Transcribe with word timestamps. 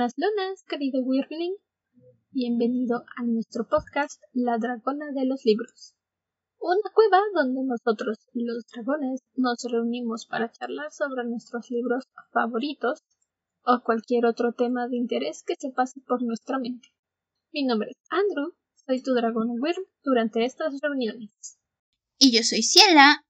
Buenas 0.00 0.16
lunas, 0.16 0.64
querido 0.66 1.02
Wyrmling. 1.02 1.56
Bienvenido 2.30 3.04
a 3.18 3.22
nuestro 3.22 3.68
podcast 3.68 4.18
La 4.32 4.56
Dragona 4.56 5.12
de 5.12 5.26
los 5.26 5.44
Libros. 5.44 5.94
Una 6.58 6.90
cueva 6.94 7.18
donde 7.34 7.64
nosotros, 7.64 8.16
los 8.32 8.64
dragones, 8.72 9.20
nos 9.34 9.62
reunimos 9.70 10.24
para 10.24 10.50
charlar 10.50 10.90
sobre 10.90 11.24
nuestros 11.24 11.70
libros 11.70 12.04
favoritos 12.32 13.02
o 13.62 13.82
cualquier 13.84 14.24
otro 14.24 14.54
tema 14.54 14.88
de 14.88 14.96
interés 14.96 15.42
que 15.46 15.56
se 15.58 15.68
pase 15.70 16.00
por 16.08 16.22
nuestra 16.22 16.58
mente. 16.58 16.88
Mi 17.52 17.64
nombre 17.66 17.90
es 17.90 17.98
Andrew, 18.08 18.54
soy 18.86 19.02
tu 19.02 19.12
dragón 19.12 19.50
Wyrm 19.50 19.84
durante 20.02 20.46
estas 20.46 20.80
reuniones. 20.80 21.58
Y 22.16 22.34
yo 22.34 22.42
soy 22.42 22.62
Ciela, 22.62 23.26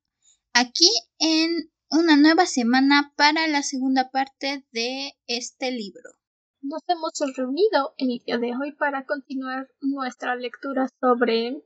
aquí 0.52 0.88
en 1.18 1.72
una 1.90 2.16
nueva 2.16 2.46
semana 2.46 3.12
para 3.16 3.48
la 3.48 3.64
segunda 3.64 4.12
parte 4.12 4.64
de 4.70 5.14
este 5.26 5.72
libro. 5.72 6.19
Nos 6.62 6.82
hemos 6.88 7.12
reunido 7.36 7.94
el 7.96 8.18
día 8.18 8.36
de 8.36 8.52
hoy 8.54 8.72
para 8.72 9.06
continuar 9.06 9.70
nuestra 9.80 10.36
lectura 10.36 10.88
sobre 11.00 11.64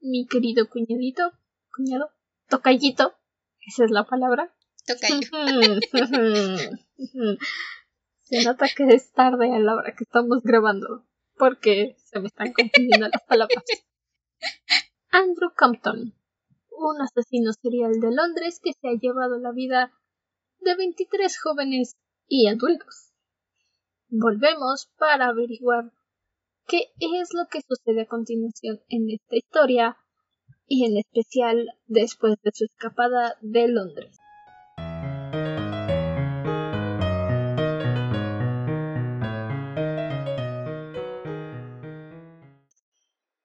mi 0.00 0.26
querido 0.26 0.68
cuñadito, 0.68 1.32
cuñado, 1.74 2.10
tocayito, 2.48 3.14
esa 3.60 3.84
es 3.84 3.92
la 3.92 4.04
palabra. 4.04 4.52
Tocayo. 4.84 5.20
se 8.22 8.44
nota 8.44 8.66
que 8.76 8.84
es 8.88 9.12
tarde 9.12 9.54
a 9.54 9.60
la 9.60 9.76
hora 9.76 9.94
que 9.94 10.02
estamos 10.02 10.42
grabando, 10.42 11.06
porque 11.36 11.94
se 11.98 12.18
me 12.18 12.26
están 12.26 12.52
confundiendo 12.52 13.06
las 13.08 13.22
palabras. 13.22 13.62
Andrew 15.10 15.52
Compton, 15.56 16.16
un 16.70 17.00
asesino 17.00 17.52
serial 17.52 17.92
de 18.00 18.10
Londres 18.10 18.58
que 18.60 18.72
se 18.72 18.88
ha 18.88 18.98
llevado 19.00 19.38
la 19.38 19.52
vida 19.52 19.92
de 20.58 20.74
23 20.74 21.40
jóvenes 21.40 21.96
y 22.26 22.48
adultos. 22.48 23.11
Volvemos 24.14 24.90
para 24.98 25.28
averiguar 25.28 25.90
qué 26.66 26.92
es 27.00 27.30
lo 27.32 27.46
que 27.50 27.62
sucede 27.62 28.02
a 28.02 28.06
continuación 28.06 28.82
en 28.88 29.08
esta 29.08 29.36
historia 29.36 29.96
y 30.66 30.84
en 30.84 30.98
especial 30.98 31.66
después 31.86 32.34
de 32.42 32.50
su 32.52 32.66
escapada 32.66 33.38
de 33.40 33.68
Londres. 33.68 34.18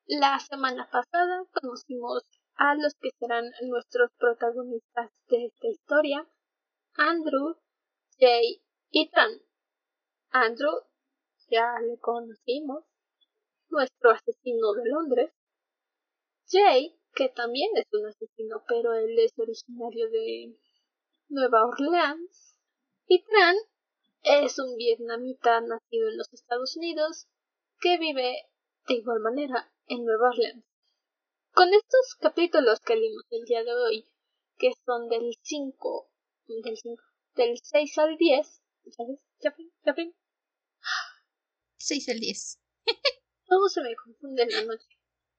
La 0.06 0.38
semana 0.40 0.90
pasada 0.92 1.46
conocimos 1.62 2.24
a 2.56 2.76
los 2.76 2.94
que 2.96 3.12
serán 3.18 3.46
nuestros 3.70 4.12
protagonistas 4.18 5.12
de 5.30 5.46
esta 5.46 5.68
historia, 5.70 6.28
Andrew, 6.98 7.56
Jay 8.20 8.62
y 8.92 9.10
Tran. 9.10 9.47
Andrew 10.32 10.82
ya 11.50 11.80
le 11.80 11.98
conocimos, 12.00 12.84
nuestro 13.70 14.12
asesino 14.12 14.74
de 14.74 14.90
Londres. 14.90 15.34
Jay, 16.50 17.00
que 17.14 17.30
también 17.30 17.70
es 17.76 17.86
un 17.92 18.06
asesino, 18.06 18.64
pero 18.68 18.94
él 18.94 19.18
es 19.20 19.38
originario 19.38 20.10
de 20.10 20.58
Nueva 21.30 21.66
Orleans. 21.66 22.58
Y 23.08 23.24
Tran 23.24 23.56
es 24.24 24.60
un 24.60 24.76
vietnamita 24.76 25.62
nacido 25.62 26.10
en 26.10 26.18
los 26.18 26.32
Estados 26.34 26.76
Unidos 26.76 27.28
que 27.80 27.98
vive 27.98 28.50
de 28.88 28.94
igual 28.96 29.20
manera 29.20 29.72
en 29.88 30.06
Nueva 30.06 30.30
Orleans. 30.30 30.66
Con 31.54 31.74
estos 31.74 32.16
capítulos 32.20 32.80
que 32.82 32.96
leímos 32.96 33.26
el 33.32 33.46
día 33.46 33.64
de 33.64 33.74
hoy, 33.74 34.06
que 34.58 34.72
son 34.86 35.08
del 35.10 35.36
5, 35.42 36.10
del 36.48 36.78
5, 36.78 37.04
del 37.36 37.58
6 37.58 37.98
al 37.98 38.18
10, 38.18 38.62
¿sabes? 38.92 39.27
¿Ya 39.40 39.54
ven? 39.96 40.16
6 41.78 42.10
al 42.10 42.20
10. 42.20 42.60
Todo 43.46 43.70
se 43.70 43.82
me 43.82 43.96
confunde 43.96 44.44
en 44.44 44.50
la 44.50 44.66
noche. 44.66 44.88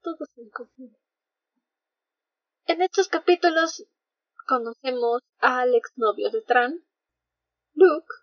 Todo 0.02 0.24
se 0.26 0.42
me 0.42 0.50
confunde. 0.50 0.98
En 2.66 2.82
estos 2.82 3.08
capítulos 3.08 3.86
conocemos 4.46 5.22
al 5.38 5.74
exnovio 5.74 6.30
de 6.30 6.42
Tran, 6.42 6.86
Luke, 7.74 8.14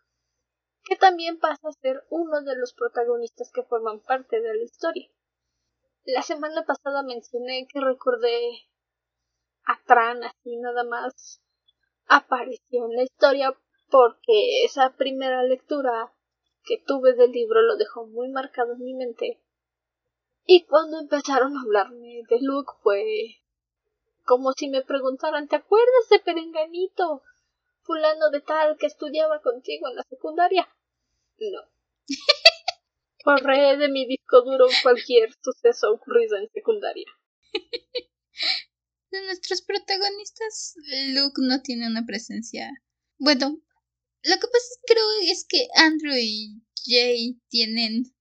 que 0.83 0.95
también 0.95 1.39
pasa 1.39 1.67
a 1.67 1.81
ser 1.81 2.05
uno 2.09 2.41
de 2.41 2.55
los 2.55 2.73
protagonistas 2.73 3.51
que 3.51 3.63
forman 3.63 4.01
parte 4.01 4.39
de 4.39 4.55
la 4.55 4.63
historia. 4.63 5.09
La 6.05 6.21
semana 6.21 6.63
pasada 6.65 7.03
mencioné 7.03 7.67
que 7.67 7.81
recordé 7.81 8.69
a 9.65 9.81
Tran 9.85 10.23
así 10.23 10.55
nada 10.57 10.83
más 10.83 11.41
apareció 12.07 12.85
en 12.85 12.95
la 12.95 13.03
historia 13.03 13.59
porque 13.95 14.65
esa 14.65 14.93
primera 14.97 15.41
lectura 15.43 16.13
que 16.65 16.83
tuve 16.85 17.13
del 17.13 17.31
libro 17.31 17.61
lo 17.61 17.77
dejó 17.77 18.05
muy 18.05 18.27
marcado 18.27 18.73
en 18.73 18.83
mi 18.83 18.93
mente. 18.93 19.41
Y 20.45 20.65
cuando 20.65 20.99
empezaron 20.99 21.55
a 21.55 21.61
hablarme 21.61 22.23
de 22.29 22.41
Luke 22.41 22.73
fue 22.83 23.41
como 24.25 24.51
si 24.51 24.67
me 24.67 24.81
preguntaran 24.81 25.47
¿te 25.47 25.55
acuerdas 25.55 26.09
de 26.09 26.19
Perenganito? 26.19 27.23
fulano 27.83 28.31
de 28.31 28.41
tal 28.41 28.75
que 28.77 28.87
estudiaba 28.87 29.41
contigo 29.41 29.87
en 29.87 29.95
la 29.95 30.03
secundaria? 30.09 30.67
No. 31.37 31.61
Borré 33.23 33.77
de 33.77 33.87
mi 33.87 34.05
disco 34.05 34.41
duro 34.41 34.65
cualquier 34.83 35.29
suceso 35.41 35.93
ocurrido 35.93 36.35
en 36.35 36.49
secundaria. 36.51 37.07
De 39.09 39.25
nuestros 39.25 39.61
protagonistas, 39.61 40.75
Luke 41.13 41.41
no 41.41 41.61
tiene 41.61 41.87
una 41.87 42.05
presencia. 42.05 42.69
Bueno, 43.17 43.61
lo 44.25 44.39
que 44.39 44.47
pasa 44.47 44.81
creo 44.87 45.05
es 45.31 45.45
que 45.47 45.67
Andrew 45.75 46.15
y 46.17 46.61
Jay 46.83 47.39
tienen 47.49 48.15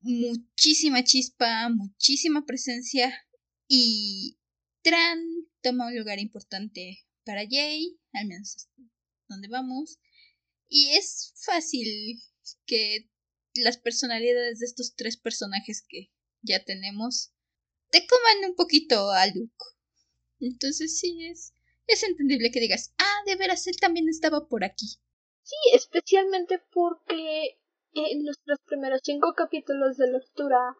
muchísima 0.00 1.04
chispa, 1.04 1.68
muchísima 1.70 2.44
presencia 2.44 3.12
y 3.66 4.38
Tran 4.82 5.20
toma 5.62 5.86
un 5.86 5.96
lugar 5.96 6.18
importante 6.18 7.06
para 7.24 7.46
Jay, 7.48 7.98
al 8.12 8.26
menos 8.26 8.68
donde 9.28 9.48
vamos. 9.48 9.98
Y 10.68 10.90
es 10.96 11.32
fácil 11.44 12.20
que 12.66 13.08
las 13.54 13.78
personalidades 13.78 14.58
de 14.58 14.66
estos 14.66 14.94
tres 14.96 15.16
personajes 15.16 15.82
que 15.88 16.10
ya 16.42 16.64
tenemos 16.64 17.32
te 17.90 18.06
coman 18.06 18.50
un 18.50 18.56
poquito 18.56 19.10
a 19.10 19.26
Luke. 19.28 19.64
Entonces 20.40 20.98
sí 20.98 21.24
es 21.26 21.54
es 21.86 22.02
entendible 22.02 22.50
que 22.50 22.60
digas, 22.60 22.92
ah, 22.98 23.20
de 23.26 23.36
veras 23.36 23.66
él 23.66 23.76
también 23.76 24.08
estaba 24.08 24.48
por 24.48 24.64
aquí. 24.64 24.98
Sí, 25.42 25.56
especialmente 25.74 26.62
porque 26.72 27.58
en 27.92 28.24
nuestros 28.24 28.58
primeros 28.64 29.00
cinco 29.04 29.34
capítulos 29.34 29.96
de 29.96 30.10
lectura 30.10 30.76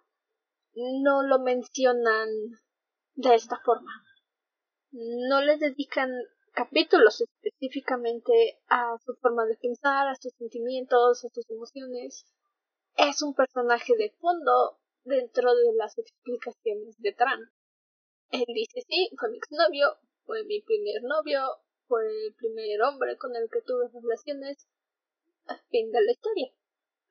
no 0.75 1.23
lo 1.23 1.39
mencionan 1.39 2.29
de 3.15 3.35
esta 3.35 3.59
forma. 3.65 3.93
No 4.93 5.43
le 5.43 5.59
dedican 5.59 6.11
capítulos 6.53 7.21
específicamente 7.21 8.61
a 8.69 8.97
su 9.05 9.15
forma 9.17 9.45
de 9.47 9.57
pensar, 9.57 10.09
a 10.09 10.17
sus 10.17 10.33
sentimientos, 10.35 11.25
a 11.25 11.29
sus 11.29 11.51
emociones 11.51 12.27
es 12.97 13.23
un 13.23 13.35
personaje 13.35 13.97
de 13.97 14.11
fondo 14.21 14.79
dentro 15.05 15.55
de 15.55 15.75
las 15.75 15.97
explicaciones 15.99 16.97
de 16.99 17.13
Tran. 17.13 17.41
Él 18.31 18.45
dice, 18.55 18.83
sí, 18.87 19.11
fue 19.19 19.31
mi 19.31 19.39
exnovio, 19.39 19.99
fue 20.25 20.45
mi 20.45 20.61
primer 20.61 21.03
novio, 21.03 21.41
fue 21.93 22.07
el 22.09 22.35
primer 22.37 22.81
hombre 22.81 23.19
con 23.19 23.37
el 23.37 23.51
que 23.51 23.61
tuve 23.61 23.87
relaciones, 23.93 24.67
al 25.45 25.61
fin 25.69 25.93
de 25.93 26.01
la 26.01 26.13
historia. 26.13 26.51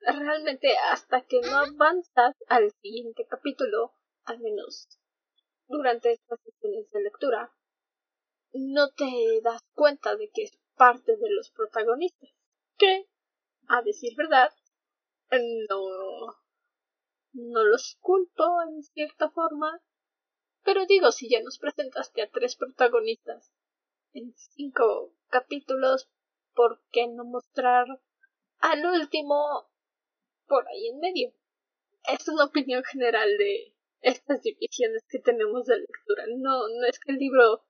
Realmente 0.00 0.76
hasta 0.90 1.24
que 1.24 1.40
no 1.40 1.56
avanzas 1.56 2.34
al 2.48 2.72
siguiente 2.82 3.24
capítulo, 3.28 3.94
al 4.24 4.40
menos 4.40 4.88
durante 5.68 6.10
estas 6.10 6.40
sesiones 6.40 6.90
de 6.90 7.00
lectura, 7.00 7.54
no 8.54 8.90
te 8.90 9.40
das 9.44 9.62
cuenta 9.72 10.16
de 10.16 10.28
que 10.30 10.42
es 10.42 10.58
parte 10.74 11.16
de 11.16 11.30
los 11.30 11.52
protagonistas, 11.52 12.30
que, 12.76 13.06
a 13.68 13.82
decir 13.82 14.16
verdad, 14.16 14.50
no, 15.70 16.26
no 17.34 17.64
los 17.64 17.98
culpo 18.00 18.62
en 18.68 18.82
cierta 18.82 19.30
forma, 19.30 19.80
pero 20.64 20.86
digo, 20.86 21.12
si 21.12 21.30
ya 21.30 21.40
nos 21.40 21.60
presentaste 21.60 22.22
a 22.22 22.30
tres 22.30 22.56
protagonistas 22.56 23.52
en 24.14 24.34
cinco 24.36 25.14
capítulos, 25.28 26.08
¿por 26.54 26.82
qué 26.92 27.06
no 27.08 27.24
mostrar 27.24 27.86
al 28.58 28.86
último 28.86 29.70
por 30.46 30.66
ahí 30.68 30.88
en 30.88 30.98
medio? 30.98 31.32
Es 32.04 32.26
una 32.28 32.44
opinión 32.44 32.82
general 32.84 33.28
de 33.38 33.74
estas 34.00 34.42
divisiones 34.42 35.02
que 35.08 35.20
tenemos 35.20 35.66
de 35.66 35.78
lectura. 35.78 36.24
No, 36.28 36.68
no 36.68 36.86
es 36.86 36.98
que 36.98 37.12
el 37.12 37.18
libro 37.18 37.64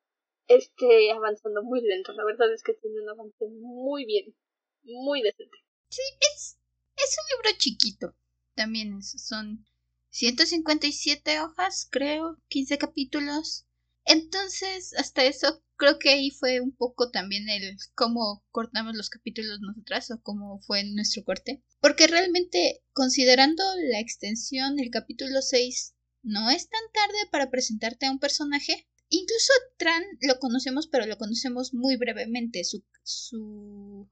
esté 0.49 1.12
avanzando 1.12 1.62
muy 1.62 1.81
lento, 1.83 2.12
la 2.12 2.25
verdad 2.25 2.53
es 2.53 2.62
que 2.62 2.75
tiene 2.75 3.00
un 3.03 3.11
avance 3.11 3.47
muy 3.49 4.05
bien, 4.05 4.35
muy 4.83 5.23
decente. 5.23 5.59
Sí, 5.89 6.03
es 6.21 6.59
es 6.97 7.17
un 7.19 7.37
libro 7.37 7.59
chiquito. 7.59 8.15
También 8.55 9.03
son 9.03 9.65
157 10.11 11.41
hojas, 11.41 11.89
creo, 11.91 12.39
15 12.49 12.79
capítulos. 12.79 13.67
Entonces, 14.04 14.94
hasta 14.94 15.25
eso, 15.25 15.62
creo 15.76 15.99
que 15.99 16.10
ahí 16.10 16.31
fue 16.31 16.60
un 16.60 16.75
poco 16.75 17.10
también 17.10 17.49
el 17.49 17.76
cómo 17.94 18.44
cortamos 18.50 18.96
los 18.96 19.10
capítulos 19.10 19.60
nosotras 19.60 20.10
o 20.10 20.20
cómo 20.22 20.60
fue 20.60 20.84
nuestro 20.84 21.25
corte. 21.25 21.62
Porque 21.81 22.06
realmente, 22.06 22.82
considerando 22.93 23.62
la 23.90 24.00
extensión, 24.00 24.78
el 24.78 24.90
capítulo 24.90 25.40
6 25.40 25.94
no 26.22 26.50
es 26.50 26.69
tan 26.69 26.81
tarde 26.93 27.19
para 27.31 27.50
presentarte 27.50 28.06
a 28.06 28.10
un 28.10 28.19
personaje. 28.19 28.88
Incluso 29.08 29.52
Tran 29.76 30.02
lo 30.20 30.38
conocemos, 30.38 30.87
pero 30.88 31.06
lo 31.06 31.19
conocemos 31.19 31.75
muy 31.75 31.96
brevemente. 31.96 32.64
Su, 32.64 32.84
su, 33.02 34.08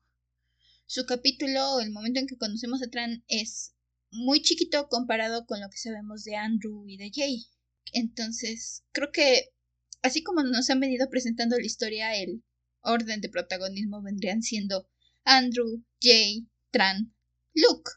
su 0.87 1.07
capítulo, 1.07 1.81
el 1.81 1.91
momento 1.91 2.21
en 2.21 2.27
que 2.27 2.37
conocemos 2.37 2.83
a 2.83 2.91
Tran, 2.91 3.25
es 3.29 3.75
muy 4.11 4.43
chiquito 4.43 4.89
comparado 4.89 5.47
con 5.47 5.61
lo 5.61 5.71
que 5.71 5.79
sabemos 5.79 6.25
de 6.25 6.37
Andrew 6.37 6.85
y 6.89 6.97
de 6.97 7.11
Jay. 7.15 7.47
Entonces, 7.93 8.85
creo 8.93 9.11
que 9.13 9.51
así 10.03 10.23
como 10.23 10.43
nos 10.43 10.71
han 10.71 10.81
venido 10.81 11.09
presentando 11.11 11.57
la 11.57 11.67
historia, 11.67 12.17
el 12.17 12.43
orden 12.83 13.21
de 13.21 13.29
protagonismo 13.29 14.03
vendrían 14.03 14.43
siendo 14.43 14.89
Andrew, 15.25 15.85
Jay, 16.01 16.49
Tran, 16.71 17.15
Luke. 17.55 17.91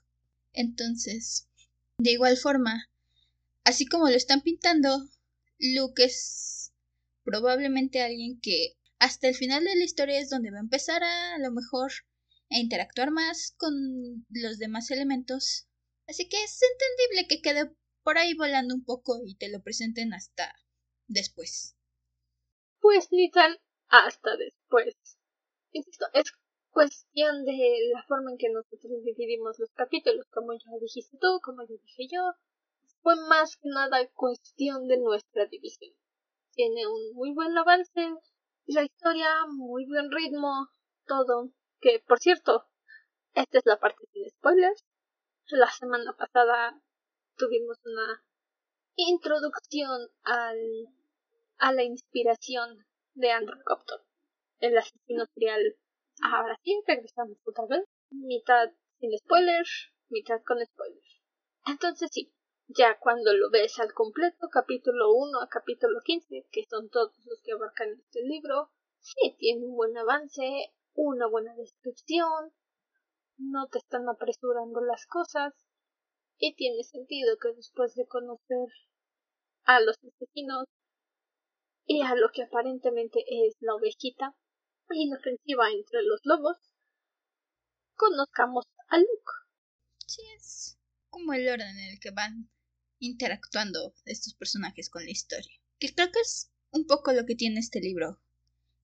Entonces, 0.51 1.47
de 1.97 2.11
igual 2.11 2.37
forma, 2.37 2.89
así 3.63 3.85
como 3.85 4.09
lo 4.09 4.15
están 4.15 4.41
pintando, 4.41 5.09
Luke 5.59 6.03
es 6.03 6.73
probablemente 7.23 8.01
alguien 8.01 8.39
que 8.41 8.75
hasta 8.99 9.27
el 9.27 9.35
final 9.35 9.63
de 9.63 9.75
la 9.75 9.83
historia 9.83 10.19
es 10.19 10.29
donde 10.29 10.51
va 10.51 10.57
a 10.57 10.61
empezar 10.61 11.03
a, 11.03 11.35
a 11.35 11.39
lo 11.39 11.51
mejor 11.51 11.91
a 12.49 12.57
interactuar 12.57 13.11
más 13.11 13.53
con 13.57 14.25
los 14.29 14.59
demás 14.59 14.91
elementos. 14.91 15.67
Así 16.07 16.27
que 16.27 16.43
es 16.43 16.59
entendible 16.61 17.27
que 17.27 17.41
quede 17.41 17.71
por 18.03 18.17
ahí 18.17 18.33
volando 18.33 18.75
un 18.75 18.83
poco 18.83 19.21
y 19.25 19.35
te 19.35 19.49
lo 19.49 19.63
presenten 19.63 20.13
hasta 20.13 20.53
después 21.07 21.75
pues 22.83 23.07
ni 23.13 23.31
tan 23.31 23.57
hasta 23.87 24.35
después. 24.35 24.93
Insisto, 25.71 26.05
es 26.11 26.33
cuestión 26.69 27.45
de 27.45 27.79
la 27.93 28.03
forma 28.03 28.31
en 28.31 28.37
que 28.37 28.49
nosotros 28.49 29.05
dividimos 29.05 29.57
los 29.57 29.71
capítulos, 29.71 30.27
como 30.33 30.51
ya 30.51 30.71
dijiste 30.81 31.17
tú, 31.17 31.39
como 31.41 31.61
ya 31.63 31.75
dije 31.81 32.07
yo. 32.11 32.33
Fue 33.01 33.15
más 33.29 33.55
que 33.55 33.69
nada 33.69 34.05
cuestión 34.13 34.89
de 34.89 34.97
nuestra 34.97 35.45
división. 35.45 35.93
Tiene 36.51 36.85
un 36.85 37.13
muy 37.13 37.33
buen 37.33 37.57
avance, 37.57 38.15
la 38.65 38.83
historia, 38.83 39.29
muy 39.47 39.85
buen 39.85 40.11
ritmo, 40.11 40.67
todo. 41.07 41.51
Que, 41.79 42.03
por 42.05 42.19
cierto, 42.19 42.65
esta 43.33 43.59
es 43.59 43.65
la 43.65 43.79
parte 43.79 44.05
sin 44.11 44.29
spoilers. 44.29 44.83
La 45.47 45.71
semana 45.71 46.17
pasada 46.17 46.81
tuvimos 47.37 47.77
una 47.85 48.21
introducción 48.95 50.09
al 50.23 50.57
a 51.63 51.71
la 51.71 51.83
inspiración 51.83 52.85
de 53.13 53.31
Andrew 53.31 53.63
Compton, 53.63 54.01
el 54.59 54.77
asesino 54.77 55.25
serial. 55.33 55.61
Ahora 56.21 56.59
sí, 56.61 56.77
regresamos 56.85 57.37
otra 57.45 57.65
vez. 57.67 57.85
Mitad 58.09 58.69
sin 58.99 59.17
spoilers, 59.17 59.93
mitad 60.09 60.41
con 60.43 60.57
spoilers. 60.59 61.21
Entonces 61.65 62.09
sí, 62.11 62.33
ya 62.67 62.99
cuando 62.99 63.33
lo 63.33 63.49
ves 63.49 63.79
al 63.79 63.93
completo, 63.93 64.49
capítulo 64.51 65.13
1 65.13 65.39
a 65.41 65.47
capítulo 65.47 66.01
15, 66.03 66.47
que 66.51 66.65
son 66.69 66.89
todos 66.89 67.17
los 67.23 67.41
que 67.41 67.53
abarcan 67.53 67.91
este 67.91 68.21
libro, 68.23 68.69
sí 68.99 69.33
tiene 69.39 69.65
un 69.65 69.77
buen 69.77 69.97
avance, 69.97 70.73
una 70.95 71.27
buena 71.27 71.55
descripción, 71.55 72.51
no 73.37 73.67
te 73.69 73.77
están 73.77 74.09
apresurando 74.09 74.81
las 74.81 75.05
cosas, 75.05 75.53
y 76.37 76.55
tiene 76.55 76.83
sentido 76.83 77.37
que 77.41 77.53
después 77.55 77.95
de 77.95 78.05
conocer 78.05 78.67
a 79.63 79.79
los 79.79 79.97
asesinos 80.03 80.67
y 81.85 82.01
a 82.01 82.15
lo 82.15 82.29
que 82.33 82.43
aparentemente 82.43 83.23
es 83.27 83.55
la 83.59 83.75
ovejita 83.75 84.35
inofensiva 84.91 85.69
entre 85.71 86.03
los 86.03 86.21
lobos, 86.23 86.57
conozcamos 87.95 88.65
a 88.89 88.97
Luke. 88.97 89.31
Sí, 90.05 90.21
es 90.35 90.77
como 91.09 91.33
el 91.33 91.47
orden 91.47 91.77
en 91.77 91.91
el 91.93 91.99
que 91.99 92.11
van 92.11 92.49
interactuando 92.99 93.93
estos 94.05 94.33
personajes 94.35 94.89
con 94.89 95.03
la 95.03 95.11
historia. 95.11 95.59
Que 95.79 95.93
creo 95.93 96.11
que 96.11 96.19
es 96.19 96.51
un 96.71 96.85
poco 96.85 97.11
lo 97.13 97.25
que 97.25 97.35
tiene 97.35 97.59
este 97.59 97.79
libro. 97.79 98.19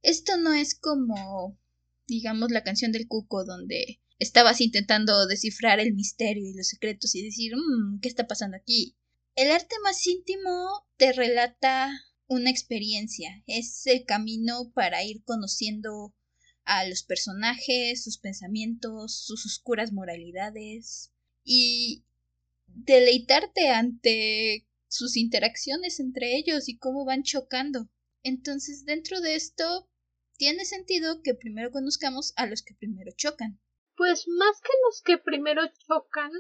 Esto 0.02 0.38
no 0.38 0.54
es 0.54 0.80
como, 0.80 1.58
digamos, 2.08 2.52
la 2.52 2.64
canción 2.64 2.92
del 2.92 3.08
cuco 3.08 3.46
donde 3.46 4.00
estabas 4.18 4.62
intentando 4.62 5.28
descifrar 5.28 5.80
el 5.80 5.94
misterio 5.94 6.50
y 6.50 6.54
los 6.54 6.68
secretos 6.68 7.16
y 7.16 7.24
decir, 7.24 7.54
mmm, 7.56 8.00
¿qué 8.02 8.10
está 8.10 8.28
pasando 8.28 8.58
aquí? 8.58 8.96
El 9.36 9.52
arte 9.52 9.76
más 9.84 10.06
íntimo 10.06 10.86
te 10.98 11.14
relata 11.14 11.92
una 12.30 12.52
experiencia, 12.52 13.44
es 13.48 13.86
el 13.88 14.06
camino 14.06 14.72
para 14.74 15.04
ir 15.04 15.24
conociendo 15.24 16.14
a 16.64 16.88
los 16.88 17.04
personajes, 17.04 18.04
sus 18.04 18.20
pensamientos, 18.20 19.26
sus 19.26 19.46
oscuras 19.48 19.92
moralidades 19.92 21.12
y 21.44 22.06
deleitarte 22.68 23.70
ante 23.70 24.68
sus 24.88 25.18
interacciones 25.18 26.00
entre 26.00 26.38
ellos 26.38 26.70
y 26.70 26.78
cómo 26.78 27.04
van 27.04 27.24
chocando. 27.24 27.90
Entonces, 28.22 28.86
dentro 28.86 29.22
de 29.22 29.34
esto, 29.36 29.90
tiene 30.38 30.66
sentido 30.66 31.24
que 31.24 31.34
primero 31.34 31.72
conozcamos 31.72 32.34
a 32.36 32.46
los 32.46 32.62
que 32.62 32.76
primero 32.76 33.12
chocan. 33.16 33.60
Pues 33.98 34.28
más 34.28 34.62
que 34.62 34.72
los 34.86 35.02
que 35.02 35.18
primero 35.18 35.64
chocan, 35.88 36.32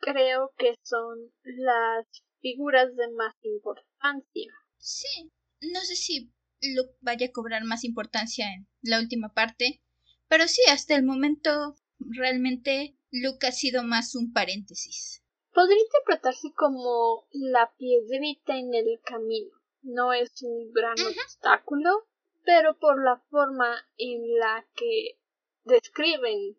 creo 0.00 0.52
que 0.58 0.74
son 0.82 1.32
las 1.44 2.06
figuras 2.40 2.96
de 2.96 3.08
más 3.12 3.34
importancia. 3.42 4.52
Sí, 4.78 5.30
no 5.60 5.80
sé 5.80 5.96
si 5.96 6.32
Luke 6.62 6.96
vaya 7.00 7.26
a 7.26 7.32
cobrar 7.32 7.64
más 7.64 7.84
importancia 7.84 8.46
en 8.52 8.66
la 8.82 8.98
última 8.98 9.32
parte, 9.34 9.82
pero 10.28 10.48
sí, 10.48 10.62
hasta 10.70 10.94
el 10.94 11.04
momento 11.04 11.76
realmente 11.98 12.96
Luke 13.10 13.46
ha 13.46 13.52
sido 13.52 13.82
más 13.82 14.14
un 14.14 14.32
paréntesis. 14.32 15.22
Podría 15.52 15.80
interpretarse 15.80 16.52
como 16.54 17.26
la 17.32 17.72
piedrita 17.76 18.56
en 18.56 18.74
el 18.74 19.00
camino. 19.04 19.50
No 19.82 20.12
es 20.12 20.42
un 20.42 20.72
gran 20.72 20.96
obstáculo, 21.00 22.06
pero 22.44 22.78
por 22.78 23.02
la 23.02 23.20
forma 23.30 23.76
en 23.96 24.38
la 24.38 24.66
que 24.74 25.18
describen 25.64 26.56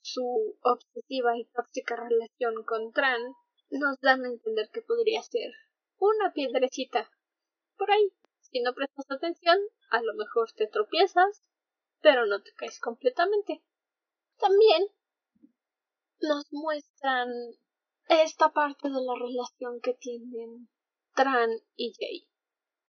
su 0.00 0.56
obsesiva 0.62 1.36
y 1.38 1.44
tóxica 1.46 1.96
relación 1.96 2.64
con 2.64 2.92
Tran, 2.92 3.20
nos 3.70 4.00
dan 4.00 4.24
a 4.24 4.28
entender 4.28 4.70
que 4.70 4.82
podría 4.82 5.22
ser 5.22 5.52
una 5.98 6.32
piedrecita 6.32 7.10
por 7.76 7.90
ahí. 7.90 8.12
Si 8.40 8.60
no 8.60 8.72
prestas 8.74 9.10
atención, 9.10 9.58
a 9.90 10.02
lo 10.02 10.14
mejor 10.14 10.52
te 10.52 10.66
tropiezas, 10.66 11.42
pero 12.00 12.26
no 12.26 12.42
te 12.42 12.52
caes 12.54 12.78
completamente. 12.80 13.62
También 14.38 14.86
nos 16.20 16.44
muestran 16.52 17.28
esta 18.08 18.52
parte 18.52 18.88
de 18.88 19.00
la 19.00 19.14
relación 19.18 19.80
que 19.80 19.94
tienen 19.94 20.68
Tran 21.14 21.50
y 21.76 21.92
Jay. 21.98 22.28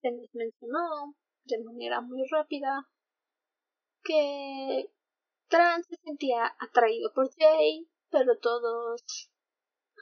Se 0.01 0.11
nos 0.11 0.33
mencionó 0.33 1.15
de 1.43 1.63
manera 1.63 2.01
muy 2.01 2.23
rápida 2.29 2.87
que 4.03 4.91
Tran 5.47 5.83
se 5.83 5.95
sentía 6.03 6.55
atraído 6.59 7.11
por 7.13 7.33
Jay, 7.35 7.89
pero 8.09 8.37
todos 8.37 9.29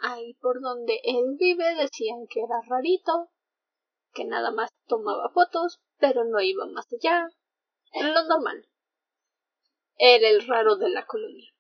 ahí 0.02 0.34
por 0.36 0.62
donde 0.62 1.00
él 1.04 1.36
vive 1.40 1.76
decían 1.76 2.28
que 2.30 2.42
era 2.42 2.62
rarito 2.68 3.32
que 4.18 4.26
nada 4.26 4.50
más 4.50 4.72
tomaba 4.88 5.30
fotos, 5.30 5.80
pero 6.00 6.24
no 6.26 6.42
iba 6.42 6.66
más 6.66 6.92
allá. 6.92 7.30
En 7.92 8.14
lo 8.14 8.24
normal. 8.24 8.68
Era 9.96 10.28
el 10.28 10.46
raro 10.48 10.76
de 10.76 10.90
la 10.90 11.06
colonia. 11.06 11.52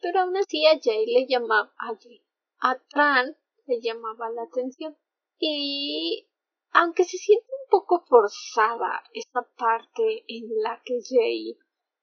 Pero 0.00 0.20
aún 0.20 0.36
así 0.36 0.64
a 0.66 0.78
Jay 0.80 1.04
le 1.06 1.26
llamaba 1.26 1.74
a 1.78 1.96
Jay. 2.00 2.24
A 2.60 2.78
Tran 2.78 3.36
le 3.66 3.80
llamaba 3.80 4.30
la 4.30 4.42
atención. 4.42 4.96
Y 5.38 6.28
aunque 6.70 7.04
se 7.04 7.18
siente 7.18 7.46
un 7.50 7.70
poco 7.70 8.04
forzada 8.06 9.02
esa 9.12 9.42
parte 9.56 10.24
en 10.28 10.48
la 10.62 10.80
que 10.84 11.00
Jay 11.02 11.58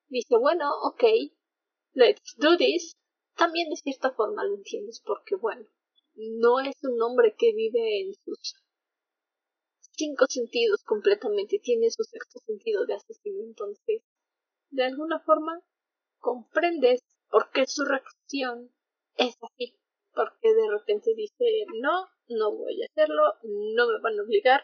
dice, 0.10 0.36
bueno, 0.38 0.70
ok, 0.84 1.04
let's 1.94 2.36
do 2.38 2.58
this, 2.58 2.98
también 3.36 3.70
de 3.70 3.78
cierta 3.78 4.12
forma 4.12 4.44
lo 4.44 4.56
entiendes 4.56 5.02
porque, 5.06 5.36
bueno, 5.36 5.66
no 6.16 6.60
es 6.60 6.76
un 6.84 7.02
hombre 7.02 7.36
que 7.38 7.54
vive 7.54 8.02
en 8.02 8.14
sus 8.14 8.63
cinco 10.04 10.26
sentidos 10.28 10.84
completamente, 10.84 11.60
tiene 11.60 11.90
su 11.90 12.04
sexto 12.04 12.40
sentido 12.46 12.86
de 12.86 12.96
asesino, 12.96 13.42
entonces, 13.42 14.02
de 14.70 14.84
alguna 14.84 15.20
forma, 15.22 15.62
comprendes 16.20 17.02
por 17.30 17.52
qué 17.52 17.66
su 17.66 17.86
reacción 17.86 18.70
es 19.16 19.36
así, 19.42 19.78
porque 20.14 20.54
de 20.54 20.70
repente 20.70 21.14
dice, 21.16 21.66
no, 21.82 22.08
no 22.28 22.52
voy 22.52 22.82
a 22.82 22.86
hacerlo, 22.86 23.24
no 23.44 23.88
me 23.88 24.02
van 24.02 24.20
a 24.20 24.24
obligar, 24.24 24.62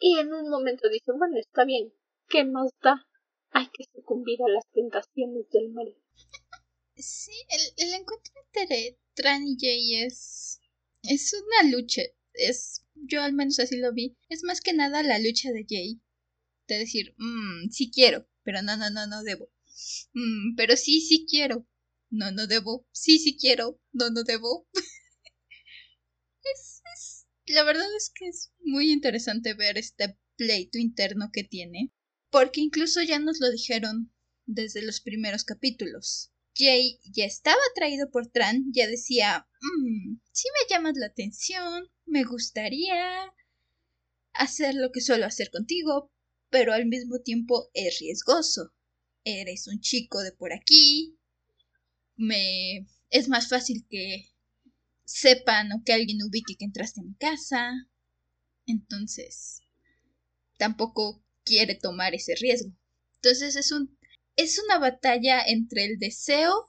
y 0.00 0.18
en 0.18 0.32
un 0.32 0.48
momento 0.48 0.88
dice, 0.88 1.12
bueno, 1.12 1.36
está 1.38 1.64
bien, 1.64 1.92
¿qué 2.28 2.44
más 2.44 2.70
da? 2.82 3.06
Hay 3.50 3.66
que 3.66 3.84
sucumbir 3.92 4.38
a 4.42 4.48
las 4.48 4.64
tentaciones 4.72 5.50
del 5.50 5.70
mal. 5.70 5.94
Sí, 6.96 7.32
el, 7.50 7.88
el 7.88 7.94
encuentro 7.94 8.32
entre 8.52 8.98
Tran 9.14 9.42
y 9.46 9.56
Jay 9.58 10.04
es, 10.04 10.60
es 11.02 11.34
una 11.34 11.70
lucha, 11.70 12.02
es 12.32 12.84
yo 13.06 13.22
al 13.22 13.32
menos 13.32 13.58
así 13.58 13.76
lo 13.76 13.92
vi, 13.92 14.16
es 14.28 14.42
más 14.44 14.60
que 14.60 14.72
nada 14.72 15.02
la 15.02 15.18
lucha 15.18 15.50
de 15.52 15.66
Jay. 15.68 16.00
De 16.66 16.78
decir, 16.78 17.14
mmm, 17.18 17.70
sí 17.70 17.90
quiero, 17.90 18.28
pero 18.42 18.62
no, 18.62 18.76
no, 18.76 18.90
no, 18.90 19.06
no 19.06 19.22
debo. 19.22 19.50
Mmm, 20.12 20.54
pero 20.56 20.76
sí, 20.76 21.00
sí 21.00 21.26
quiero. 21.28 21.66
No, 22.10 22.30
no 22.30 22.46
debo. 22.46 22.86
Sí, 22.92 23.18
sí 23.18 23.36
quiero. 23.38 23.80
No, 23.92 24.10
no 24.10 24.24
debo. 24.24 24.66
es, 26.54 26.82
es, 26.94 27.26
la 27.46 27.62
verdad 27.64 27.86
es 27.96 28.10
que 28.14 28.28
es 28.28 28.52
muy 28.60 28.92
interesante 28.92 29.54
ver 29.54 29.78
este 29.78 30.18
pleito 30.36 30.78
interno 30.78 31.30
que 31.32 31.44
tiene. 31.44 31.92
Porque 32.30 32.60
incluso 32.60 33.02
ya 33.02 33.18
nos 33.18 33.40
lo 33.40 33.50
dijeron 33.50 34.12
desde 34.46 34.82
los 34.82 35.00
primeros 35.00 35.44
capítulos. 35.44 36.32
Jay 36.58 36.98
ya 37.04 37.24
estaba 37.24 37.60
atraído 37.70 38.10
por 38.10 38.26
Tran, 38.26 38.64
ya 38.72 38.86
decía, 38.88 39.46
mmm, 39.60 40.16
si 40.32 40.48
me 40.48 40.68
llamas 40.74 40.96
la 40.96 41.06
atención, 41.06 41.88
me 42.04 42.24
gustaría 42.24 43.32
hacer 44.32 44.74
lo 44.74 44.90
que 44.90 45.00
suelo 45.00 45.26
hacer 45.26 45.50
contigo, 45.50 46.10
pero 46.50 46.72
al 46.72 46.86
mismo 46.86 47.20
tiempo 47.20 47.70
es 47.74 47.98
riesgoso. 48.00 48.72
Eres 49.24 49.68
un 49.68 49.80
chico 49.80 50.20
de 50.22 50.32
por 50.32 50.52
aquí, 50.52 51.18
me 52.16 52.86
es 53.10 53.28
más 53.28 53.48
fácil 53.48 53.86
que 53.88 54.30
sepan 55.04 55.72
o 55.72 55.82
que 55.84 55.92
alguien 55.92 56.22
ubique 56.22 56.56
que 56.56 56.64
entraste 56.64 57.00
a 57.00 57.04
mi 57.04 57.14
casa. 57.14 57.88
Entonces, 58.66 59.62
tampoco 60.58 61.22
quiere 61.44 61.74
tomar 61.74 62.14
ese 62.14 62.34
riesgo. 62.34 62.72
Entonces 63.16 63.56
es 63.56 63.72
un 63.72 63.97
es 64.38 64.62
una 64.64 64.78
batalla 64.78 65.42
entre 65.44 65.84
el 65.84 65.98
deseo 65.98 66.66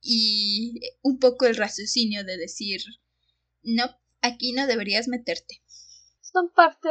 y 0.00 0.80
un 1.02 1.18
poco 1.18 1.44
el 1.44 1.54
raciocinio 1.54 2.24
de 2.24 2.38
decir, 2.38 2.80
no, 3.62 3.84
aquí 4.22 4.52
no 4.52 4.66
deberías 4.66 5.06
meterte. 5.06 5.62
Son 6.22 6.50
parte, 6.50 6.88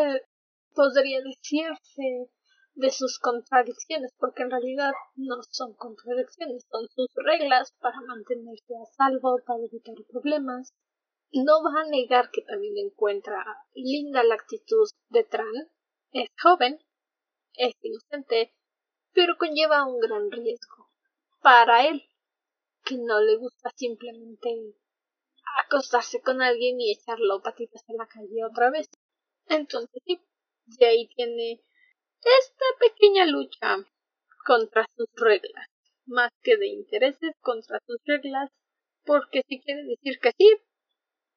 podría 0.76 1.20
decirse, 1.22 2.30
de 2.76 2.92
sus 2.92 3.18
contradicciones, 3.20 4.14
porque 4.20 4.44
en 4.44 4.52
realidad 4.52 4.92
no 5.16 5.42
son 5.50 5.74
contradicciones, 5.74 6.68
son 6.70 6.88
sus 6.96 7.10
reglas 7.16 7.74
para 7.80 8.00
mantenerse 8.02 8.76
a 8.76 8.86
salvo, 8.96 9.40
para 9.46 9.66
evitar 9.66 9.96
problemas. 10.12 10.72
No 11.32 11.64
va 11.64 11.82
a 11.82 11.90
negar 11.90 12.30
que 12.32 12.44
también 12.44 12.78
encuentra 12.78 13.44
linda 13.74 14.24
la 14.24 14.36
actitud 14.36 14.88
de 15.10 15.24
Tran. 15.24 15.72
Es 16.12 16.30
joven, 16.42 16.80
es 17.56 17.74
inocente, 17.82 18.54
pero 19.20 19.36
conlleva 19.36 19.86
un 19.86 20.00
gran 20.00 20.32
riesgo 20.32 20.90
para 21.42 21.86
él, 21.86 22.10
que 22.86 22.96
no 22.96 23.20
le 23.20 23.36
gusta 23.36 23.70
simplemente 23.76 24.48
acostarse 25.62 26.22
con 26.22 26.42
alguien 26.42 26.80
y 26.80 26.94
echarlo 26.94 27.42
patitas 27.42 27.84
en 27.90 27.98
la 27.98 28.08
calle 28.08 28.46
otra 28.50 28.70
vez. 28.70 28.88
Entonces 29.48 30.02
sí, 30.06 30.22
Jay 30.70 31.10
tiene 31.18 31.62
esta 32.22 32.66
pequeña 32.80 33.26
lucha 33.26 33.86
contra 34.46 34.88
sus 34.96 35.10
reglas, 35.18 35.68
más 36.06 36.32
que 36.42 36.56
de 36.56 36.68
intereses 36.68 37.36
contra 37.42 37.82
sus 37.86 37.98
reglas, 38.06 38.50
porque 39.04 39.44
sí 39.50 39.60
quiere 39.60 39.84
decir 39.84 40.18
que 40.22 40.32
sí, 40.38 40.50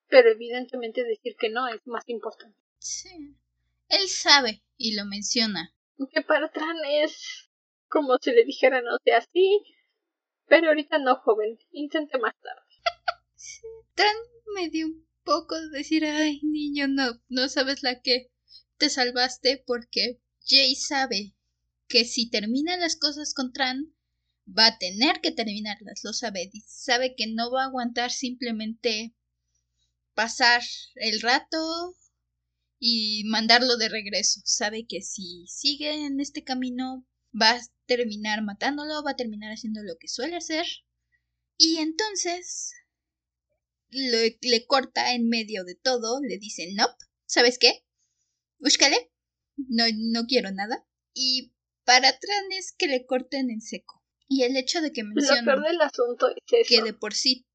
pero 0.06 0.30
evidentemente 0.30 1.02
decir 1.02 1.34
que 1.36 1.50
no 1.50 1.66
es 1.66 1.84
más 1.84 2.04
importante. 2.06 2.56
Sí. 2.78 3.34
Él 3.88 4.06
sabe 4.06 4.62
y 4.76 4.94
lo 4.94 5.04
menciona. 5.04 5.74
Que 6.12 6.22
para 6.22 6.48
Tran 6.48 6.76
es 6.84 7.48
como 7.92 8.16
si 8.20 8.32
le 8.32 8.44
dijera 8.44 8.80
no 8.80 8.96
sea 9.04 9.18
así, 9.18 9.62
pero 10.49 10.68
ahorita 10.68 10.99
no, 10.99 11.16
joven, 11.16 11.58
intente 11.70 12.18
más 12.18 12.34
tarde. 12.40 12.62
sí, 13.37 13.66
Tran 13.94 14.16
me 14.54 14.70
dio 14.70 14.87
un 14.87 15.06
poco 15.25 15.61
de 15.61 15.68
decir, 15.68 16.04
ay, 16.06 16.40
niño, 16.42 16.88
no, 16.88 17.20
no 17.28 17.49
sabes 17.49 17.82
la 17.82 18.00
que 18.00 18.30
te 18.78 18.88
salvaste 18.88 19.62
porque 19.66 20.20
Jay 20.46 20.75
sabe 20.75 21.34
que 21.87 22.04
si 22.06 22.30
termina 22.30 22.76
las 22.78 22.96
cosas 22.96 23.34
con 23.34 23.52
Tran, 23.52 23.94
va 24.49 24.66
a 24.66 24.78
tener 24.78 25.20
que 25.20 25.30
terminarlas, 25.30 26.00
lo 26.02 26.12
sabe. 26.12 26.50
Sabe 26.66 27.14
que 27.14 27.26
no 27.26 27.52
va 27.52 27.64
a 27.64 27.66
aguantar 27.66 28.11
simplemente 28.11 29.14
pasar 30.14 30.62
el 30.96 31.20
rato 31.20 31.94
y 32.78 33.25
mandarlo 33.26 33.76
de 33.76 33.88
regreso. 33.88 34.40
Sabe 34.44 34.87
que 34.87 35.02
si 35.02 35.46
sigue 35.46 36.06
en 36.06 36.20
este 36.20 36.42
camino 36.42 37.06
va 37.40 37.50
a 37.50 37.61
terminar 37.96 38.42
matándolo, 38.42 39.02
va 39.02 39.12
a 39.12 39.16
terminar 39.16 39.52
haciendo 39.52 39.82
lo 39.82 39.96
que 39.99 40.08
suele 40.08 40.37
hacer. 40.37 40.66
Y 41.58 41.78
entonces 41.78 42.72
le, 43.90 44.38
le 44.40 44.66
corta 44.66 45.14
en 45.14 45.28
medio 45.28 45.64
de 45.64 45.75
todo, 45.75 46.20
le 46.20 46.38
dice, 46.38 46.72
no, 46.75 46.87
¿sabes 47.26 47.58
qué? 47.58 47.84
Búscale, 48.58 49.11
no, 49.56 49.84
no 49.94 50.26
quiero 50.26 50.50
nada. 50.50 50.87
Y 51.14 51.52
para 51.84 52.18
Tran 52.18 52.52
es 52.52 52.72
que 52.72 52.87
le 52.87 53.06
corten 53.06 53.50
en 53.50 53.61
seco. 53.61 54.02
Y 54.28 54.44
el 54.44 54.56
hecho 54.56 54.80
de 54.80 54.92
que 54.92 55.04
menciona 55.04 55.42
Lo 55.42 55.62
peor 55.62 55.82
asunto 55.82 56.28
es 56.34 56.68
que 56.68 56.82
de 56.82 56.94
por 56.94 57.14
sí, 57.14 57.46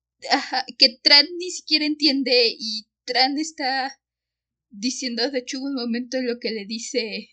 que 0.77 0.99
Tran 1.01 1.25
ni 1.37 1.49
siquiera 1.49 1.85
entiende 1.85 2.55
y 2.57 2.87
Tran 3.05 3.37
está 3.37 3.99
diciendo 4.69 5.29
de 5.31 5.39
hecho 5.39 5.59
un 5.59 5.73
momento 5.73 6.21
lo 6.21 6.39
que 6.39 6.51
le 6.51 6.65
dice 6.65 7.29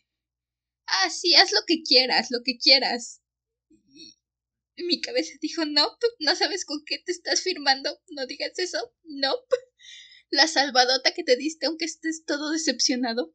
ah, 0.86 1.10
sí, 1.10 1.34
haz 1.34 1.52
lo 1.52 1.60
que 1.66 1.82
quieras, 1.82 2.28
lo 2.30 2.42
que 2.44 2.58
quieras. 2.58 3.20
Y 4.76 4.84
mi 4.84 5.00
cabeza 5.00 5.32
dijo, 5.40 5.64
no, 5.64 5.96
no 6.18 6.36
sabes 6.36 6.64
con 6.64 6.82
qué 6.84 6.98
te 6.98 7.12
estás 7.12 7.42
firmando, 7.42 8.00
no 8.08 8.26
digas 8.26 8.58
eso, 8.58 8.92
no. 9.04 9.34
La 10.30 10.48
salvadota 10.48 11.12
que 11.12 11.22
te 11.22 11.36
diste 11.36 11.66
aunque 11.66 11.84
estés 11.84 12.24
todo 12.24 12.50
decepcionado. 12.50 13.34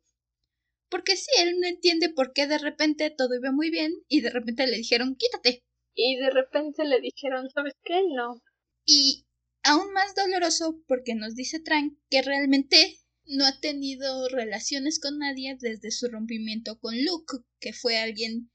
Porque 0.90 1.16
sí, 1.16 1.30
él 1.40 1.60
no 1.60 1.68
entiende 1.68 2.10
por 2.10 2.34
qué 2.34 2.48
de 2.48 2.58
repente 2.58 3.10
todo 3.12 3.36
iba 3.36 3.52
muy 3.52 3.70
bien 3.70 3.94
y 4.08 4.22
de 4.22 4.32
repente 4.32 4.68
le 4.68 4.78
dijeron, 4.78 5.16
quítate. 5.16 5.64
Y 5.94 6.18
de 6.18 6.30
repente 6.32 6.84
le 6.84 7.00
dijeron, 7.00 7.50
¿sabes 7.52 7.76
qué? 7.84 8.02
No. 8.10 8.42
Y 8.86 9.28
aún 9.64 9.94
más 9.94 10.16
doloroso 10.16 10.82
porque 10.88 11.16
nos 11.16 11.36
dice 11.36 11.60
Trank 11.60 11.94
que 12.10 12.22
realmente 12.22 13.00
no 13.30 13.46
ha 13.46 13.60
tenido 13.60 14.28
relaciones 14.30 15.00
con 15.00 15.20
nadie 15.20 15.56
desde 15.60 15.92
su 15.92 16.08
rompimiento 16.08 16.80
con 16.80 16.96
Luke, 17.04 17.38
que 17.60 17.74
fue 17.74 17.98
alguien 17.98 18.52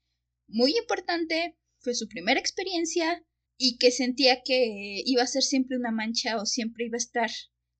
muy 0.47 0.77
importante, 0.77 1.57
fue 1.79 1.95
su 1.95 2.07
primera 2.09 2.39
experiencia 2.39 3.25
y 3.57 3.77
que 3.77 3.91
sentía 3.91 4.41
que 4.43 5.01
iba 5.05 5.23
a 5.23 5.27
ser 5.27 5.43
siempre 5.43 5.77
una 5.77 5.91
mancha 5.91 6.37
o 6.41 6.45
siempre 6.45 6.85
iba 6.85 6.97
a 6.97 6.97
estar 6.97 7.29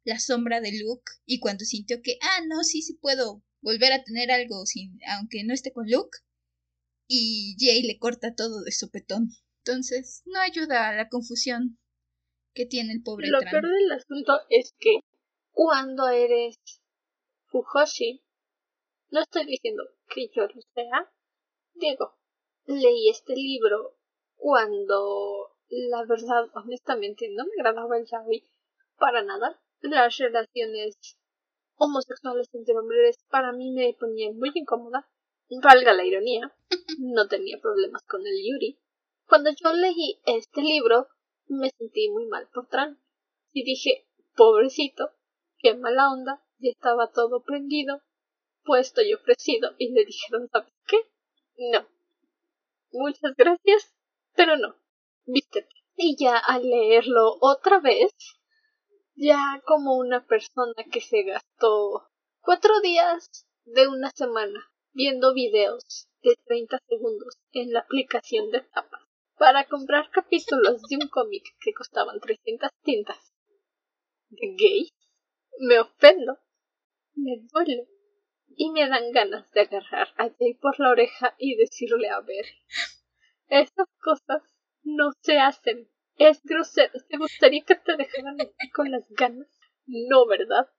la 0.06 0.20
sombra 0.20 0.62
de 0.62 0.72
Luke 0.80 1.12
y 1.25 1.40
cuando 1.40 1.66
sintió 1.66 2.02
que, 2.02 2.18
ah, 2.22 2.42
no, 2.48 2.64
sí, 2.64 2.82
sí 2.82 2.94
puedo 2.94 3.44
volver 3.62 3.92
a 3.92 4.04
tener 4.04 4.32
algo 4.32 4.66
sin, 4.66 4.98
aunque 5.18 5.44
no 5.44 5.54
esté 5.54 5.74
con 5.74 5.90
Luke 5.90 6.18
y 7.10 7.58
Jay 7.60 7.84
le 7.84 7.98
corta 7.98 8.36
todo 8.36 8.64
de 8.64 8.72
sopetón. 8.72 9.32
Entonces, 9.66 10.22
no 10.25 10.40
ayuda 10.40 10.88
a 10.88 10.96
la 10.96 11.10
confusión 11.10 11.78
que 12.54 12.66
tiene 12.66 12.94
el 12.94 13.02
pobre 13.02 13.28
Lo 13.28 13.40
peor 13.40 13.64
del 13.64 13.92
asunto 13.92 14.40
es 14.50 14.74
que 14.80 15.00
cuando 15.52 16.08
eres 16.08 16.56
No 19.12 19.22
estoy 19.22 19.46
diciendo 19.46 19.84
que 20.10 20.28
yo 20.34 20.44
lo 20.44 20.62
sea. 20.74 21.12
Digo, 21.74 22.18
leí 22.66 23.10
este 23.10 23.34
libro 23.36 23.98
cuando 24.36 25.56
la 25.70 26.06
verdad, 26.06 26.50
honestamente, 26.54 27.30
no 27.30 27.46
me 27.46 27.52
agradaba 27.60 27.98
el 27.98 28.06
yaoi 28.06 28.44
para 28.98 29.24
nada. 29.24 29.62
Las 29.82 30.18
relaciones 30.18 30.98
homosexuales 31.76 32.50
entre 32.54 32.78
hombres 32.78 33.24
para 33.30 33.52
mí 33.52 33.72
me 33.72 33.96
ponían 34.00 34.38
muy 34.38 34.52
incómoda. 34.54 35.10
Valga 35.62 35.94
la 35.94 36.06
ironía, 36.06 36.56
no 37.00 37.28
tenía 37.28 37.60
problemas 37.62 38.04
con 38.04 38.26
el 38.26 38.34
Yuri. 38.34 38.80
Cuando 39.28 39.52
yo 39.52 39.74
leí 39.74 40.20
este 40.26 40.62
libro, 40.62 41.08
me 41.48 41.70
sentí 41.70 42.10
muy 42.10 42.26
mal 42.26 42.50
por 42.54 42.68
Tran. 42.68 43.00
Y 43.52 43.64
dije, 43.64 44.08
pobrecito, 44.36 45.12
qué 45.65 45.74
mala 45.74 46.12
onda, 46.12 46.43
y 46.60 46.69
estaba 46.69 47.12
todo 47.12 47.43
prendido, 47.43 48.03
puesto 48.63 49.01
y 49.01 49.15
ofrecido, 49.15 49.72
y 49.79 49.91
le 49.93 50.05
dijeron, 50.05 50.48
¿sabes 50.51 50.72
qué? 50.86 50.98
No. 51.72 51.88
Muchas 52.91 53.36
gracias, 53.36 53.95
pero 54.36 54.57
no. 54.57 54.75
Vístete. 55.25 55.74
Y 55.95 56.17
ya 56.24 56.38
al 56.38 56.69
leerlo 56.69 57.38
otra 57.41 57.79
vez, 57.79 58.12
ya 59.15 59.60
como 59.65 59.95
una 59.95 60.27
persona 60.27 60.75
que 60.91 61.01
se 61.01 61.24
gastó 61.24 62.10
cuatro 62.41 62.79
días 62.81 63.48
de 63.63 63.88
una 63.88 64.12
semana 64.12 64.72
viendo 64.93 65.34
videos 65.34 66.07
de 66.22 66.36
30 66.45 66.77
segundos 66.88 67.39
en 67.53 67.74
la 67.74 67.79
aplicación 67.79 68.51
de 68.51 68.62
tapas 68.62 69.01
para 69.39 69.67
comprar 69.67 70.12
capítulos 70.12 70.84
de 70.84 70.98
un 70.98 71.07
cómic 71.07 71.43
que 71.60 71.74
costaban 71.74 72.19
300 72.19 72.69
tintas 72.84 73.34
de 74.29 74.55
gay, 74.57 74.91
me 75.60 75.80
ofendo 75.80 76.40
me 77.16 77.38
duele 77.52 77.88
y 78.58 78.72
me 78.72 78.88
dan 78.88 79.12
ganas 79.12 79.50
de 79.52 79.62
agarrar 79.62 80.10
a 80.18 80.30
Jay 80.38 80.54
por 80.56 80.80
la 80.80 80.92
oreja 80.92 81.36
y 81.38 81.56
decirle 81.56 82.10
a 82.10 82.22
ver, 82.22 82.46
esas 83.48 83.88
cosas 84.02 84.42
no 84.84 85.12
se 85.22 85.40
hacen, 85.40 85.90
es 86.18 86.42
grosero, 86.44 86.94
¿te 87.10 87.18
gustaría 87.18 87.64
que 87.64 87.76
te 87.76 87.98
dejaran 87.98 88.40
aquí 88.42 88.70
con 88.74 88.92
las 88.92 89.04
ganas? 89.10 89.48
No, 89.86 90.26
¿verdad? 90.28 90.70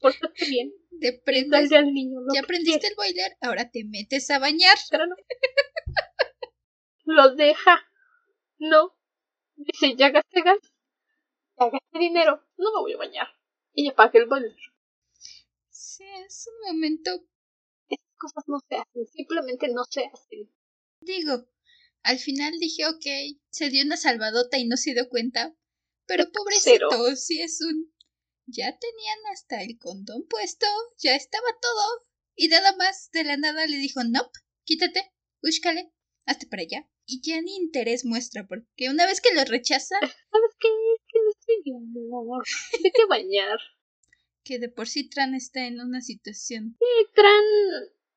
pórtate 0.00 0.46
bien. 0.46 0.72
Te 1.00 1.12
prendes, 1.24 1.70
Dale 1.70 1.86
al 1.86 1.92
niño 1.92 2.20
lo 2.20 2.32
ya 2.34 2.40
aprendiste 2.40 2.80
quiere. 2.80 2.92
el 2.92 2.96
boiler, 2.96 3.36
ahora 3.40 3.70
te 3.70 3.84
metes 3.84 4.30
a 4.30 4.38
bañar. 4.38 4.76
Pero 4.90 5.06
no. 5.06 5.16
Lo 7.04 7.34
deja. 7.34 7.86
No. 8.58 8.96
Dice, 9.56 9.96
ya 9.96 10.10
gasté 10.10 10.42
gas. 10.42 10.58
Ya 11.58 11.70
gasté 11.70 11.98
dinero. 11.98 12.42
No 12.56 12.72
me 12.74 12.80
voy 12.80 12.92
a 12.94 12.98
bañar. 12.98 13.28
Y 13.80 13.88
apaga 13.88 14.18
el 14.18 14.26
boiler. 14.26 14.56
Sí, 15.70 16.02
es 16.26 16.48
un 16.48 16.72
momento, 16.74 17.24
Esas 17.88 18.16
cosas 18.18 18.42
no 18.48 18.58
se 18.68 18.74
hacen. 18.74 19.06
Simplemente 19.06 19.68
no 19.68 19.84
se 19.88 20.04
hacen. 20.04 20.52
digo, 21.00 21.46
al 22.02 22.18
final 22.18 22.58
dije, 22.58 22.86
ok, 22.86 23.38
se 23.50 23.70
dio 23.70 23.84
una 23.84 23.96
salvadota 23.96 24.58
y 24.58 24.66
no 24.66 24.76
se 24.76 24.94
dio 24.94 25.08
cuenta. 25.08 25.54
Pero 26.06 26.24
pobrecito, 26.32 26.88
Cero. 26.90 27.14
sí 27.14 27.40
es 27.40 27.60
un... 27.60 27.94
Ya 28.46 28.76
tenían 28.76 29.18
hasta 29.32 29.62
el 29.62 29.78
condón 29.78 30.26
puesto, 30.26 30.66
ya 30.96 31.14
estaba 31.14 31.46
todo. 31.62 32.08
Y 32.34 32.48
nada 32.48 32.74
más 32.74 33.12
de 33.12 33.22
la 33.22 33.36
nada 33.36 33.64
le 33.68 33.76
dijo, 33.76 34.02
no, 34.02 34.28
quítate, 34.64 35.12
búscale, 35.40 35.92
hazte 36.26 36.48
para 36.48 36.62
allá. 36.62 36.90
Y 37.06 37.20
ya 37.22 37.40
ni 37.40 37.54
interés 37.54 38.04
muestra, 38.04 38.44
porque 38.48 38.90
una 38.90 39.06
vez 39.06 39.20
que 39.20 39.32
lo 39.36 39.44
rechaza, 39.44 40.00
¿Sabes 40.32 40.56
qué? 40.58 40.68
De 41.48 41.72
humor. 41.72 42.44
Vete 42.82 43.02
a 43.02 43.06
bañar. 43.06 43.58
que 44.44 44.58
de 44.58 44.68
por 44.68 44.86
sí 44.86 45.08
Tran 45.08 45.34
está 45.34 45.66
en 45.66 45.80
una 45.80 46.00
situación. 46.00 46.76
Y 46.80 47.06
Tran 47.14 47.44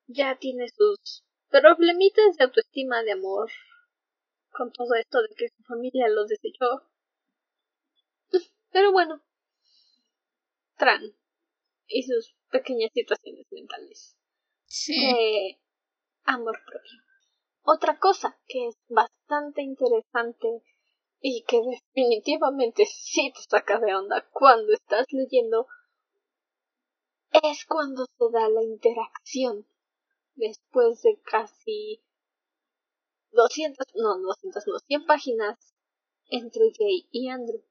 ya 0.07 0.38
tiene 0.38 0.67
sus 0.69 1.23
problemitas 1.50 2.38
de 2.38 2.43
autoestima, 2.43 3.03
de 3.03 3.13
amor. 3.13 3.50
Con 4.51 4.71
todo 4.73 4.95
esto 4.95 5.21
de 5.21 5.29
que 5.35 5.47
su 5.47 5.63
familia 5.63 6.09
lo 6.09 6.25
desechó. 6.25 6.89
Pero 8.71 8.91
bueno. 8.91 9.21
Tran. 10.77 11.01
Y 11.88 12.03
sus 12.03 12.35
pequeñas 12.51 12.91
situaciones 12.93 13.45
mentales. 13.51 14.17
Sí. 14.65 15.57
amor 16.23 16.59
propio. 16.65 17.00
Otra 17.63 18.00
cosa 18.00 18.39
que 18.47 18.67
es 18.67 18.75
bastante 18.88 19.61
interesante 19.61 20.63
y 21.22 21.44
que 21.44 21.62
definitivamente 21.62 22.86
sí 22.86 23.32
te 23.34 23.42
saca 23.44 23.80
de 23.80 23.94
onda 23.96 24.28
cuando 24.32 24.74
estás 24.74 25.06
leyendo 25.12 25.68
es 27.32 27.66
cuando 27.66 28.06
se 28.06 28.25
da 28.32 28.50
la 28.50 28.63
interacción 28.63 29.66
después 30.36 31.01
de 31.04 31.20
casi 31.24 32.04
200, 33.32 33.86
no, 33.96 34.20
200, 34.20 34.68
no, 34.68 34.80
100 34.80 35.06
páginas 35.06 35.58
entre 36.30 36.72
Jay 36.78 37.08
y 37.12 37.30
Andrew. 37.30 37.63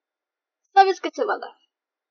Sabes 0.73 1.01
que 1.01 1.11
se 1.11 1.25
va 1.25 1.35
a 1.35 1.39
dar. 1.39 1.57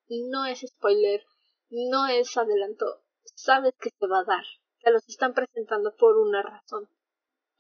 No 0.10 0.46
es 0.46 0.60
spoiler, 0.60 1.24
no 1.70 2.08
es 2.08 2.36
adelanto, 2.36 3.04
sabes 3.36 3.74
que 3.80 3.90
se 3.90 4.08
va 4.08 4.20
a 4.20 4.26
dar. 4.26 4.44
Te 4.82 4.92
los 4.92 5.08
están 5.08 5.34
presentando 5.34 5.96
por 5.96 6.18
una 6.18 6.42
razón. 6.42 6.90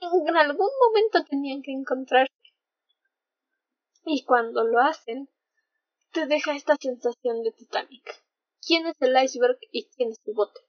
En 0.02 0.38
algún 0.38 0.70
momento 0.80 1.24
tenían 1.30 1.62
que 1.62 1.72
encontrarse. 1.72 2.34
Y 4.12 4.24
cuando 4.24 4.64
lo 4.64 4.80
hacen, 4.80 5.30
te 6.14 6.26
deja 6.26 6.56
esta 6.56 6.76
sensación 6.82 7.44
de 7.44 7.52
Titanic. 7.52 8.26
¿Quién 8.60 8.88
es 8.88 8.96
el 9.02 9.16
iceberg 9.24 9.60
y 9.72 9.88
quién 9.90 10.10
es 10.10 10.18
el 10.26 10.34
bote? 10.34 10.62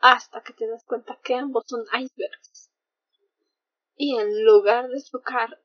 Hasta 0.00 0.42
que 0.42 0.52
te 0.52 0.66
das 0.66 0.84
cuenta 0.84 1.20
que 1.22 1.36
ambos 1.36 1.62
son 1.68 1.84
icebergs. 1.96 2.72
Y 3.94 4.18
en 4.18 4.44
lugar 4.44 4.88
de 4.88 5.00
chocar 5.00 5.62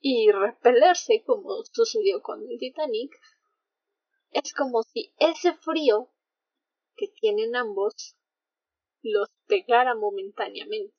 y 0.00 0.32
repelerse 0.32 1.22
como 1.26 1.62
sucedió 1.70 2.22
con 2.22 2.40
el 2.48 2.58
Titanic, 2.58 3.12
es 4.30 4.54
como 4.54 4.82
si 4.82 5.12
ese 5.18 5.52
frío 5.56 6.10
que 6.96 7.08
tienen 7.08 7.54
ambos 7.54 8.16
los 9.02 9.28
pegara 9.46 9.94
momentáneamente. 9.94 10.96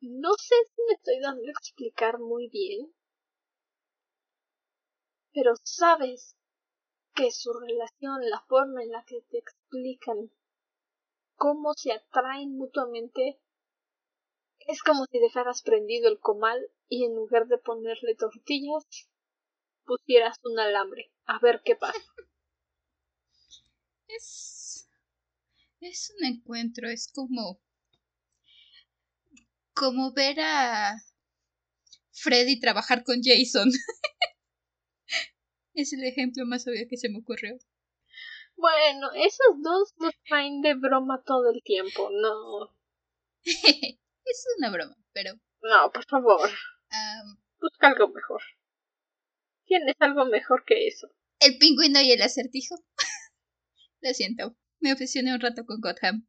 No 0.00 0.32
sé 0.34 0.54
si 0.76 0.82
me 0.86 0.94
estoy 0.94 1.18
dando 1.18 1.48
a 1.48 1.50
explicar 1.50 2.20
muy 2.20 2.48
bien, 2.48 2.94
pero 5.36 5.52
sabes 5.62 6.34
que 7.14 7.30
su 7.30 7.52
relación, 7.52 8.26
la 8.30 8.42
forma 8.48 8.82
en 8.82 8.90
la 8.90 9.04
que 9.06 9.20
te 9.30 9.36
explican 9.36 10.30
cómo 11.34 11.74
se 11.74 11.92
atraen 11.92 12.56
mutuamente, 12.56 13.38
es 14.60 14.82
como 14.82 15.04
si 15.04 15.18
dejaras 15.18 15.60
prendido 15.60 16.08
el 16.08 16.18
comal 16.20 16.58
y 16.88 17.04
en 17.04 17.14
lugar 17.14 17.48
de 17.48 17.58
ponerle 17.58 18.14
tortillas, 18.14 18.86
pusieras 19.84 20.38
un 20.42 20.58
alambre. 20.58 21.12
A 21.26 21.38
ver 21.38 21.60
qué 21.62 21.76
pasa. 21.76 22.00
Es. 24.08 24.88
Es 25.80 26.14
un 26.16 26.24
encuentro, 26.24 26.88
es 26.88 27.12
como. 27.12 27.60
Como 29.74 30.12
ver 30.12 30.40
a. 30.40 30.96
Freddy 32.12 32.58
trabajar 32.58 33.04
con 33.04 33.20
Jason. 33.22 33.70
es 35.76 35.92
el 35.92 36.02
ejemplo 36.04 36.44
más 36.46 36.66
obvio 36.66 36.86
que 36.88 36.96
se 36.96 37.08
me 37.08 37.18
ocurrió. 37.20 37.56
Bueno, 38.56 39.10
esos 39.14 39.62
dos 39.62 39.94
los 39.98 40.12
traen 40.26 40.62
de 40.62 40.74
broma 40.74 41.22
todo 41.24 41.50
el 41.50 41.62
tiempo. 41.62 42.10
No, 42.10 42.74
es 43.44 44.46
una 44.58 44.70
broma, 44.70 44.96
pero. 45.12 45.34
no, 45.62 45.92
por 45.92 46.04
favor, 46.06 46.50
busca 47.60 47.88
algo 47.88 48.08
mejor. 48.08 48.42
Tienes 49.66 49.96
algo 50.00 50.24
mejor 50.26 50.64
que 50.64 50.86
eso. 50.88 51.08
el 51.40 51.58
pingüino 51.58 52.00
y 52.00 52.12
el 52.12 52.22
acertijo. 52.22 52.76
Lo 54.00 54.14
siento, 54.14 54.56
me 54.80 54.92
obsesioné 54.92 55.34
un 55.34 55.40
rato 55.40 55.64
con 55.66 55.80
Gotham. 55.80 56.26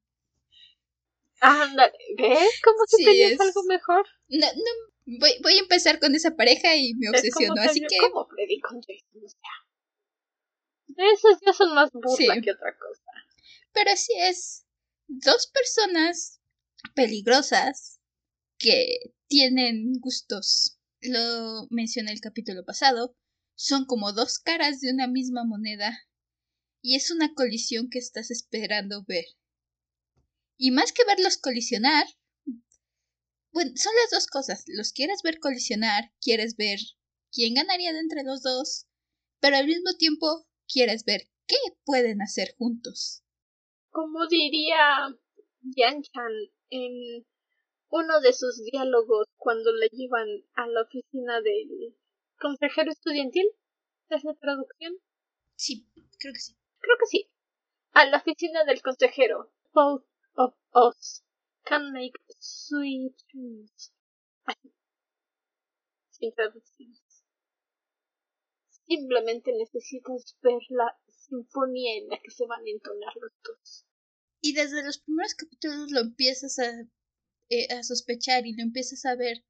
Ándale, 1.40 1.94
¿ves? 2.18 2.50
Como 2.64 2.80
si 2.88 2.98
Sí, 2.98 3.06
tenías 3.06 3.34
es- 3.34 3.40
algo 3.40 3.64
mejor. 3.68 4.06
No, 4.30 4.48
no, 4.48 4.94
voy, 5.20 5.32
voy 5.42 5.54
a 5.54 5.60
empezar 5.60 6.00
con 6.00 6.14
esa 6.16 6.36
pareja 6.36 6.76
y 6.76 6.94
me 6.96 7.10
obsesionó, 7.10 7.62
así 7.62 7.82
que. 7.82 7.98
como 8.12 8.28
Freddy 8.28 8.60
con 8.60 8.82
Jason, 8.82 9.24
o 9.24 9.30
sea. 9.30 11.14
Esos 11.14 11.38
ya 11.46 11.54
son 11.54 11.74
más 11.76 11.92
burla 11.92 12.36
Sí. 12.36 12.42
que 12.42 12.52
otra 12.52 12.76
cosa. 12.78 13.04
Pero 13.74 13.92
así 13.92 14.14
es. 14.18 14.66
Dos 15.08 15.48
personas 15.48 16.42
peligrosas 16.96 18.00
que 18.58 19.14
tienen 19.28 19.94
gustos. 20.00 20.80
Lo 21.02 21.68
mencioné 21.70 22.12
el 22.12 22.22
capítulo 22.22 22.66
pasado. 22.66 23.16
Son 23.56 23.86
como 23.86 24.12
dos 24.14 24.40
caras 24.40 24.80
de 24.82 24.92
una 24.92 25.08
misma 25.08 25.44
moneda. 25.46 25.98
Y 26.82 26.96
es 26.96 27.12
una 27.12 27.34
colisión 27.34 27.90
que 27.90 28.00
estás 28.00 28.32
esperando 28.32 29.04
ver. 29.08 29.26
Y 30.58 30.72
más 30.72 30.92
que 30.92 31.06
verlos 31.06 31.38
colisionar. 31.38 32.06
Bueno, 33.52 33.72
son 33.76 33.94
las 33.96 34.12
dos 34.12 34.28
cosas. 34.28 34.64
Los 34.68 34.94
quieres 34.94 35.22
ver 35.24 35.40
colisionar, 35.40 36.12
quieres 36.22 36.56
ver 36.58 36.80
quién 37.32 37.54
ganaría 37.54 37.94
de 37.94 38.00
entre 38.00 38.24
los 38.24 38.42
dos, 38.42 38.88
pero 39.40 39.58
al 39.58 39.66
mismo 39.66 39.94
tiempo 39.98 40.46
quieres 40.68 41.06
ver 41.06 41.22
qué 41.48 41.58
pueden 41.86 42.22
hacer 42.22 42.56
juntos. 42.58 43.24
Como 43.90 44.28
diría 44.28 45.10
Yan 45.62 46.02
Chan 46.04 46.32
en 46.70 47.26
uno 47.90 48.20
de 48.20 48.34
sus 48.34 48.64
diálogos 48.64 49.28
cuando 49.38 49.72
le 49.74 49.88
llevan 49.88 50.28
a 50.56 50.68
la 50.68 50.82
oficina 50.82 51.42
del 51.42 51.96
consejero 52.40 52.92
estudiantil. 52.92 53.48
¿Es 54.10 54.24
la 54.24 54.34
traducción? 54.36 54.94
Sí, 55.56 55.86
creo 56.20 56.34
que 56.34 56.40
sí. 56.40 56.56
Creo 56.80 56.98
que 57.00 57.06
sí. 57.08 57.30
A 57.94 58.06
la 58.06 58.18
oficina 58.18 58.64
del 58.66 58.82
consejero. 58.82 59.52
Both 59.74 60.06
of 60.36 60.54
us 60.74 61.24
can 61.68 61.92
make 61.92 62.14
sweet 62.40 63.16
dreams. 63.32 63.92
Sin. 66.12 66.32
Simplemente 68.88 69.52
necesitas 69.52 70.36
ver 70.42 70.62
la 70.70 70.98
sinfonía 71.08 71.98
en 71.98 72.10
la 72.10 72.18
que 72.24 72.32
se 72.32 72.46
van 72.48 72.62
a 72.62 72.70
entonar 72.70 73.14
los 73.22 73.32
dos. 73.44 73.86
Y 74.42 74.54
desde 74.54 74.84
los 74.84 75.00
primeros 75.00 75.34
capítulos 75.34 75.92
lo 75.92 76.00
empiezas 76.02 76.58
a, 76.60 76.72
eh, 77.50 77.74
a 77.74 77.84
sospechar 77.84 78.46
y 78.46 78.56
lo 78.56 78.64
empiezas 78.64 79.06
a 79.06 79.16
ver 79.16 79.44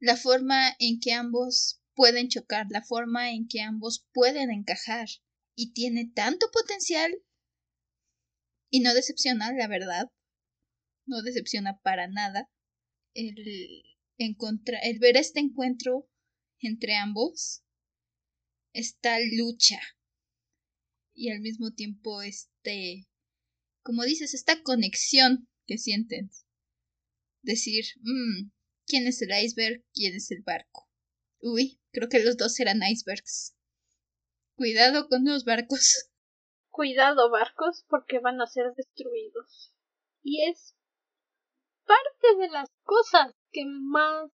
la 0.00 0.16
forma 0.16 0.68
en 0.78 1.00
que 1.00 1.12
ambos 1.12 1.80
pueden 1.94 2.28
chocar, 2.28 2.66
la 2.70 2.82
forma 2.82 3.30
en 3.30 3.48
que 3.48 3.62
ambos 3.62 4.06
pueden 4.12 4.50
encajar. 4.50 5.08
Y 5.56 5.72
tiene 5.72 6.10
tanto 6.14 6.46
potencial. 6.52 7.14
Y 8.70 8.80
no 8.80 8.92
decepciona, 8.92 9.52
la 9.52 9.68
verdad. 9.68 10.10
No 11.06 11.22
decepciona 11.22 11.80
para 11.80 12.08
nada. 12.08 12.50
El, 13.14 13.82
el 14.18 14.98
ver 14.98 15.16
este 15.16 15.40
encuentro 15.40 16.08
entre 16.58 16.96
ambos. 16.96 17.62
Esta 18.72 19.18
lucha. 19.20 19.80
Y 21.14 21.30
al 21.30 21.40
mismo 21.40 21.72
tiempo 21.72 22.22
este 22.22 23.06
como 23.84 24.02
dices, 24.02 24.32
esta 24.32 24.62
conexión 24.62 25.46
que 25.66 25.76
sienten. 25.76 26.30
Decir, 27.42 27.84
mmm, 28.00 28.50
¿quién 28.86 29.06
es 29.06 29.20
el 29.20 29.30
iceberg? 29.30 29.84
¿Quién 29.92 30.14
es 30.14 30.30
el 30.30 30.42
barco? 30.42 30.88
Uy, 31.40 31.78
creo 31.92 32.08
que 32.08 32.24
los 32.24 32.38
dos 32.38 32.58
eran 32.58 32.80
icebergs. 32.82 33.54
Cuidado 34.56 35.08
con 35.08 35.26
los 35.26 35.44
barcos. 35.44 36.08
cuidado 36.70 37.30
barcos 37.30 37.84
porque 37.88 38.18
van 38.20 38.40
a 38.40 38.46
ser 38.46 38.72
destruidos. 38.74 39.74
Y 40.22 40.48
es 40.48 40.74
parte 41.84 42.36
de 42.38 42.48
las 42.48 42.68
cosas 42.82 43.34
que 43.52 43.64
más 43.66 44.30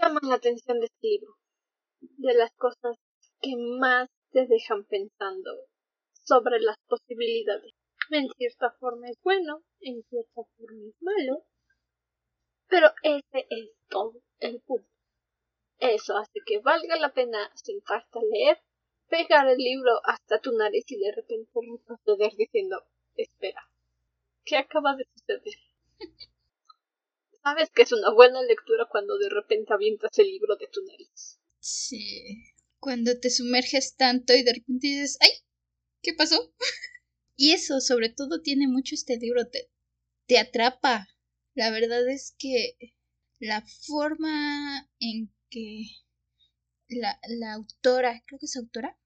llaman 0.00 0.22
la 0.28 0.36
atención 0.36 0.80
de 0.80 0.86
este 0.86 1.06
libro. 1.06 1.36
De 2.00 2.34
las 2.34 2.52
cosas 2.56 2.96
que 3.40 3.54
más 3.56 4.08
te 4.30 4.46
dejan 4.46 4.84
pensando 4.84 5.50
sobre 6.22 6.60
las 6.60 6.76
posibilidades. 6.88 7.74
En 8.10 8.28
cierta 8.36 8.70
forma 8.78 9.08
es 9.08 9.18
bueno, 9.22 9.62
en 9.80 10.02
cierta 10.04 10.42
forma 10.56 10.88
es 10.88 10.96
malo, 11.00 11.44
pero 12.68 12.88
ese 13.02 13.46
es 13.50 13.70
todo 13.88 14.20
el 14.38 14.60
punto. 14.60 14.88
Eso 15.78 16.16
hace 16.16 16.40
que 16.46 16.58
valga 16.60 16.96
la 16.96 17.12
pena 17.12 17.50
sentarte 17.54 18.18
a 18.18 18.22
leer, 18.22 18.62
pegar 19.08 19.46
el 19.48 19.58
libro 19.58 20.00
hasta 20.04 20.40
tu 20.40 20.52
nariz 20.52 20.84
y 20.88 20.98
de 20.98 21.12
repente 21.12 21.60
retroceder 21.60 22.32
diciendo, 22.36 22.82
espera, 23.14 23.68
¿qué 24.44 24.56
acaba 24.56 24.96
de 24.96 25.04
suceder? 25.14 25.54
Sabes 27.46 27.70
que 27.70 27.82
es 27.82 27.92
una 27.92 28.12
buena 28.12 28.42
lectura 28.42 28.88
cuando 28.90 29.18
de 29.18 29.28
repente 29.28 29.72
avientas 29.72 30.18
el 30.18 30.26
libro 30.26 30.56
de 30.56 30.66
tu 30.66 30.84
nariz. 30.84 31.38
Sí. 31.60 32.52
Cuando 32.80 33.20
te 33.20 33.30
sumerges 33.30 33.94
tanto 33.94 34.34
y 34.34 34.42
de 34.42 34.54
repente 34.54 34.88
dices, 34.88 35.16
¡ay! 35.20 35.30
¿Qué 36.02 36.12
pasó? 36.12 36.52
y 37.36 37.52
eso, 37.52 37.80
sobre 37.80 38.08
todo, 38.08 38.42
tiene 38.42 38.66
mucho 38.66 38.96
este 38.96 39.16
libro. 39.16 39.46
Te, 39.48 39.70
te 40.26 40.40
atrapa. 40.40 41.06
La 41.54 41.70
verdad 41.70 42.08
es 42.08 42.34
que 42.36 42.76
la 43.38 43.64
forma 43.86 44.90
en 44.98 45.32
que 45.48 45.84
la, 46.88 47.16
la 47.28 47.52
autora, 47.52 48.24
creo 48.26 48.40
que 48.40 48.46
es 48.46 48.56
autora. 48.56 48.98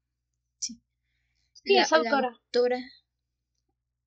Sí. 0.59 0.81
Sí, 1.53 1.77
es 1.77 1.93
autora. 1.93 2.23
La 2.23 2.29
autora 2.29 2.81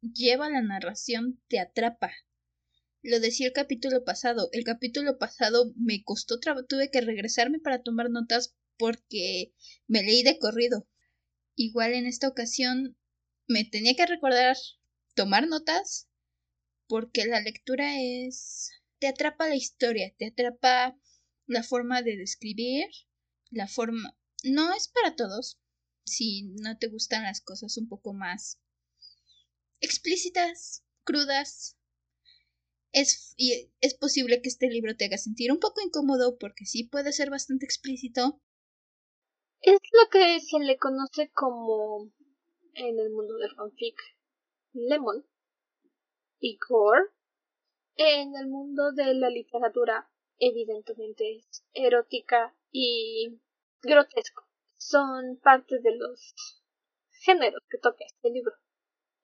lleva 0.02 0.50
la 0.50 0.64
narración, 0.64 1.40
te 1.48 1.60
atrapa. 1.60 2.12
Lo 3.04 3.20
decía 3.20 3.48
el 3.48 3.54
capítulo 3.54 4.06
pasado. 4.06 4.48
El 4.54 4.64
capítulo 4.64 5.18
pasado 5.18 5.74
me 5.76 6.06
costó 6.06 6.40
trabajo, 6.40 6.66
tuve 6.66 6.90
que 6.90 7.02
regresarme 7.02 7.60
para 7.60 7.84
tomar 7.84 8.10
notas 8.10 8.56
porque 8.78 9.54
me 9.88 10.04
leí 10.04 10.24
de 10.24 10.40
corrido. 10.40 10.88
Igual 11.56 11.94
en 11.94 12.06
esta 12.06 12.30
ocasión 12.30 12.98
me 13.46 13.66
tenía 13.66 13.96
que 13.96 14.06
recordar 14.06 14.56
tomar 15.16 15.48
notas 15.50 16.08
porque 16.88 17.26
la 17.26 17.42
lectura 17.42 18.02
es 18.02 18.72
te 19.00 19.08
atrapa 19.08 19.50
la 19.50 19.56
historia, 19.56 20.16
te 20.18 20.28
atrapa 20.28 20.98
la 21.46 21.62
forma 21.62 22.02
de 22.04 22.16
describir, 22.16 22.86
la 23.50 23.68
forma 23.68 24.18
no 24.46 24.74
es 24.74 24.88
para 24.88 25.18
todos. 25.18 25.60
Si 26.06 26.44
no 26.62 26.78
te 26.78 26.88
gustan 26.88 27.24
las 27.24 27.42
cosas 27.42 27.78
un 27.78 27.90
poco 27.90 28.14
más 28.14 28.62
explícitas, 29.82 30.86
crudas, 31.04 31.76
es, 32.94 33.36
es 33.82 33.96
posible 33.96 34.42
que 34.42 34.50
este 34.50 34.70
libro 34.70 34.96
te 34.96 35.06
haga 35.06 35.18
sentir 35.18 35.52
un 35.52 35.60
poco 35.60 35.82
incómodo 35.82 36.38
porque 36.38 36.66
sí 36.66 36.88
puede 36.88 37.12
ser 37.12 37.30
bastante 37.30 37.66
explícito. 37.66 38.40
Es 39.62 39.80
lo 39.92 40.10
que 40.12 40.40
se 40.40 40.60
le 40.60 40.78
conoce 40.78 41.32
como 41.32 42.12
en 42.76 43.00
el 43.00 43.10
mundo 43.10 43.36
del 43.38 43.56
fanfic 43.56 44.00
lemon 44.74 45.26
y 46.40 46.58
gore. 46.58 47.10
En 47.96 48.36
el 48.36 48.48
mundo 48.48 48.92
de 48.92 49.14
la 49.16 49.30
literatura 49.30 50.10
evidentemente 50.38 51.38
es 51.38 51.66
erótica 51.74 52.56
y 52.72 53.40
grotesco. 53.82 54.48
Son 54.78 55.38
parte 55.38 55.80
de 55.80 55.96
los 55.96 56.62
géneros 57.22 57.62
que 57.70 57.78
toca 57.78 58.04
este 58.06 58.30
libro. 58.30 58.54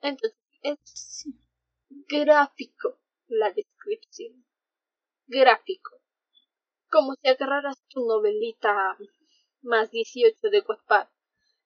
Entonces 0.02 0.40
es 0.62 1.28
gráfico 1.90 3.00
la 3.30 3.52
descripción. 3.52 4.46
Gráfico. 5.28 6.02
Como 6.90 7.14
si 7.16 7.30
agarraras 7.30 7.82
tu 7.88 8.06
novelita 8.06 8.98
más 9.62 9.92
18 9.92 10.50
de 10.50 10.64
Wattpad, 10.68 11.08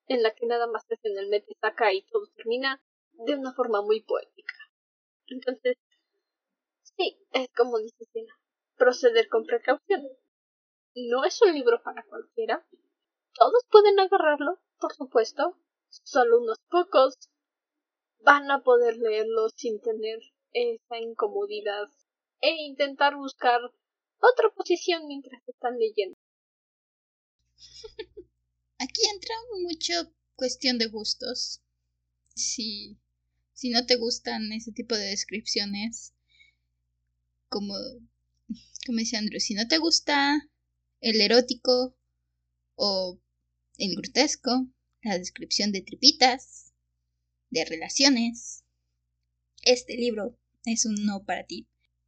en 0.08 0.21
la 0.21 0.34
que 0.36 0.45
nada 0.45 0.67
más 0.67 0.86
te 0.86 0.97
en 1.04 1.17
el 1.17 1.30
mete 1.30 1.56
saca 1.62 1.93
y 1.93 2.02
todo 2.04 2.28
termina 2.36 2.82
de 3.13 3.36
una 3.36 3.54
forma 3.54 3.82
muy 3.82 4.02
poética. 4.02 4.54
Entonces, 5.28 5.78
sí, 6.97 7.17
es 7.32 7.49
como 7.56 7.78
dice 7.80 8.04
Sina, 8.12 8.34
proceder 8.76 9.30
con 9.30 9.45
precaución. 9.45 10.02
No 10.95 11.23
es 11.23 11.41
un 11.41 11.54
libro 11.54 11.82
para 11.82 12.04
cualquiera. 12.04 12.67
Todos 13.34 13.63
pueden 13.71 13.99
agarrarlo, 13.99 14.60
por 14.80 14.93
supuesto. 14.93 15.58
Solo 15.88 16.41
unos 16.41 16.60
pocos 16.69 17.17
van 18.19 18.52
a 18.52 18.62
poder 18.63 18.97
leerlo 18.97 19.49
sin 19.56 19.80
tener 19.80 20.19
esa 20.53 20.97
incomodidad 20.99 21.89
e 22.41 22.51
intentar 22.63 23.15
buscar 23.15 23.59
otra 24.19 24.49
posición 24.55 25.07
mientras 25.07 25.41
están 25.47 25.77
leyendo. 25.77 26.17
Aquí 28.77 29.01
entra 29.13 29.35
mucho 29.61 30.13
cuestión 30.35 30.77
de 30.77 30.87
gustos. 30.87 31.61
Si, 32.35 32.97
si 33.53 33.69
no 33.69 33.85
te 33.85 33.95
gustan 33.95 34.51
ese 34.51 34.71
tipo 34.71 34.95
de 34.95 35.05
descripciones, 35.05 36.13
como, 37.49 37.75
como 38.85 38.97
dice 38.97 39.17
Andrew, 39.17 39.39
si 39.39 39.53
no 39.53 39.67
te 39.67 39.77
gusta 39.77 40.49
el 41.01 41.21
erótico 41.21 41.95
o 42.75 43.19
el 43.77 43.95
grotesco, 43.95 44.67
la 45.01 45.17
descripción 45.17 45.71
de 45.71 45.81
tripitas, 45.81 46.73
de 47.49 47.65
relaciones, 47.65 48.63
este 49.63 49.95
libro 49.95 50.37
es 50.65 50.86
un 50.86 50.95
no 51.06 51.23
para 51.26 51.45
ti. 51.45 51.67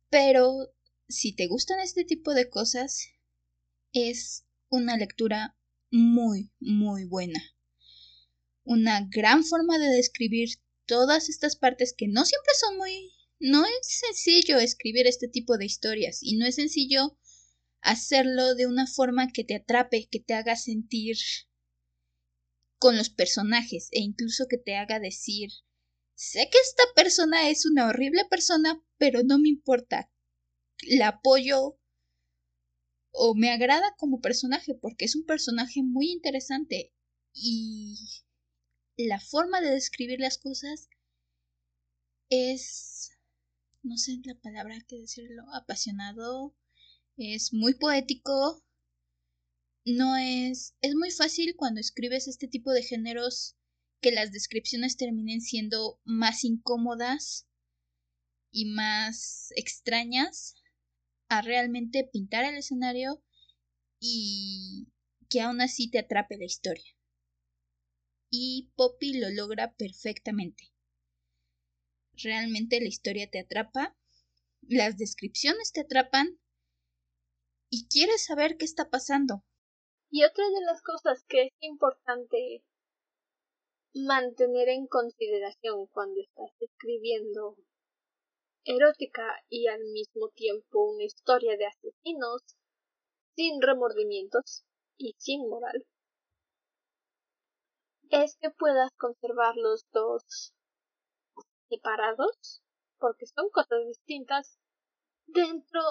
Pero 0.10 0.74
si 1.08 1.34
te 1.36 1.48
gustan 1.48 1.80
este 1.80 2.04
tipo 2.04 2.34
de 2.34 2.50
cosas, 2.50 3.08
es 3.94 4.46
una 4.70 4.98
lectura 4.98 5.58
muy, 5.91 6.52
muy 6.60 7.06
buena. 7.06 7.41
Una 8.63 9.08
gran 9.10 9.44
forma 9.44 9.78
de 9.78 9.88
describir 9.88 10.50
todas 10.86 11.30
estas 11.30 11.56
partes 11.56 11.94
que 11.98 12.08
no 12.08 12.26
siempre 12.26 12.52
son 12.60 12.78
muy... 12.78 13.12
No 13.39 13.65
es 13.65 14.00
sencillo 14.00 14.60
escribir 14.60 15.08
este 15.08 15.28
tipo 15.28 15.58
de 15.58 15.65
historias 15.65 16.20
y 16.22 16.38
no 16.38 16.46
es 16.46 16.56
sencillo 16.56 17.18
hacerlo 17.82 18.56
de 18.56 18.65
una 18.65 18.88
forma 18.88 19.32
que 19.32 19.44
te 19.44 19.56
atrape, 19.56 20.08
que 20.10 20.20
te 20.20 20.34
haga 20.34 20.56
sentir 20.56 21.18
con 22.80 22.98
los 22.98 23.10
personajes 23.10 23.89
e 23.91 24.00
incluso 24.00 24.48
que 24.50 24.58
te 24.58 24.76
haga 24.76 25.00
decir 25.00 25.50
Sé 26.15 26.49
que 26.51 26.58
esta 26.58 26.84
persona 26.95 27.49
es 27.49 27.65
una 27.65 27.88
horrible 27.88 28.25
persona, 28.30 28.82
pero 28.97 29.23
no 29.23 29.38
me 29.38 29.49
importa. 29.49 30.10
La 30.88 31.10
apoyo 31.10 31.78
o 33.12 33.34
me 33.36 33.49
agrada 33.51 33.95
como 33.97 34.21
personaje 34.21 34.75
porque 34.75 35.06
es 35.06 35.15
un 35.15 35.25
personaje 35.25 35.82
muy 35.84 36.12
interesante 36.12 36.93
y 37.34 37.97
la 38.97 39.19
forma 39.19 39.62
de 39.62 39.71
describir 39.71 40.19
las 40.19 40.38
cosas 40.38 40.89
es 42.30 43.12
no 43.84 43.97
sé 43.97 44.19
la 44.23 44.36
palabra 44.36 44.75
que 44.88 44.97
decirlo 44.97 45.43
apasionado 45.54 46.56
es 47.17 47.54
muy 47.54 47.75
poético 47.75 48.63
no 49.86 50.17
es 50.17 50.75
es 50.82 50.95
muy 50.95 51.12
fácil 51.12 51.56
cuando 51.56 51.80
escribes 51.80 52.28
este 52.28 52.47
tipo 52.47 52.71
de 52.71 52.84
géneros 52.84 53.56
que 54.01 54.12
las 54.12 54.31
descripciones 54.31 54.97
terminen 54.97 55.41
siendo 55.41 55.99
más 56.03 56.43
incómodas 56.43 57.47
y 58.51 58.65
más 58.65 59.49
extrañas 59.55 60.55
a 61.27 61.41
realmente 61.41 62.03
pintar 62.12 62.45
el 62.45 62.55
escenario 62.55 63.23
y 63.99 64.88
que 65.29 65.41
aún 65.41 65.62
así 65.62 65.89
te 65.89 65.99
atrape 65.99 66.38
la 66.38 66.45
historia. 66.45 66.95
Y 68.29 68.71
Poppy 68.75 69.19
lo 69.19 69.29
logra 69.29 69.73
perfectamente. 69.75 70.71
Realmente 72.13 72.79
la 72.79 72.88
historia 72.88 73.29
te 73.29 73.39
atrapa, 73.39 73.97
las 74.62 74.97
descripciones 74.97 75.71
te 75.71 75.81
atrapan 75.81 76.39
y 77.69 77.88
quieres 77.88 78.25
saber 78.25 78.58
qué 78.58 78.65
está 78.65 78.89
pasando. 78.89 79.43
Y 80.10 80.23
otra 80.23 80.45
de 80.47 80.62
las 80.65 80.81
cosas 80.81 81.23
que 81.27 81.47
es 81.47 81.53
importante 81.60 82.63
mantener 83.95 84.67
en 84.69 84.88
consideración 84.88 85.88
cuando 85.88 86.19
estás 86.19 86.51
escribiendo 86.60 87.55
erótica 88.65 89.23
y 89.47 89.67
al 89.67 89.84
mismo 89.86 90.29
tiempo 90.29 90.91
una 90.91 91.03
historia 91.03 91.55
de 91.55 91.67
asesinos 91.67 92.41
sin 93.36 93.62
remordimientos 93.62 94.65
y 94.97 95.15
sin 95.17 95.47
moral. 95.47 95.86
Es 98.10 98.38
que 98.39 98.49
puedas 98.49 98.91
conservar 98.97 99.55
los 99.55 99.86
dos 99.91 100.53
separados 101.69 102.62
porque 102.97 103.25
son 103.27 103.49
cosas 103.49 103.79
distintas 103.88 104.60
dentro 105.25 105.81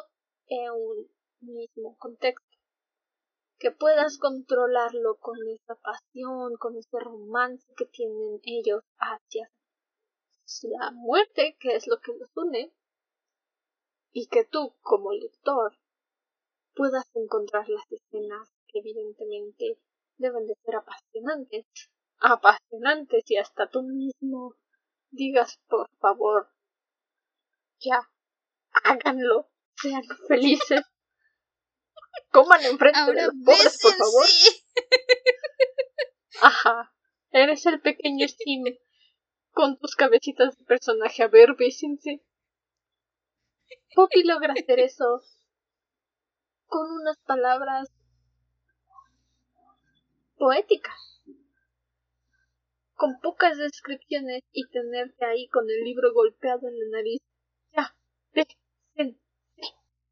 de 0.48 0.70
un 0.70 1.10
mismo 1.40 1.96
contexto 1.98 2.43
que 3.64 3.70
puedas 3.70 4.18
controlarlo 4.18 5.16
con 5.20 5.38
esa 5.48 5.74
pasión, 5.76 6.54
con 6.58 6.76
ese 6.76 7.00
romance 7.00 7.66
que 7.74 7.86
tienen 7.86 8.38
ellos 8.42 8.82
hacia 8.98 9.50
la 10.64 10.90
muerte, 10.90 11.56
que 11.58 11.74
es 11.74 11.86
lo 11.86 11.98
que 11.98 12.12
nos 12.14 12.28
une, 12.36 12.74
y 14.12 14.26
que 14.26 14.44
tú, 14.44 14.76
como 14.82 15.14
lector, 15.14 15.78
puedas 16.74 17.06
encontrar 17.14 17.66
las 17.70 17.90
escenas 17.90 18.50
que 18.66 18.80
evidentemente 18.80 19.78
deben 20.18 20.46
de 20.46 20.56
ser 20.62 20.76
apasionantes, 20.76 21.64
apasionantes 22.18 23.24
y 23.30 23.38
hasta 23.38 23.70
tú 23.70 23.82
mismo 23.82 24.56
digas 25.10 25.58
por 25.68 25.88
favor, 26.00 26.50
ya, 27.80 28.10
háganlo, 28.84 29.48
sean 29.80 30.04
felices, 30.28 30.82
coman 32.34 32.64
enfrente 32.64 33.12
de 33.12 33.26
los 33.26 33.34
pobres, 33.44 33.78
por 33.80 33.92
favor. 33.92 34.26
Ajá, 36.42 36.92
eres 37.30 37.64
el 37.66 37.80
pequeño 37.80 38.26
Steam 38.26 38.64
con 39.52 39.78
tus 39.78 39.94
cabecitas 39.94 40.58
de 40.58 40.64
personaje. 40.64 41.22
A 41.22 41.28
ver, 41.28 41.54
bésense. 41.54 42.24
Poppy 43.94 44.24
logra 44.24 44.52
hacer 44.52 44.80
eso 44.80 45.22
con 46.66 46.90
unas 46.90 47.16
palabras 47.18 47.88
poéticas, 50.36 51.22
con 52.94 53.20
pocas 53.20 53.56
descripciones 53.58 54.42
y 54.50 54.68
tenerte 54.70 55.24
ahí 55.24 55.46
con 55.48 55.70
el 55.70 55.84
libro 55.84 56.12
golpeado 56.12 56.66
en 56.66 56.80
la 56.80 56.98
nariz. 56.98 57.22
Ya, 57.76 57.96
bésense. 58.32 59.20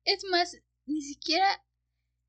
Es 0.04 0.24
más, 0.30 0.56
ni 0.86 1.00
siquiera 1.00 1.64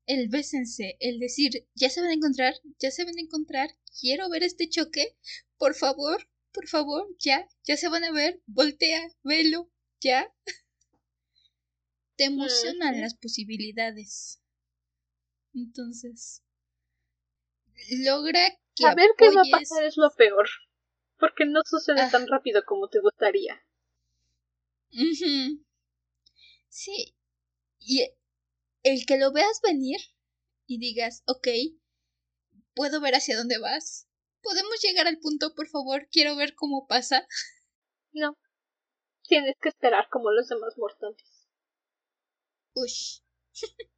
el 0.06 0.28
bésense, 0.28 0.96
el 1.00 1.18
decir, 1.18 1.66
ya 1.74 1.90
se 1.90 2.00
van 2.00 2.10
a 2.10 2.14
encontrar, 2.14 2.54
ya 2.78 2.90
se 2.90 3.04
van 3.04 3.16
a 3.16 3.20
encontrar, 3.20 3.70
quiero 4.00 4.28
ver 4.28 4.42
este 4.42 4.68
choque, 4.68 5.16
por 5.56 5.74
favor, 5.74 6.28
por 6.52 6.68
favor, 6.68 7.08
ya, 7.18 7.48
ya 7.64 7.76
se 7.76 7.88
van 7.88 8.04
a 8.04 8.12
ver, 8.12 8.40
voltea, 8.46 9.10
velo, 9.22 9.70
ya. 10.00 10.32
Te 12.16 12.24
emocionan 12.24 13.00
las 13.00 13.14
posibilidades. 13.14 14.40
Entonces, 15.52 16.42
logra 18.04 18.50
que 18.76 18.82
saber 18.82 19.10
qué 19.18 19.30
va 19.30 19.42
a 19.42 19.58
pasar 19.58 19.84
es 19.84 19.96
lo 19.96 20.10
peor, 20.12 20.48
porque 21.18 21.44
no 21.44 21.60
sucede 21.64 22.02
ah. 22.02 22.10
tan 22.10 22.28
rápido 22.28 22.64
como 22.64 22.88
te 22.88 23.00
gustaría. 23.00 23.60
Sí, 26.68 27.16
y 27.80 28.08
el 28.84 29.06
que 29.06 29.18
lo 29.18 29.32
veas 29.32 29.60
venir 29.62 29.98
y 30.66 30.78
digas, 30.78 31.24
ok, 31.26 31.48
puedo 32.74 33.00
ver 33.00 33.14
hacia 33.14 33.36
dónde 33.36 33.58
vas. 33.58 34.08
¿Podemos 34.42 34.80
llegar 34.82 35.06
al 35.06 35.18
punto, 35.18 35.54
por 35.54 35.68
favor? 35.68 36.06
Quiero 36.12 36.36
ver 36.36 36.54
cómo 36.54 36.86
pasa. 36.86 37.26
No. 38.16 38.38
Tienes 39.24 39.56
que 39.60 39.70
esperar 39.70 40.08
como 40.08 40.30
los 40.30 40.46
demás 40.46 40.78
mortales. 40.78 41.48
Ush. 42.74 43.22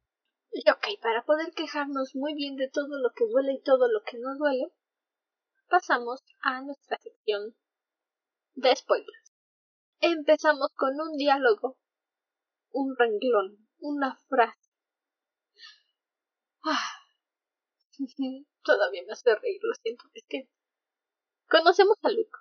y 0.51 0.67
ok, 0.71 0.99
para 1.03 1.23
poder 1.23 1.53
quejarnos 1.53 2.15
muy 2.15 2.33
bien 2.33 2.55
de 2.55 2.67
todo 2.67 2.97
lo 2.97 3.11
que 3.15 3.27
duele 3.27 3.53
y 3.53 3.61
todo 3.61 3.87
lo 3.91 4.01
que 4.01 4.17
no 4.17 4.35
duele, 4.37 4.73
pasamos 5.67 6.23
a 6.41 6.61
nuestra 6.61 6.97
sección 6.97 7.55
de 8.55 8.75
spoilers. 8.75 9.33
Empezamos 9.99 10.69
con 10.73 10.99
un 10.99 11.15
diálogo, 11.15 11.77
un 12.71 12.95
renglón, 12.97 13.67
una 13.77 14.17
frase. 14.29 14.66
Todavía 18.63 19.03
me 19.05 19.13
hace 19.13 19.35
reír, 19.35 19.59
lo 19.61 19.73
siento. 19.75 20.05
Es 20.13 20.25
que 20.27 20.49
conocemos 21.49 21.97
a 22.03 22.09
Luke. 22.09 22.37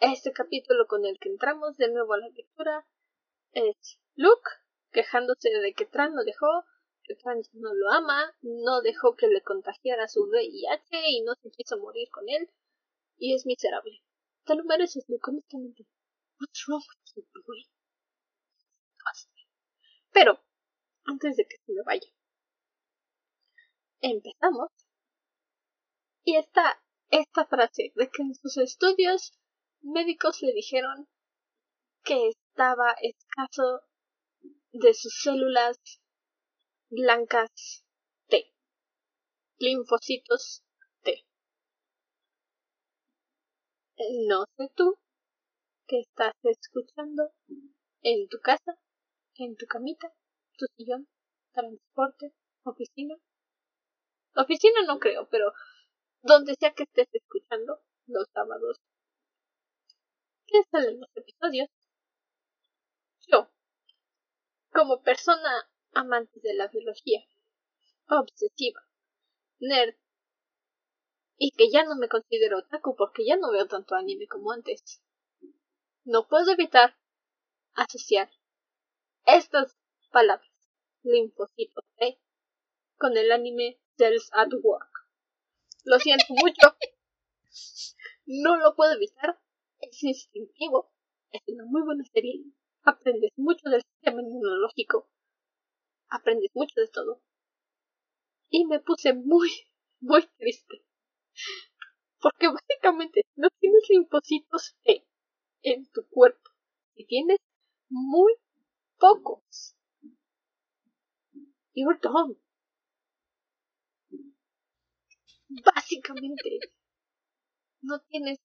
Este 0.00 0.32
capítulo 0.32 0.86
con 0.86 1.04
el 1.04 1.18
que 1.18 1.28
entramos 1.28 1.76
de 1.76 1.90
nuevo 1.92 2.14
a 2.14 2.18
la 2.18 2.28
lectura 2.28 2.86
es 3.52 4.00
Luke 4.16 4.50
quejándose 4.90 5.48
de 5.48 5.74
que 5.74 5.86
Tran 5.86 6.14
lo 6.14 6.24
dejó, 6.24 6.64
que 7.04 7.14
Tran 7.14 7.42
no 7.52 7.72
lo 7.74 7.90
ama, 7.90 8.34
no 8.42 8.80
dejó 8.82 9.14
que 9.14 9.28
le 9.28 9.42
contagiara 9.42 10.08
su 10.08 10.24
VIH 10.24 11.10
y 11.10 11.22
no 11.22 11.34
se 11.34 11.50
quiso 11.50 11.78
morir 11.78 12.08
con 12.10 12.28
él, 12.28 12.50
y 13.16 13.34
es 13.34 13.46
miserable. 13.46 14.02
Te 14.44 14.54
lo 14.54 14.64
mereces, 14.64 15.04
Luke, 15.08 15.30
honestamente. 15.30 15.86
What's 16.40 16.66
wrong 16.66 16.82
with 16.82 17.24
you, 17.32 17.42
boy? 17.46 17.64
Pero, 20.10 20.40
antes 21.04 21.36
de 21.36 21.46
que 21.46 21.56
se 21.58 21.72
me 21.72 21.82
vaya, 21.82 22.08
empezamos. 24.02 24.68
Y 26.24 26.36
está 26.36 26.82
esta 27.10 27.46
frase 27.46 27.92
de 27.94 28.10
que 28.10 28.22
en 28.22 28.34
sus 28.34 28.56
estudios 28.58 29.32
médicos 29.80 30.42
le 30.42 30.52
dijeron 30.52 31.08
que 32.04 32.28
estaba 32.28 32.94
escaso 33.00 33.82
de 34.72 34.94
sus 34.94 35.20
células 35.22 35.78
blancas 36.90 37.84
T, 38.28 38.52
linfocitos 39.58 40.62
T. 41.02 41.24
No 44.26 44.44
sé 44.56 44.70
tú 44.74 44.98
que 45.86 46.00
estás 46.00 46.34
escuchando 46.42 47.32
en 48.02 48.28
tu 48.28 48.38
casa, 48.40 48.78
en 49.36 49.56
tu 49.56 49.66
camita, 49.66 50.12
tu 50.56 50.66
sillón, 50.76 51.08
transporte, 51.52 52.32
oficina, 52.64 53.16
Oficina 54.34 54.80
no 54.86 54.98
creo, 54.98 55.28
pero 55.28 55.52
donde 56.22 56.54
sea 56.54 56.72
que 56.72 56.84
estés 56.84 57.08
escuchando 57.12 57.80
los 58.06 58.28
sábados 58.32 58.80
que 60.46 60.62
salen 60.70 61.00
los 61.00 61.10
episodios. 61.16 61.68
Yo, 63.26 63.50
como 64.72 65.02
persona 65.02 65.68
amante 65.92 66.40
de 66.42 66.54
la 66.54 66.68
biología, 66.68 67.20
obsesiva, 68.08 68.82
nerd, 69.60 69.94
y 71.36 71.50
que 71.52 71.70
ya 71.70 71.84
no 71.84 71.96
me 71.96 72.08
considero 72.08 72.58
otaku 72.58 72.94
porque 72.96 73.24
ya 73.26 73.36
no 73.36 73.50
veo 73.50 73.66
tanto 73.66 73.94
anime 73.94 74.26
como 74.28 74.52
antes, 74.52 75.02
no 76.04 76.28
puedo 76.28 76.52
evitar 76.52 76.96
asociar 77.74 78.30
estas 79.24 79.76
palabras, 80.10 80.50
linfocitos 81.02 81.84
con 82.96 83.16
el 83.16 83.32
anime 83.32 83.81
At 84.00 84.52
Work. 84.62 84.90
Lo 85.84 85.98
siento 85.98 86.24
mucho. 86.30 86.76
No 88.26 88.56
lo 88.56 88.74
puedo 88.74 88.94
evitar. 88.94 89.38
Es 89.80 90.02
instintivo. 90.02 90.90
Es 91.30 91.42
una 91.46 91.64
muy 91.66 91.82
buena 91.82 92.04
serie. 92.12 92.44
Aprendes 92.84 93.30
mucho 93.36 93.68
del 93.68 93.82
sistema 93.82 94.22
inmunológico. 94.22 95.08
Aprendes 96.08 96.50
mucho 96.54 96.80
de 96.80 96.88
todo. 96.88 97.22
Y 98.48 98.64
me 98.66 98.80
puse 98.80 99.12
muy, 99.12 99.50
muy 100.00 100.26
triste. 100.38 100.84
Porque 102.20 102.48
básicamente 102.48 103.22
no 103.36 103.48
tienes 103.60 103.82
linfocitos 103.88 104.74
T 104.84 105.06
en 105.62 105.86
tu 105.90 106.08
cuerpo. 106.08 106.50
Y 106.94 107.06
tienes 107.06 107.38
muy 107.88 108.32
pocos. 108.98 109.76
You're 111.74 111.98
dumb. 112.02 112.36
Básicamente, 115.74 116.60
no 117.82 118.00
tienes 118.00 118.40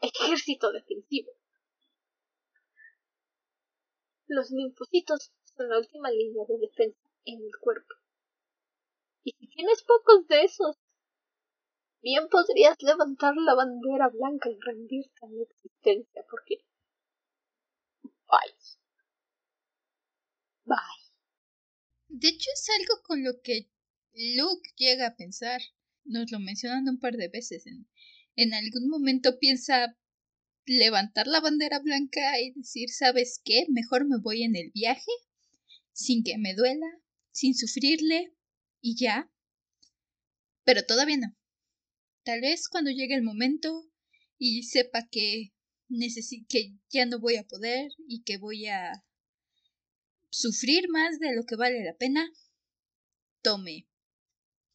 ejército 0.00 0.72
defensivo. 0.72 1.32
Los 4.26 4.50
linfocitos 4.50 5.32
son 5.56 5.68
la 5.70 5.78
última 5.78 6.10
línea 6.10 6.44
de 6.46 6.58
defensa 6.58 7.08
en 7.24 7.40
el 7.42 7.56
cuerpo. 7.60 7.94
Y 9.24 9.32
si 9.32 9.48
tienes 9.48 9.82
pocos 9.82 10.26
de 10.28 10.44
esos, 10.44 10.76
bien 12.02 12.28
podrías 12.28 12.76
levantar 12.82 13.34
la 13.36 13.54
bandera 13.54 14.08
blanca 14.08 14.50
y 14.50 14.58
rendirte 14.60 15.18
a 15.22 15.28
la 15.28 15.42
existencia, 15.42 16.24
porque... 16.30 16.56
Bye. 18.02 18.54
Bye. 20.64 20.76
De 22.08 22.28
hecho 22.28 22.50
es 22.52 22.68
algo 22.78 23.02
con 23.02 23.24
lo 23.24 23.40
que 23.42 23.70
Luke 24.12 24.70
llega 24.76 25.06
a 25.06 25.16
pensar 25.16 25.60
nos 26.08 26.30
lo 26.30 26.40
mencionan 26.40 26.88
un 26.88 26.98
par 26.98 27.16
de 27.16 27.28
veces. 27.28 27.66
En, 27.66 27.86
en 28.36 28.54
algún 28.54 28.88
momento 28.88 29.38
piensa 29.38 29.96
levantar 30.66 31.26
la 31.26 31.40
bandera 31.40 31.78
blanca 31.78 32.40
y 32.40 32.52
decir, 32.52 32.90
¿sabes 32.90 33.40
qué? 33.44 33.66
Mejor 33.68 34.06
me 34.06 34.18
voy 34.18 34.42
en 34.42 34.56
el 34.56 34.70
viaje, 34.72 35.12
sin 35.92 36.22
que 36.22 36.36
me 36.38 36.54
duela, 36.54 36.86
sin 37.30 37.54
sufrirle, 37.54 38.34
y 38.80 38.96
ya. 38.96 39.30
Pero 40.64 40.84
todavía 40.84 41.16
no. 41.16 41.36
Tal 42.24 42.40
vez 42.40 42.68
cuando 42.68 42.90
llegue 42.90 43.14
el 43.14 43.22
momento 43.22 43.90
y 44.38 44.64
sepa 44.64 45.08
que 45.10 45.52
que 46.48 46.74
ya 46.90 47.06
no 47.06 47.18
voy 47.18 47.36
a 47.36 47.44
poder 47.44 47.90
y 48.06 48.22
que 48.22 48.36
voy 48.36 48.66
a 48.66 49.04
sufrir 50.30 50.88
más 50.90 51.18
de 51.18 51.34
lo 51.34 51.44
que 51.44 51.56
vale 51.56 51.82
la 51.82 51.96
pena, 51.96 52.30
tome 53.42 53.88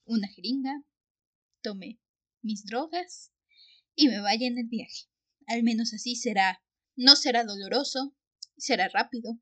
una 0.05 0.27
jeringa, 0.27 0.83
tome 1.63 1.99
mis 2.43 2.65
drogas 2.65 3.33
y 3.95 4.09
me 4.09 4.21
vaya 4.21 4.47
en 4.47 4.57
el 4.59 4.67
viaje. 4.67 5.07
Al 5.47 5.63
menos 5.63 5.93
así 5.93 6.15
será. 6.15 6.61
No 6.95 7.15
será 7.15 7.43
doloroso, 7.43 8.15
será 8.55 8.87
rápido, 8.87 9.39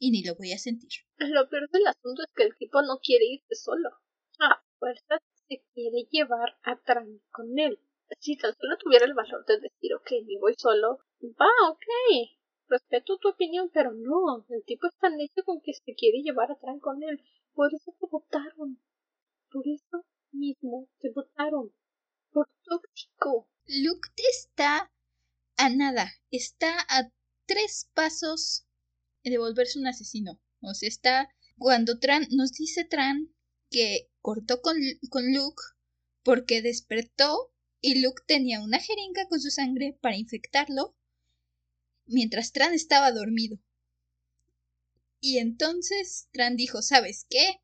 y 0.00 0.10
ni 0.10 0.24
lo 0.24 0.34
voy 0.34 0.52
a 0.52 0.58
sentir. 0.58 0.90
Lo 1.18 1.48
peor 1.48 1.70
del 1.70 1.86
asunto 1.86 2.22
es 2.22 2.32
que 2.34 2.42
el 2.44 2.56
tipo 2.56 2.82
no 2.82 2.98
quiere 2.98 3.26
irse 3.26 3.54
solo. 3.54 3.90
A 4.40 4.64
fuerzas 4.78 5.20
se 5.46 5.62
quiere 5.74 6.08
llevar 6.10 6.56
a 6.62 6.80
Tran 6.80 7.20
con 7.30 7.58
él. 7.58 7.78
Si 8.18 8.36
tan 8.36 8.54
solo 8.56 8.76
tuviera 8.78 9.04
el 9.04 9.14
valor 9.14 9.44
de 9.46 9.60
decir, 9.60 9.94
ok, 9.94 10.10
me 10.26 10.40
voy 10.40 10.54
solo, 10.58 10.98
va, 11.22 11.70
ok, 11.70 11.86
respeto 12.68 13.18
tu 13.18 13.28
opinión, 13.28 13.70
pero 13.72 13.92
no, 13.92 14.46
el 14.48 14.64
tipo 14.64 14.88
es 14.88 14.96
tan 14.98 15.16
necio 15.16 15.44
con 15.44 15.60
que 15.60 15.74
se 15.74 15.94
quiere 15.94 16.22
llevar 16.22 16.50
a 16.50 16.58
Tran 16.58 16.80
con 16.80 17.02
él. 17.04 17.22
Por 17.52 17.72
eso 17.72 17.94
te 18.00 18.06
votaron. 18.10 18.80
Por 19.52 19.68
eso 19.68 20.04
mismo 20.32 20.88
te 21.00 21.10
votaron. 21.10 21.72
Por 22.32 22.48
tóxico. 22.64 23.48
Luke 23.66 24.08
está 24.30 24.92
a 25.56 25.68
nada, 25.70 26.12
está 26.30 26.74
a 26.88 27.10
tres 27.46 27.90
pasos 27.94 28.66
de 29.24 29.38
volverse 29.38 29.78
un 29.78 29.86
asesino. 29.86 30.40
O 30.62 30.74
sea, 30.74 30.88
está 30.88 31.28
cuando 31.58 31.98
Tran 31.98 32.26
nos 32.30 32.52
dice 32.52 32.84
Tran 32.84 33.32
que 33.70 34.10
cortó 34.20 34.60
con, 34.62 34.76
con 35.10 35.34
Luke 35.34 35.62
porque 36.22 36.62
despertó 36.62 37.52
y 37.80 38.02
Luke 38.02 38.22
tenía 38.26 38.60
una 38.60 38.78
jeringa 38.78 39.26
con 39.28 39.40
su 39.40 39.50
sangre 39.50 39.96
para 40.00 40.16
infectarlo 40.16 40.94
mientras 42.06 42.52
Tran 42.52 42.74
estaba 42.74 43.12
dormido. 43.12 43.58
Y 45.20 45.38
entonces 45.38 46.28
Tran 46.32 46.56
dijo, 46.56 46.82
¿sabes 46.82 47.26
qué? 47.28 47.60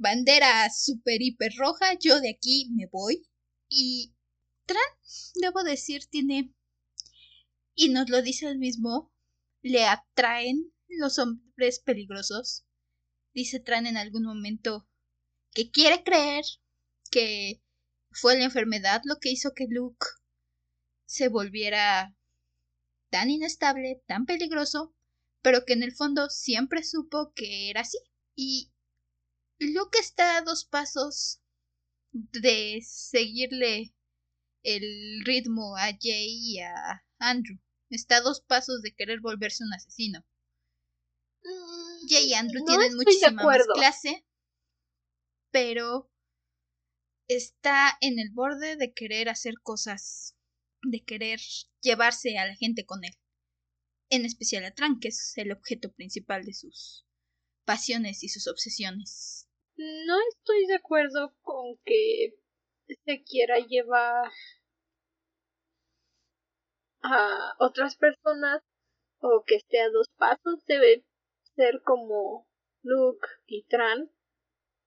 Bandera 0.00 0.70
super 0.70 1.20
hiper 1.20 1.52
roja, 1.58 1.92
yo 2.00 2.20
de 2.20 2.30
aquí 2.30 2.70
me 2.70 2.86
voy. 2.86 3.28
Y 3.68 4.14
Tran, 4.64 4.82
debo 5.34 5.62
decir, 5.62 6.06
tiene... 6.06 6.54
Y 7.74 7.90
nos 7.90 8.08
lo 8.08 8.22
dice 8.22 8.46
el 8.46 8.58
mismo, 8.58 9.12
le 9.60 9.84
atraen 9.84 10.72
los 10.88 11.18
hombres 11.18 11.80
peligrosos. 11.80 12.64
Dice 13.34 13.60
Tran 13.60 13.86
en 13.86 13.98
algún 13.98 14.24
momento 14.24 14.88
que 15.52 15.70
quiere 15.70 16.02
creer 16.02 16.44
que 17.10 17.62
fue 18.10 18.38
la 18.38 18.44
enfermedad 18.44 19.02
lo 19.04 19.18
que 19.18 19.30
hizo 19.30 19.52
que 19.52 19.66
Luke 19.68 20.06
se 21.04 21.28
volviera 21.28 22.16
tan 23.10 23.28
inestable, 23.28 24.02
tan 24.06 24.24
peligroso, 24.24 24.94
pero 25.42 25.66
que 25.66 25.74
en 25.74 25.82
el 25.82 25.92
fondo 25.92 26.30
siempre 26.30 26.84
supo 26.84 27.34
que 27.34 27.68
era 27.68 27.82
así. 27.82 27.98
Y 28.34 28.69
Luke 29.60 29.98
está 29.98 30.38
a 30.38 30.42
dos 30.42 30.64
pasos 30.64 31.42
de 32.12 32.80
seguirle 32.82 33.94
el 34.62 35.22
ritmo 35.24 35.76
a 35.76 35.90
Jay 36.00 36.28
y 36.28 36.60
a 36.60 37.04
Andrew. 37.18 37.58
Está 37.90 38.16
a 38.16 38.20
dos 38.22 38.40
pasos 38.40 38.80
de 38.80 38.94
querer 38.94 39.20
volverse 39.20 39.62
un 39.62 39.74
asesino. 39.74 40.24
Mm, 41.44 42.08
Jay 42.08 42.30
y 42.30 42.34
Andrew 42.34 42.64
tienen 42.64 42.96
muchísima 42.96 43.42
más 43.42 43.66
clase, 43.74 44.26
pero 45.50 46.10
está 47.28 47.98
en 48.00 48.18
el 48.18 48.30
borde 48.32 48.76
de 48.76 48.94
querer 48.94 49.28
hacer 49.28 49.54
cosas, 49.62 50.36
de 50.82 51.04
querer 51.04 51.38
llevarse 51.82 52.38
a 52.38 52.46
la 52.46 52.56
gente 52.56 52.86
con 52.86 53.04
él. 53.04 53.12
En 54.08 54.24
especial 54.24 54.64
a 54.64 54.74
Tran, 54.74 55.00
que 55.00 55.08
es 55.08 55.34
el 55.36 55.52
objeto 55.52 55.92
principal 55.92 56.46
de 56.46 56.54
sus 56.54 57.06
pasiones 57.66 58.24
y 58.24 58.30
sus 58.30 58.48
obsesiones. 58.48 59.49
No 59.82 60.14
estoy 60.28 60.66
de 60.66 60.74
acuerdo 60.74 61.32
con 61.40 61.78
que 61.86 62.34
se 63.06 63.24
quiera 63.24 63.60
llevar 63.60 64.30
a 67.02 67.54
otras 67.58 67.96
personas 67.96 68.60
o 69.20 69.42
que 69.46 69.54
esté 69.54 69.80
a 69.80 69.88
dos 69.88 70.06
pasos 70.18 70.62
debe 70.66 71.06
ser 71.56 71.80
como 71.82 72.46
Luke 72.82 73.26
y 73.46 73.64
Tran, 73.68 74.10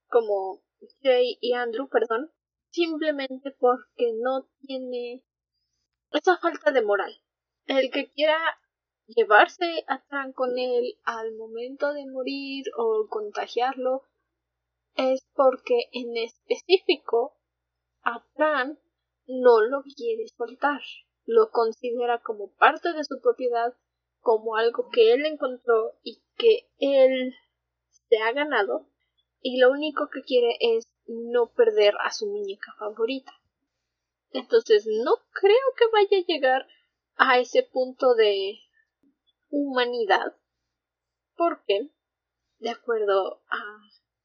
como 0.10 0.62
Jay 1.02 1.40
y 1.42 1.54
Andrew, 1.54 1.90
perdón, 1.90 2.32
simplemente 2.70 3.50
porque 3.50 4.14
no 4.22 4.48
tiene 4.62 5.24
esa 6.12 6.38
falta 6.38 6.72
de 6.72 6.84
moral. 6.84 7.20
El 7.66 7.90
que 7.90 8.12
quiera 8.12 8.38
llevarse 9.08 9.86
a 9.88 10.04
Tran 10.06 10.34
con 10.34 10.60
él 10.60 11.00
al 11.04 11.34
momento 11.34 11.94
de 11.94 12.06
morir 12.06 12.66
o 12.78 13.08
contagiarlo 13.10 14.04
es 14.96 15.26
porque 15.34 15.90
en 15.92 16.18
específico 16.18 17.36
a 18.04 18.24
Tran 18.36 18.80
no 19.26 19.62
lo 19.62 19.84
quiere 19.96 20.28
soltar, 20.28 20.82
lo 21.26 21.50
considera 21.52 22.22
como 22.22 22.52
parte 22.56 22.94
de 22.94 23.04
su 23.04 23.20
propiedad, 23.22 23.74
como 24.20 24.56
algo 24.56 24.90
que 24.90 25.14
él 25.14 25.26
encontró 25.26 25.94
y 26.04 26.22
que 26.38 26.70
él 26.80 27.34
se 28.10 28.18
ha 28.18 28.32
ganado, 28.32 28.88
y 29.42 29.60
lo 29.60 29.72
único 29.72 30.10
que 30.10 30.22
quiere 30.22 30.58
es 30.60 30.86
no 31.06 31.52
perder 31.54 31.96
a 32.02 32.12
su 32.12 32.28
muñeca 32.28 32.74
favorita. 32.78 33.34
Entonces 34.32 34.86
no 34.88 35.16
creo 35.32 35.74
que 35.78 35.86
vaya 35.92 36.18
a 36.18 36.26
llegar 36.26 36.68
a 37.18 37.40
ese 37.40 37.64
punto 37.64 38.16
de 38.16 38.60
humanidad, 39.50 40.36
porque, 41.36 41.90
de 42.60 42.70
acuerdo 42.70 43.42
a 43.50 43.80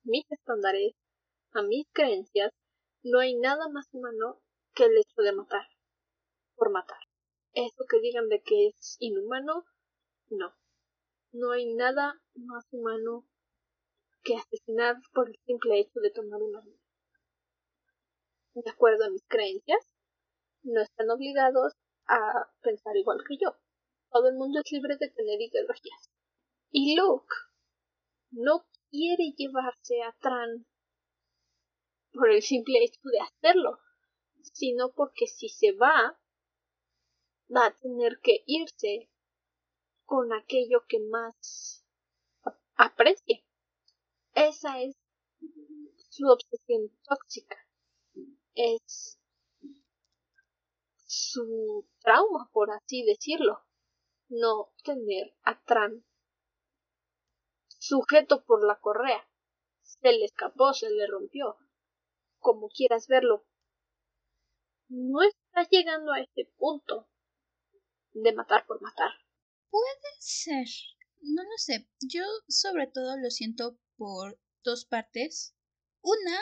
mis 0.09 0.25
estándares, 0.31 0.94
a 1.53 1.62
mis 1.62 1.87
creencias, 1.92 2.53
no 3.03 3.21
hay 3.21 3.37
nada 3.37 3.68
más 3.68 3.87
humano 3.92 4.40
que 4.75 4.85
el 4.85 4.97
hecho 4.97 5.21
de 5.23 5.33
matar, 5.33 5.66
por 6.57 6.71
matar. 6.71 6.99
Eso 7.53 7.85
que 7.88 8.01
digan 8.01 8.29
de 8.29 8.40
que 8.42 8.68
es 8.68 8.97
inhumano, 9.01 9.64
no. 10.31 10.55
No 11.33 11.53
hay 11.53 11.75
nada 11.75 12.21
más 12.35 12.64
humano 12.71 13.29
que 14.25 14.37
asesinar 14.37 14.97
por 15.12 15.29
el 15.29 15.38
simple 15.44 15.79
hecho 15.79 16.01
de 16.01 16.11
tomar 16.11 16.42
una 16.42 16.62
vida. 16.62 16.79
De 18.55 18.71
acuerdo 18.71 19.05
a 19.05 19.11
mis 19.11 19.27
creencias, 19.29 19.87
no 20.62 20.81
están 20.81 21.11
obligados 21.11 21.75
a 22.07 22.51
pensar 22.62 22.97
igual 22.97 23.18
que 23.29 23.37
yo. 23.37 23.57
Todo 24.11 24.29
el 24.29 24.37
mundo 24.37 24.61
es 24.64 24.73
libre 24.73 24.97
de 24.97 25.11
tener 25.11 25.40
ideologías. 25.40 26.11
Y 26.71 26.97
Luke 26.97 27.35
no 28.31 28.64
quiere 28.90 29.33
llevarse 29.37 30.03
a 30.03 30.14
Tran 30.20 30.66
por 32.12 32.31
el 32.31 32.42
simple 32.42 32.85
hecho 32.85 33.01
de 33.05 33.20
hacerlo, 33.20 33.79
sino 34.42 34.92
porque 34.92 35.27
si 35.27 35.48
se 35.48 35.72
va, 35.72 36.18
va 37.55 37.66
a 37.66 37.77
tener 37.77 38.18
que 38.22 38.42
irse 38.46 39.11
con 40.05 40.33
aquello 40.33 40.85
que 40.88 41.01
más 41.01 41.85
aprecia. 42.74 43.44
Esa 44.35 44.81
es 44.81 44.96
su 46.11 46.27
obsesión 46.27 46.90
tóxica. 47.05 47.57
Es 48.55 49.18
su 51.07 51.87
trauma, 52.01 52.51
por 52.53 52.70
así 52.70 53.05
decirlo. 53.05 53.64
No 54.29 54.72
tener 54.85 55.35
a 55.42 55.62
Tran 55.64 56.05
sujeto 57.79 58.45
por 58.45 58.67
la 58.67 58.79
correa. 58.81 59.27
Se 59.83 60.12
le 60.12 60.25
escapó, 60.25 60.75
se 60.75 60.91
le 60.91 61.07
rompió. 61.07 61.57
Como 62.38 62.69
quieras 62.69 63.07
verlo. 63.09 63.47
No 64.88 65.23
está 65.23 65.69
llegando 65.71 66.12
a 66.12 66.21
ese 66.21 66.51
punto 66.57 67.09
de 68.12 68.33
matar 68.33 68.67
por 68.67 68.81
matar. 68.81 69.11
Puede 69.71 70.14
ser. 70.19 70.67
No 71.21 71.43
lo 71.43 71.57
sé. 71.57 71.88
Yo 72.01 72.25
sobre 72.49 72.87
todo 72.87 73.17
lo 73.17 73.31
siento 73.31 73.79
por 73.97 74.41
dos 74.62 74.85
partes. 74.85 75.55
Una 76.03 76.39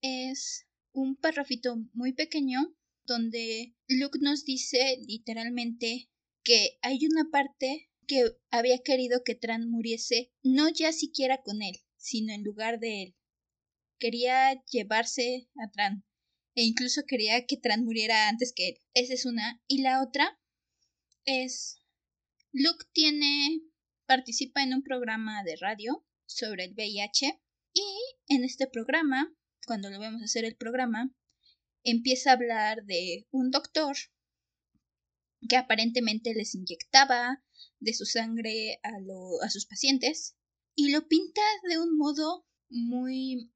es 0.00 0.66
un 0.92 1.16
parrafito 1.16 1.76
muy 1.92 2.12
pequeño 2.12 2.74
donde 3.04 3.74
Luke 3.88 4.18
nos 4.20 4.44
dice 4.44 4.98
literalmente 5.06 6.10
que 6.42 6.78
hay 6.82 7.06
una 7.06 7.30
parte 7.30 7.90
que 8.06 8.36
había 8.50 8.78
querido 8.78 9.22
que 9.24 9.34
Tran 9.34 9.68
muriese 9.68 10.32
no 10.42 10.68
ya 10.68 10.92
siquiera 10.92 11.42
con 11.42 11.62
él, 11.62 11.76
sino 11.96 12.32
en 12.32 12.42
lugar 12.44 12.78
de 12.78 13.02
él. 13.02 13.16
Quería 13.98 14.62
llevarse 14.70 15.48
a 15.56 15.70
Tran 15.70 16.04
e 16.54 16.62
incluso 16.62 17.02
quería 17.06 17.46
que 17.46 17.56
Tran 17.56 17.84
muriera 17.84 18.28
antes 18.28 18.52
que 18.54 18.68
él. 18.68 18.80
Esa 18.94 19.14
es 19.14 19.26
una. 19.26 19.62
Y 19.66 19.82
la 19.82 20.02
otra 20.02 20.38
es 21.24 21.80
Luke 22.52 22.86
tiene 22.92 23.60
participa 24.06 24.62
en 24.62 24.74
un 24.74 24.82
programa 24.82 25.42
de 25.44 25.56
radio 25.56 26.06
sobre 26.26 26.64
el 26.64 26.74
VIH 26.74 27.40
y 27.72 27.98
en 28.28 28.44
este 28.44 28.66
programa, 28.66 29.34
cuando 29.66 29.90
lo 29.90 29.98
vemos 29.98 30.22
hacer 30.22 30.44
el 30.44 30.56
programa, 30.56 31.12
empieza 31.82 32.30
a 32.30 32.34
hablar 32.34 32.84
de 32.84 33.26
un 33.30 33.50
doctor 33.50 33.96
que 35.48 35.56
aparentemente 35.56 36.34
les 36.34 36.54
inyectaba 36.54 37.42
de 37.84 37.94
su 37.94 38.04
sangre 38.04 38.80
a, 38.82 38.90
a 39.44 39.50
sus 39.50 39.66
pacientes 39.66 40.36
y 40.74 40.90
lo 40.90 41.06
pinta 41.06 41.42
de 41.68 41.78
un 41.78 41.96
modo 41.96 42.46
muy... 42.68 43.52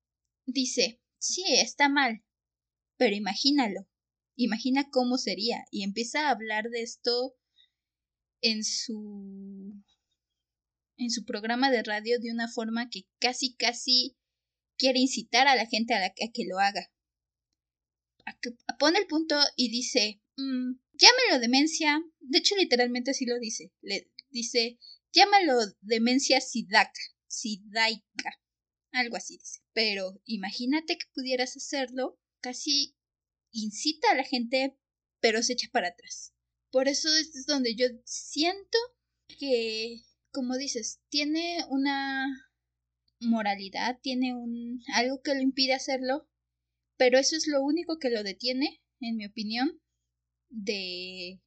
dice, 0.47 1.01
sí, 1.19 1.45
está 1.49 1.89
mal, 1.89 2.25
pero 2.97 3.17
imagínalo, 3.17 3.89
imagina 4.37 4.89
cómo 4.91 5.19
sería 5.19 5.65
y 5.71 5.83
empieza 5.83 6.29
a 6.29 6.31
hablar 6.31 6.71
de 6.71 6.83
esto 6.83 7.35
en 8.41 8.63
su 8.63 9.75
en 10.97 11.11
su 11.11 11.25
programa 11.25 11.71
de 11.71 11.83
radio 11.83 12.19
de 12.21 12.33
una 12.33 12.49
forma 12.49 12.91
que 12.91 13.07
casi 13.21 13.55
casi 13.55 14.17
quiere 14.77 14.99
incitar 14.99 15.47
a 15.47 15.57
la 15.57 15.67
gente 15.67 15.95
a, 15.95 16.13
que 16.13 16.45
lo 16.45 16.59
haga. 16.59 16.91
pone 18.79 18.99
el 18.99 19.07
punto 19.07 19.37
y 19.57 19.71
dice, 19.71 20.21
mm, 20.37 20.73
llámelo 20.93 21.41
demencia, 21.41 22.03
de 22.21 22.39
hecho 22.39 22.57
literalmente 22.57 23.13
así 23.13 23.27
lo 23.27 23.39
dice, 23.39 23.73
le 23.81 24.11
dice, 24.31 24.79
llámalo 25.13 25.55
demencia 25.81 26.41
sidaca, 26.41 27.01
sidaica, 27.27 28.41
algo 28.93 29.17
así 29.17 29.39
dice. 29.39 29.61
Pero 29.73 30.21
imagínate 30.25 30.99
que 30.99 31.07
pudieras 31.15 31.57
hacerlo, 31.57 32.19
casi 32.41 32.97
incita 33.53 34.11
a 34.11 34.17
la 34.17 34.25
gente, 34.25 34.77
pero 35.21 35.43
se 35.43 35.55
echa 35.55 35.69
para 35.73 35.89
atrás. 35.89 36.35
Por 36.71 36.89
eso 36.89 37.09
es 37.17 37.47
donde 37.47 37.75
yo 37.75 37.87
siento 38.05 38.79
que 39.39 40.03
como 40.33 40.57
dices, 40.57 41.01
tiene 41.09 41.65
una 41.69 42.27
moralidad, 43.21 43.99
tiene 44.03 44.35
un 44.35 44.81
algo 44.95 45.21
que 45.23 45.35
lo 45.35 45.41
impide 45.41 45.75
hacerlo, 45.75 46.29
pero 46.97 47.19
eso 47.19 47.37
es 47.37 47.47
lo 47.47 47.63
único 47.63 47.99
que 47.99 48.11
lo 48.11 48.23
detiene, 48.23 48.81
en 49.01 49.17
mi 49.17 49.27
opinión, 49.27 49.81
de 50.49 51.41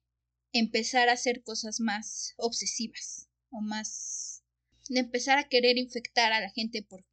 empezar 0.54 1.10
a 1.10 1.14
hacer 1.14 1.44
cosas 1.44 1.80
más 1.80 2.34
obsesivas 2.38 3.30
o 3.50 3.62
más 3.62 4.44
de 4.90 5.00
empezar 5.00 5.38
a 5.38 5.48
querer 5.48 5.78
infectar 5.78 6.34
a 6.34 6.42
la 6.42 6.50
gente 6.50 6.84
por 6.84 7.06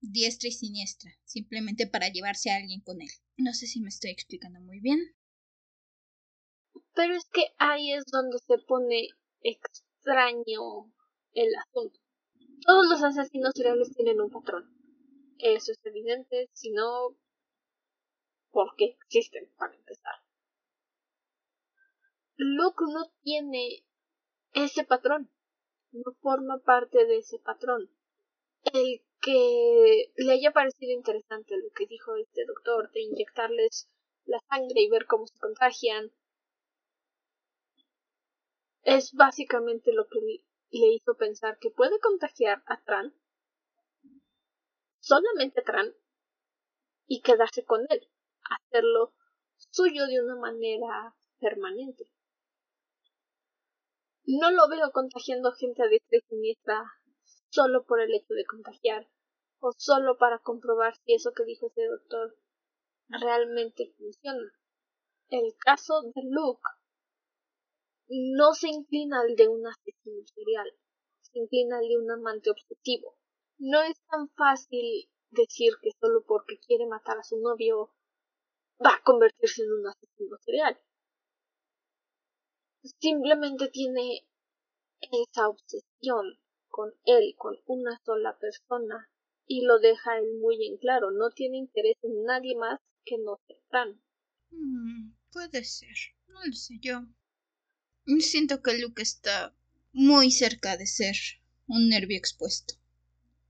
diestra 0.00 0.48
y 0.48 0.52
siniestra, 0.52 1.10
simplemente 1.24 1.86
para 1.86 2.08
llevarse 2.08 2.50
a 2.50 2.56
alguien 2.56 2.80
con 2.80 3.00
él. 3.00 3.08
No 3.36 3.52
sé 3.52 3.66
si 3.66 3.80
me 3.80 3.88
estoy 3.88 4.10
explicando 4.10 4.60
muy 4.60 4.80
bien. 4.80 5.00
Pero 6.94 7.14
es 7.14 7.24
que 7.32 7.46
ahí 7.58 7.92
es 7.92 8.04
donde 8.06 8.38
se 8.38 8.58
pone 8.58 9.08
extraño 9.42 10.92
el 11.32 11.54
asunto. 11.56 12.00
Todos 12.64 12.86
los 12.88 13.02
asesinos 13.02 13.52
seriales 13.54 13.92
tienen 13.94 14.20
un 14.20 14.30
patrón. 14.30 14.72
Eso 15.38 15.72
es 15.72 15.78
evidente, 15.84 16.48
si 16.54 16.70
no, 16.70 17.16
¿por 18.50 18.74
qué 18.76 18.86
existen 18.86 19.50
para 19.58 19.74
empezar? 19.74 20.14
Luke 22.38 22.84
no 22.92 23.10
tiene 23.22 23.84
ese 24.52 24.84
patrón, 24.84 25.30
no 25.92 26.12
forma 26.20 26.58
parte 26.58 27.06
de 27.06 27.18
ese 27.18 27.38
patrón. 27.38 27.90
El 28.72 29.02
que 29.22 30.12
le 30.16 30.32
haya 30.32 30.52
parecido 30.52 30.92
interesante 30.92 31.56
lo 31.56 31.70
que 31.74 31.86
dijo 31.86 32.14
este 32.16 32.44
doctor 32.44 32.90
de 32.92 33.02
inyectarles 33.02 33.88
la 34.26 34.38
sangre 34.48 34.82
y 34.82 34.90
ver 34.90 35.06
cómo 35.06 35.26
se 35.26 35.38
contagian 35.38 36.12
es 38.82 39.12
básicamente 39.14 39.92
lo 39.92 40.06
que 40.06 40.20
le 40.20 40.88
hizo 40.92 41.16
pensar 41.16 41.58
que 41.58 41.70
puede 41.70 41.98
contagiar 42.00 42.62
a 42.66 42.82
Tran, 42.84 43.14
solamente 45.00 45.60
a 45.60 45.64
Tran, 45.64 45.94
y 47.06 47.22
quedarse 47.22 47.64
con 47.64 47.86
él, 47.88 48.08
hacerlo 48.42 49.14
suyo 49.56 50.06
de 50.06 50.22
una 50.22 50.36
manera 50.36 51.16
permanente. 51.40 52.10
No 54.28 54.50
lo 54.50 54.68
veo 54.68 54.90
contagiando 54.90 55.52
gente 55.52 55.84
a 55.84 55.86
diestra 55.86 56.18
y 56.18 56.20
siniestra 56.22 56.82
solo 57.48 57.84
por 57.86 58.00
el 58.00 58.12
hecho 58.12 58.34
de 58.34 58.44
contagiar, 58.44 59.08
o 59.60 59.70
solo 59.76 60.18
para 60.18 60.40
comprobar 60.40 60.96
si 60.96 61.14
eso 61.14 61.32
que 61.32 61.44
dijo 61.44 61.68
ese 61.68 61.86
doctor 61.86 62.36
realmente 63.08 63.94
funciona. 63.96 64.52
El 65.28 65.54
caso 65.58 66.02
de 66.02 66.22
Luke 66.24 66.68
no 68.08 68.52
se 68.54 68.68
inclina 68.68 69.20
al 69.20 69.36
de 69.36 69.46
un 69.46 69.64
asesino 69.64 70.26
serial, 70.34 70.72
se 71.20 71.38
inclina 71.38 71.78
al 71.78 71.86
de 71.86 71.96
un 71.96 72.10
amante 72.10 72.50
objetivo. 72.50 73.16
No 73.58 73.80
es 73.82 73.96
tan 74.10 74.28
fácil 74.30 75.08
decir 75.30 75.74
que 75.80 75.90
solo 76.00 76.24
porque 76.26 76.58
quiere 76.58 76.86
matar 76.86 77.18
a 77.18 77.22
su 77.22 77.38
novio 77.38 77.94
va 78.84 78.94
a 78.96 79.02
convertirse 79.04 79.62
en 79.62 79.72
un 79.72 79.86
asesino 79.86 80.36
serial. 80.44 80.80
Simplemente 83.00 83.68
tiene 83.68 84.26
esa 85.00 85.48
obsesión 85.48 86.38
con 86.68 86.92
él, 87.04 87.34
con 87.36 87.56
una 87.66 88.00
sola 88.04 88.38
persona, 88.38 89.10
y 89.46 89.64
lo 89.64 89.78
deja 89.78 90.18
él 90.18 90.38
muy 90.40 90.66
en 90.66 90.76
claro. 90.78 91.10
No 91.10 91.30
tiene 91.30 91.58
interés 91.58 91.96
en 92.02 92.24
nadie 92.24 92.56
más 92.56 92.80
que 93.04 93.18
no 93.18 93.40
sea 93.46 93.56
Fran. 93.68 94.02
Puede 95.32 95.64
ser, 95.64 95.96
no 96.28 96.44
lo 96.44 96.52
sé 96.52 96.78
yo. 96.80 97.06
Siento 98.20 98.62
que 98.62 98.78
Luke 98.78 99.02
está 99.02 99.54
muy 99.92 100.30
cerca 100.30 100.76
de 100.76 100.86
ser 100.86 101.16
un 101.66 101.88
nervio 101.88 102.16
expuesto. 102.16 102.74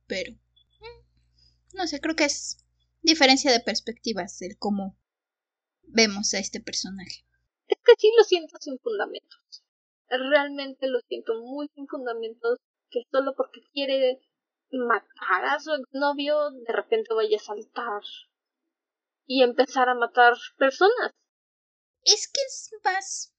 Pero... 0.07 0.33
Mm, 0.33 1.77
no 1.77 1.87
sé, 1.87 2.01
creo 2.01 2.17
que 2.17 2.25
es 2.25 2.59
diferencia 3.03 3.53
de 3.53 3.61
perspectivas 3.61 4.39
del 4.39 4.57
cómo 4.59 4.99
vemos 5.83 6.35
a 6.35 6.39
este 6.39 6.61
personaje. 6.61 7.25
Es 7.69 7.79
que 7.85 7.93
sí 7.99 8.11
lo 8.17 8.25
siento 8.25 8.57
sin 8.61 8.79
fundamentos. 8.79 9.65
Realmente 10.09 10.87
lo 10.87 11.01
siento 11.09 11.35
muy 11.41 11.69
sin 11.75 11.87
fundamentos 11.89 12.59
que 12.91 13.03
solo 13.11 13.35
porque 13.37 13.61
quiere 13.73 14.21
matar 14.71 15.45
a 15.45 15.61
su 15.61 15.73
exnovio 15.75 16.51
de 16.51 16.73
repente 16.73 17.15
vaya 17.15 17.37
a 17.37 17.41
saltar 17.41 18.03
y 19.27 19.43
empezar 19.43 19.89
a 19.89 19.95
matar 19.95 20.35
personas. 20.57 21.13
Es 22.03 22.29
que 22.29 22.41
es 22.41 22.71
más 22.85 23.33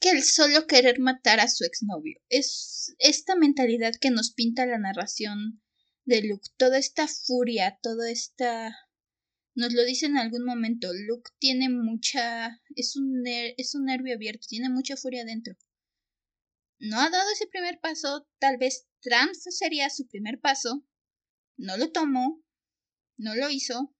que 0.00 0.10
el 0.10 0.22
solo 0.22 0.66
querer 0.66 0.98
matar 0.98 1.40
a 1.40 1.48
su 1.48 1.64
exnovio. 1.64 2.18
Es 2.28 2.94
esta 2.98 3.36
mentalidad 3.36 3.92
que 4.00 4.10
nos 4.10 4.32
pinta 4.32 4.66
la 4.66 4.78
narración 4.78 5.62
de 6.04 6.22
Luke, 6.22 6.48
toda 6.56 6.78
esta 6.78 7.06
furia, 7.08 7.78
toda 7.82 8.10
esta... 8.10 8.74
Nos 9.56 9.72
lo 9.72 9.84
dice 9.84 10.04
en 10.04 10.18
algún 10.18 10.44
momento, 10.44 10.92
Luke 10.92 11.30
tiene 11.38 11.70
mucha... 11.70 12.60
es 12.74 12.94
un, 12.94 13.22
es 13.26 13.74
un 13.74 13.86
nervio 13.86 14.14
abierto, 14.14 14.46
tiene 14.46 14.68
mucha 14.68 14.96
furia 14.96 15.24
dentro. 15.24 15.56
No 16.78 17.00
ha 17.00 17.08
dado 17.08 17.30
ese 17.32 17.46
primer 17.46 17.80
paso, 17.80 18.28
tal 18.38 18.58
vez 18.58 18.86
Trump 19.00 19.32
sería 19.32 19.88
su 19.88 20.06
primer 20.08 20.40
paso, 20.40 20.86
no 21.56 21.78
lo 21.78 21.90
tomó, 21.90 22.44
no 23.16 23.34
lo 23.34 23.48
hizo, 23.48 23.96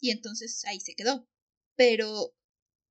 y 0.00 0.10
entonces 0.10 0.64
ahí 0.64 0.80
se 0.80 0.96
quedó. 0.96 1.28
Pero 1.76 2.34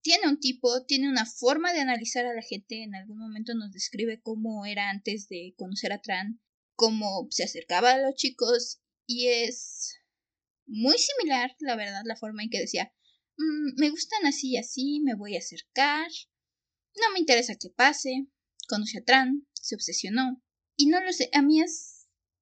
tiene 0.01 0.29
un 0.29 0.39
tipo, 0.39 0.85
tiene 0.85 1.09
una 1.09 1.25
forma 1.25 1.73
de 1.73 1.81
analizar 1.81 2.25
a 2.25 2.33
la 2.33 2.41
gente. 2.41 2.81
En 2.81 2.95
algún 2.95 3.17
momento 3.17 3.55
nos 3.55 3.73
describe 3.73 4.21
cómo 4.21 4.65
era 4.65 4.89
antes 4.89 5.27
de 5.27 5.53
conocer 5.57 5.91
a 5.91 6.01
Tran, 6.01 6.39
cómo 6.75 7.27
se 7.29 7.43
acercaba 7.43 7.91
a 7.91 7.99
los 7.99 8.15
chicos 8.15 8.79
y 9.05 9.27
es 9.27 9.97
muy 10.67 10.97
similar, 10.97 11.55
la 11.59 11.75
verdad, 11.75 12.01
la 12.05 12.15
forma 12.15 12.43
en 12.43 12.49
que 12.49 12.59
decía, 12.59 12.91
mm, 13.37 13.79
me 13.79 13.89
gustan 13.89 14.25
así 14.25 14.51
y 14.51 14.57
así, 14.57 15.01
me 15.03 15.15
voy 15.15 15.35
a 15.35 15.39
acercar, 15.39 16.07
no 16.95 17.11
me 17.13 17.19
interesa 17.19 17.55
que 17.55 17.69
pase, 17.69 18.27
conoce 18.67 18.99
a 18.99 19.03
Tran, 19.03 19.47
se 19.53 19.75
obsesionó 19.75 20.41
y 20.77 20.87
no 20.87 21.01
lo 21.03 21.11
sé, 21.11 21.29
a 21.33 21.41
mí 21.41 21.61
es 21.61 21.93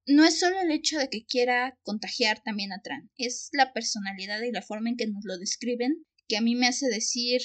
no 0.06 0.26
es 0.26 0.38
solo 0.38 0.60
el 0.60 0.72
hecho 0.72 0.98
de 0.98 1.10
que 1.10 1.26
quiera 1.26 1.80
contagiar 1.84 2.42
también 2.44 2.74
a 2.74 2.82
Tran, 2.82 3.10
es 3.18 3.50
la 3.54 3.72
personalidad 3.72 4.42
y 4.42 4.52
la 4.52 4.62
forma 4.62 4.90
en 4.90 4.98
que 4.98 5.08
nos 5.08 5.24
lo 5.24 5.38
describen 5.38 6.06
que 6.28 6.38
a 6.38 6.42
mí 6.42 6.56
me 6.56 6.68
hace 6.68 6.88
decir, 6.88 7.42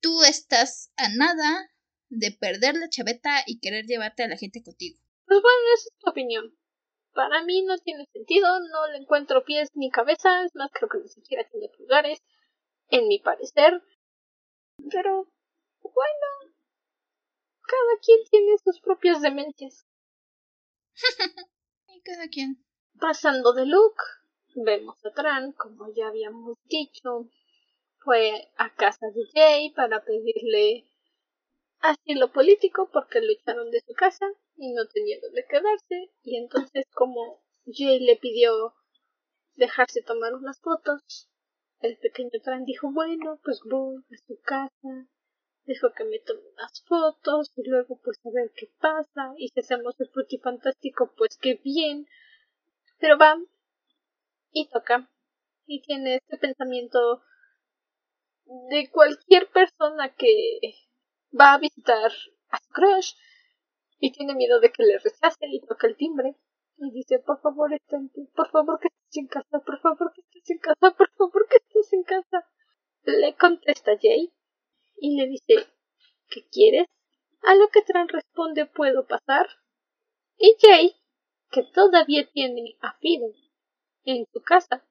tú 0.00 0.22
estás 0.24 0.92
a 0.96 1.08
nada 1.08 1.70
de 2.08 2.32
perder 2.32 2.74
la 2.76 2.88
chaveta 2.88 3.42
y 3.46 3.60
querer 3.60 3.86
llevarte 3.86 4.22
a 4.22 4.28
la 4.28 4.36
gente 4.36 4.62
contigo. 4.62 4.98
Pues 5.26 5.40
bueno, 5.42 5.58
esa 5.74 5.88
es 5.88 5.98
tu 5.98 6.10
opinión. 6.10 6.56
Para 7.16 7.42
mí 7.44 7.62
no 7.62 7.78
tiene 7.78 8.04
sentido, 8.12 8.60
no 8.60 8.88
le 8.88 8.98
encuentro 8.98 9.42
pies 9.42 9.70
ni 9.74 9.90
cabezas, 9.90 10.54
no 10.54 10.68
creo 10.68 10.90
que 10.90 10.98
ni 10.98 11.08
siquiera 11.08 11.48
tiene 11.50 11.70
pulgares, 11.70 12.22
en 12.90 13.08
mi 13.08 13.18
parecer. 13.18 13.82
Pero, 14.90 15.26
bueno, 15.80 16.54
cada 17.62 17.98
quien 18.04 18.18
tiene 18.30 18.58
sus 18.62 18.80
propias 18.82 19.22
demencias. 19.22 19.86
y 21.88 22.02
cada 22.02 22.28
quien. 22.28 22.62
Pasando 23.00 23.54
de 23.54 23.64
look, 23.64 23.96
Vemos 24.54 25.02
a 25.06 25.10
Tran, 25.10 25.52
como 25.52 25.90
ya 25.94 26.08
habíamos 26.08 26.58
dicho, 26.64 27.30
fue 28.04 28.50
a 28.58 28.74
casa 28.74 29.06
de 29.14 29.22
Jay 29.32 29.70
para 29.70 30.04
pedirle 30.04 30.84
asilo 31.80 32.30
político 32.30 32.90
porque 32.92 33.22
lo 33.22 33.32
echaron 33.32 33.70
de 33.70 33.80
su 33.80 33.94
casa 33.94 34.26
y 34.56 34.72
no 34.72 34.86
tenía 34.88 35.18
donde 35.20 35.44
quedarse. 35.46 36.10
Y 36.22 36.36
entonces 36.36 36.86
como 36.94 37.42
Jay 37.66 38.00
le 38.00 38.16
pidió 38.16 38.74
dejarse 39.54 40.02
tomar 40.02 40.34
unas 40.34 40.60
fotos, 40.60 41.28
el 41.80 41.98
pequeño 41.98 42.30
Tran 42.42 42.64
dijo, 42.64 42.90
bueno, 42.92 43.40
pues 43.44 43.60
voy 43.64 44.02
a 44.10 44.16
su 44.26 44.40
casa, 44.42 45.08
dejo 45.64 45.92
que 45.92 46.04
me 46.04 46.20
tome 46.20 46.40
unas 46.54 46.82
fotos 46.84 47.52
y 47.56 47.68
luego 47.68 48.00
pues 48.02 48.18
a 48.24 48.30
ver 48.30 48.52
qué 48.54 48.68
pasa 48.80 49.34
y 49.36 49.48
si 49.48 49.60
hacemos 49.60 49.94
el 49.98 50.10
fantástico 50.40 51.12
pues 51.16 51.36
qué 51.40 51.60
bien. 51.62 52.06
Pero 52.98 53.18
va 53.18 53.36
y 54.52 54.68
toca. 54.68 55.10
Y 55.66 55.82
tiene 55.82 56.16
este 56.16 56.38
pensamiento 56.38 57.22
de 58.70 58.88
cualquier 58.90 59.48
persona 59.48 60.14
que 60.14 60.60
va 61.38 61.54
a 61.54 61.58
visitar 61.58 62.12
a 62.50 62.58
su 62.58 62.68
crush 62.70 63.14
y 63.98 64.12
tiene 64.12 64.34
miedo 64.34 64.60
de 64.60 64.70
que 64.70 64.82
le 64.82 64.98
rechace 64.98 65.46
y 65.46 65.60
toca 65.60 65.86
el 65.86 65.96
timbre 65.96 66.36
y 66.78 66.90
dice, 66.90 67.18
por 67.20 67.40
favor, 67.40 67.72
estente, 67.72 68.28
por 68.34 68.50
favor 68.50 68.78
que 68.78 68.88
estés 68.88 69.22
en 69.22 69.28
casa, 69.28 69.60
por 69.60 69.80
favor 69.80 70.12
que 70.14 70.20
estés 70.20 70.50
en 70.50 70.58
casa, 70.58 70.94
por 70.96 71.10
favor 71.12 71.46
que 71.48 71.56
estés 71.56 71.92
en 71.92 72.02
casa. 72.02 72.46
Le 73.04 73.34
contesta 73.36 73.92
Jay 74.00 74.32
y 74.98 75.16
le 75.16 75.26
dice, 75.26 75.66
¿qué 76.28 76.46
quieres? 76.50 76.86
A 77.42 77.54
lo 77.54 77.68
que 77.68 77.82
Tran 77.82 78.08
responde, 78.08 78.66
¿puedo 78.66 79.06
pasar? 79.06 79.46
Y 80.38 80.54
Jay, 80.60 80.94
que 81.50 81.62
todavía 81.62 82.28
tiene 82.30 82.76
a 82.80 82.92
Fidel 82.98 83.34
en 84.04 84.26
su 84.32 84.42
casa, 84.42 84.84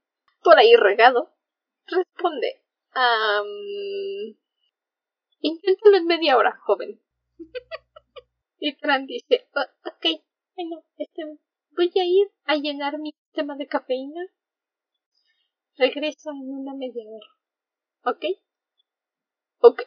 por 0.43 0.57
ahí 0.57 0.75
regado, 0.75 1.33
responde, 1.85 2.63
um, 2.95 4.35
inténtalo 5.39 5.97
en 5.97 6.05
media 6.05 6.37
hora, 6.37 6.57
joven. 6.65 6.99
y 8.67 8.75
Tran 8.77 9.05
dice, 9.05 9.47
ok, 9.53 10.05
bueno, 10.55 10.83
este, 10.97 11.21
voy 11.77 11.91
a 11.97 12.03
ir 12.03 12.31
a 12.45 12.55
llenar 12.55 12.97
mi 12.97 13.11
sistema 13.11 13.55
de 13.55 13.67
cafeína. 13.67 14.25
Regreso 15.77 16.31
en 16.31 16.49
una 16.49 16.73
media 16.73 17.03
hora. 17.05 17.27
¿Ok? 18.05 18.25
Ok. 19.59 19.83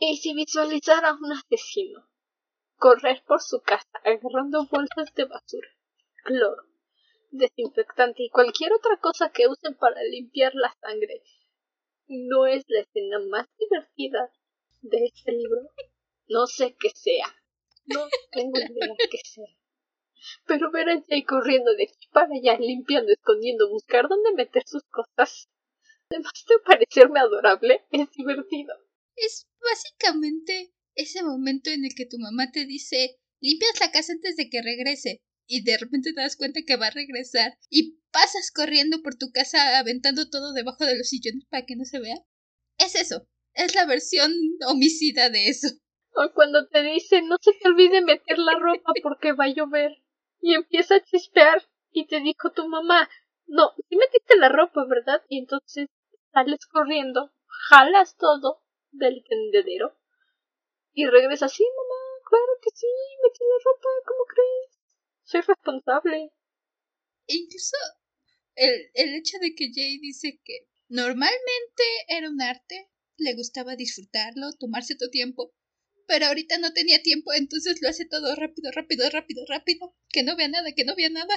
Y 0.00 0.18
si 0.18 0.34
visualizara 0.34 1.08
a 1.08 1.14
un 1.14 1.32
asesino 1.32 2.06
correr 2.76 3.22
por 3.26 3.40
su 3.40 3.62
casa 3.62 3.88
agarrando 4.04 4.66
bolsas 4.70 5.14
de 5.14 5.24
basura, 5.24 5.68
cloro, 6.24 6.64
desinfectante 7.30 8.24
y 8.24 8.28
cualquier 8.28 8.74
otra 8.74 8.98
cosa 8.98 9.32
que 9.32 9.48
usen 9.48 9.74
para 9.76 10.02
limpiar 10.02 10.54
la 10.54 10.76
sangre, 10.82 11.22
no 12.06 12.44
es 12.44 12.64
la 12.68 12.80
escena 12.80 13.18
más 13.30 13.48
divertida 13.58 14.30
de 14.82 15.06
este 15.06 15.32
libro. 15.32 15.70
No 16.28 16.46
sé 16.46 16.76
qué 16.78 16.90
sea. 16.90 17.34
No 17.88 18.08
tengo 18.32 18.58
idea 18.58 18.94
qué 19.10 19.18
sea. 19.24 19.46
Pero 20.46 20.70
ver 20.70 20.88
a 20.90 21.02
Jay 21.08 21.24
corriendo 21.24 21.74
de 21.74 21.84
aquí 21.84 22.08
para 22.12 22.34
allá, 22.34 22.58
limpiando, 22.58 23.12
escondiendo, 23.12 23.70
buscar 23.70 24.08
dónde 24.08 24.32
meter 24.32 24.62
sus 24.66 24.82
cosas, 24.84 25.48
además 26.10 26.32
de 26.48 26.58
parecerme 26.64 27.20
adorable, 27.20 27.84
es 27.90 28.10
divertido. 28.10 28.74
Es 29.16 29.46
básicamente 29.60 30.72
ese 30.94 31.22
momento 31.22 31.70
en 31.70 31.84
el 31.84 31.94
que 31.94 32.06
tu 32.06 32.18
mamá 32.18 32.50
te 32.50 32.66
dice 32.66 33.16
limpias 33.40 33.80
la 33.80 33.90
casa 33.92 34.12
antes 34.12 34.36
de 34.36 34.50
que 34.50 34.62
regrese 34.62 35.22
y 35.46 35.62
de 35.62 35.78
repente 35.78 36.12
te 36.12 36.20
das 36.20 36.36
cuenta 36.36 36.62
que 36.66 36.76
va 36.76 36.88
a 36.88 36.90
regresar 36.90 37.56
y 37.70 37.98
pasas 38.10 38.50
corriendo 38.50 39.02
por 39.02 39.16
tu 39.16 39.30
casa 39.30 39.78
aventando 39.78 40.28
todo 40.28 40.52
debajo 40.52 40.84
de 40.84 40.98
los 40.98 41.08
sillones 41.08 41.44
para 41.48 41.64
que 41.64 41.76
no 41.76 41.84
se 41.84 42.00
vea. 42.00 42.16
Es 42.78 42.94
eso, 42.94 43.26
es 43.54 43.74
la 43.74 43.86
versión 43.86 44.32
homicida 44.66 45.30
de 45.30 45.48
eso. 45.48 45.68
O 46.20 46.32
cuando 46.34 46.66
te 46.66 46.82
dice 46.82 47.22
no 47.22 47.36
se 47.40 47.52
te 47.52 47.68
olvide 47.68 48.00
meter 48.00 48.38
la 48.38 48.58
ropa 48.58 48.92
porque 49.04 49.34
va 49.34 49.44
a 49.44 49.54
llover 49.54 50.02
y 50.40 50.54
empieza 50.54 50.96
a 50.96 51.04
chispear 51.04 51.62
y 51.92 52.08
te 52.08 52.18
dijo 52.18 52.50
tu 52.50 52.66
mamá 52.66 53.08
no, 53.46 53.72
si 53.88 53.96
metiste 53.96 54.36
la 54.36 54.48
ropa, 54.48 54.84
¿verdad? 54.86 55.22
Y 55.28 55.38
entonces 55.38 55.88
sales 56.32 56.66
corriendo, 56.66 57.32
jalas 57.70 58.16
todo 58.16 58.62
del 58.90 59.24
tendedero 59.28 59.96
y 60.92 61.06
regresa 61.06 61.46
así, 61.46 61.62
mamá, 61.62 62.28
claro 62.28 62.52
que 62.62 62.70
sí, 62.74 62.86
me 63.22 63.30
tiene 63.30 63.52
ropa, 63.64 63.88
¿cómo 64.04 64.24
crees? 64.26 64.78
Soy 65.22 65.40
responsable. 65.42 66.32
Incluso 67.26 67.76
el, 68.56 68.90
el 68.94 69.14
hecho 69.14 69.38
de 69.40 69.54
que 69.54 69.70
Jay 69.72 69.98
dice 70.00 70.40
que 70.44 70.66
normalmente 70.88 71.84
era 72.08 72.28
un 72.28 72.42
arte, 72.42 72.90
le 73.16 73.36
gustaba 73.36 73.76
disfrutarlo, 73.76 74.52
tomarse 74.58 74.96
tu 74.96 75.08
tiempo, 75.10 75.54
pero 76.08 76.26
ahorita 76.26 76.56
no 76.56 76.72
tenía 76.72 77.02
tiempo, 77.02 77.32
entonces 77.34 77.80
lo 77.82 77.88
hace 77.90 78.08
todo 78.08 78.34
rápido, 78.34 78.72
rápido, 78.72 79.08
rápido, 79.10 79.44
rápido, 79.46 79.94
que 80.08 80.22
no 80.22 80.36
vea 80.36 80.48
nada, 80.48 80.72
que 80.74 80.84
no 80.84 80.96
vea 80.96 81.10
nada. 81.10 81.34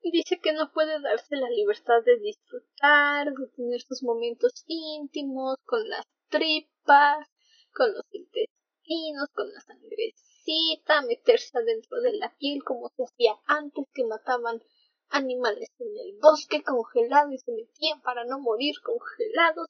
Y 0.00 0.10
dice 0.10 0.40
que 0.42 0.54
no 0.54 0.72
puede 0.72 1.00
darse 1.02 1.36
la 1.36 1.50
libertad 1.50 2.02
de 2.04 2.18
disfrutar, 2.18 3.34
de 3.34 3.46
tener 3.54 3.82
sus 3.82 4.02
momentos 4.02 4.64
íntimos 4.66 5.56
con 5.64 5.86
las 5.88 6.06
tripas, 6.30 7.28
con 7.74 7.92
los 7.92 8.04
intestinos, 8.10 9.28
con 9.34 9.52
la 9.52 9.60
sangrecita, 9.60 11.02
meterse 11.02 11.58
adentro 11.58 12.00
de 12.00 12.14
la 12.14 12.34
piel 12.38 12.64
como 12.64 12.88
se 12.96 13.04
hacía 13.04 13.34
antes 13.44 13.84
que 13.92 14.04
mataban 14.04 14.62
animales 15.10 15.68
en 15.78 15.88
el 15.88 16.18
bosque 16.22 16.62
congelado 16.62 17.32
y 17.32 17.38
se 17.38 17.52
metían 17.52 18.00
para 18.00 18.24
no 18.24 18.40
morir 18.40 18.76
congelados. 18.82 19.68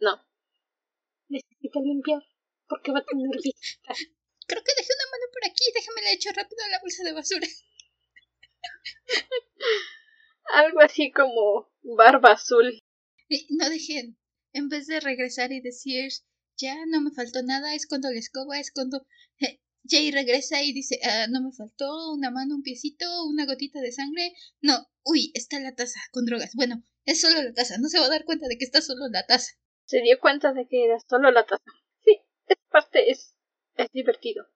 No. 0.00 0.20
Necesita 1.28 1.78
limpiar 1.80 2.22
porque 2.70 2.92
va 2.92 3.00
a 3.00 3.04
tener 3.04 3.28
visita. 3.42 3.92
Creo 4.46 4.62
que 4.64 4.72
dejé 4.78 4.92
una 4.94 5.10
mano 5.10 5.26
por 5.32 5.44
aquí, 5.44 5.64
déjame 5.74 6.02
la 6.02 6.12
echo 6.12 6.30
rápido 6.32 6.64
a 6.64 6.70
la 6.70 6.80
bolsa 6.80 7.04
de 7.04 7.12
basura. 7.12 7.48
Algo 10.54 10.80
así 10.80 11.12
como 11.12 11.70
barba 11.82 12.32
azul. 12.32 12.78
no 13.50 13.68
dejen, 13.68 14.16
en 14.52 14.68
vez 14.68 14.86
de 14.86 15.00
regresar 15.00 15.52
y 15.52 15.60
decir, 15.60 16.10
ya 16.56 16.76
no 16.86 17.00
me 17.00 17.10
faltó 17.10 17.42
nada, 17.42 17.74
es 17.74 17.86
cuando 17.86 18.10
la 18.10 18.18
escoba, 18.18 18.58
es 18.58 18.72
cuando 18.72 19.06
eh, 19.40 19.60
Jay 19.88 20.10
regresa 20.10 20.62
y 20.62 20.72
dice, 20.72 21.00
ah, 21.04 21.26
no 21.28 21.42
me 21.42 21.52
faltó 21.52 22.12
una 22.12 22.30
mano, 22.30 22.54
un 22.54 22.62
piecito, 22.62 23.06
una 23.26 23.46
gotita 23.46 23.80
de 23.80 23.92
sangre. 23.92 24.34
No, 24.60 24.88
uy, 25.04 25.32
está 25.34 25.58
la 25.60 25.74
taza 25.74 26.00
con 26.12 26.24
drogas. 26.24 26.54
Bueno, 26.54 26.84
es 27.04 27.20
solo 27.20 27.42
la 27.42 27.52
taza, 27.52 27.78
no 27.78 27.88
se 27.88 27.98
va 27.98 28.06
a 28.06 28.10
dar 28.10 28.24
cuenta 28.24 28.46
de 28.46 28.58
que 28.58 28.64
está 28.64 28.80
solo 28.82 29.08
la 29.08 29.26
taza. 29.26 29.52
Se 29.86 30.00
dio 30.02 30.18
cuenta 30.20 30.52
de 30.52 30.68
que 30.68 30.84
era 30.84 30.98
solo 31.08 31.30
la 31.30 31.44
taza. 31.46 31.64
Parte 32.70 33.10
es, 33.10 33.36
es 33.76 33.90
divertido. 33.92 34.46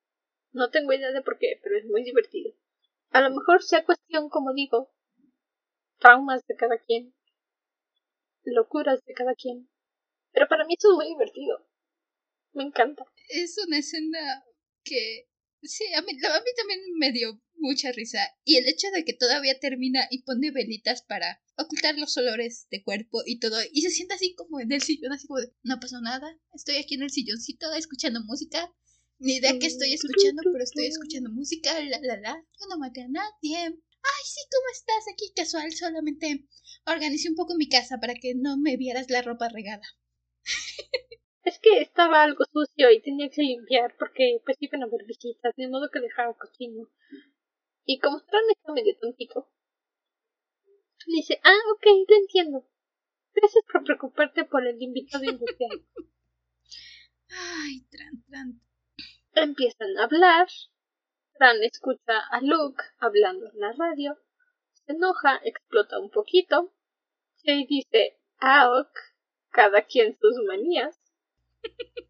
No 0.53 0.71
tengo 0.71 0.93
idea 0.93 1.11
de 1.11 1.23
por 1.23 1.39
qué, 1.39 1.59
pero 1.63 1.77
es 1.77 1.85
muy 1.87 2.05
divertido. 2.05 2.55
A 3.11 3.21
lo 3.21 3.31
mejor 3.31 3.63
sea 3.63 3.85
cuestión, 3.85 4.29
como 4.29 4.53
digo, 4.55 4.93
traumas 5.99 6.47
de 6.47 6.57
cada 6.57 6.79
quien, 6.79 7.15
locuras 8.45 9.05
de 9.05 9.15
cada 9.15 9.35
quien. 9.35 9.69
Pero 10.33 10.49
para 10.49 10.65
mí 10.65 10.75
es 10.77 10.85
muy 10.95 11.07
divertido. 11.07 11.67
Me 12.53 12.65
encanta. 12.65 13.05
Es 13.29 13.59
una 13.67 13.79
escena 13.79 14.45
que 14.85 15.29
sí, 15.65 15.85
a 15.95 16.03
mí, 16.03 16.13
a 16.13 16.43
también 16.57 16.81
me 16.97 17.13
dio 17.13 17.41
mucha 17.57 17.93
risa. 17.93 18.21
Y 18.45 18.57
el 18.57 18.69
hecho 18.69 18.89
de 18.93 19.05
que 19.05 19.13
todavía 19.15 19.59
termina 19.59 20.07
y 20.11 20.23
pone 20.23 20.51
velitas 20.51 21.03
para 21.03 21.43
ocultar 21.57 21.97
los 21.99 22.17
olores 22.17 22.67
de 22.71 22.83
cuerpo 22.83 23.23
y 23.27 23.39
todo. 23.39 23.57
Y 23.73 23.83
se 23.83 23.91
sienta 23.91 24.15
así 24.15 24.35
como 24.35 24.61
en 24.61 24.73
el 24.73 24.83
sillón, 24.83 25.13
así 25.13 25.27
como 25.27 25.41
de, 25.41 25.53
no 25.63 25.81
pasó 25.81 26.01
nada. 26.01 26.39
Estoy 26.53 26.77
aquí 26.77 26.95
en 26.95 27.03
el 27.03 27.11
silloncito 27.11 27.73
escuchando 27.75 28.21
música. 28.25 28.73
Ni 29.19 29.37
idea 29.37 29.59
que 29.59 29.67
estoy 29.67 29.95
escuchando, 29.95 30.43
pero 30.53 30.65
estoy 30.65 30.87
escuchando 30.87 31.31
música, 31.31 31.73
la 31.81 32.01
la 32.03 32.17
la. 32.17 32.35
Yo 32.35 32.67
no 32.69 32.79
maté 32.79 33.03
a 33.03 33.09
nadie. 33.09 33.57
Ay, 33.57 34.25
sí, 34.27 34.41
¿cómo 34.51 34.67
estás? 34.73 35.05
Aquí 35.13 35.33
casual, 35.35 35.73
solamente 35.73 36.47
organicé 36.85 37.29
un 37.31 37.37
poco 37.37 37.55
mi 37.57 37.69
casa 37.69 37.99
para 38.01 38.15
que 38.15 38.35
no 38.35 38.59
me 38.59 38.77
vieras 38.77 39.09
la 39.09 39.23
ropa 39.23 39.49
regada. 39.49 39.85
Es 41.45 41.59
que 41.59 41.81
estaba 41.83 42.23
algo 42.23 42.45
sucio 42.51 42.91
y 42.91 43.03
tenía 43.03 43.29
que 43.29 43.43
limpiar 43.43 43.95
porque 43.99 44.41
pues 44.45 44.57
iban 44.61 44.83
a 44.83 44.87
haber 44.87 45.05
visitas, 45.05 45.55
de 45.57 45.69
modo 45.69 45.91
que 45.91 46.01
dejaba 46.01 46.35
cochino. 46.35 46.89
Y 47.85 47.99
como 47.99 48.23
Tran 48.23 48.45
está 48.51 48.73
medio 48.73 48.97
tontito, 48.99 49.47
le 51.07 51.17
dice, 51.17 51.39
ah, 51.45 51.61
ok, 51.75 51.87
lo 52.09 52.17
entiendo. 52.17 52.67
Gracias 53.35 53.63
por 53.71 53.85
preocuparte 53.85 54.45
por 54.45 54.67
el 54.67 54.81
invitado 54.81 55.25
industrial. 55.25 55.85
Ay, 57.29 57.81
Tran, 57.91 58.25
Tran. 58.27 58.61
Empiezan 59.35 59.99
a 59.99 60.05
hablar. 60.05 60.49
Tran 61.35 61.63
escucha 61.63 62.21
a 62.31 62.41
Luke 62.41 62.83
hablando 62.99 63.51
en 63.53 63.61
la 63.61 63.73
radio. 63.73 64.19
Se 64.73 64.93
enoja, 64.93 65.41
explota 65.45 65.99
un 65.99 66.11
poquito. 66.11 66.73
Y 67.43 67.67
dice, 67.67 68.19
ah, 68.41 68.89
cada 69.51 69.83
quien 69.83 70.17
sus 70.19 70.37
manías. 70.47 71.04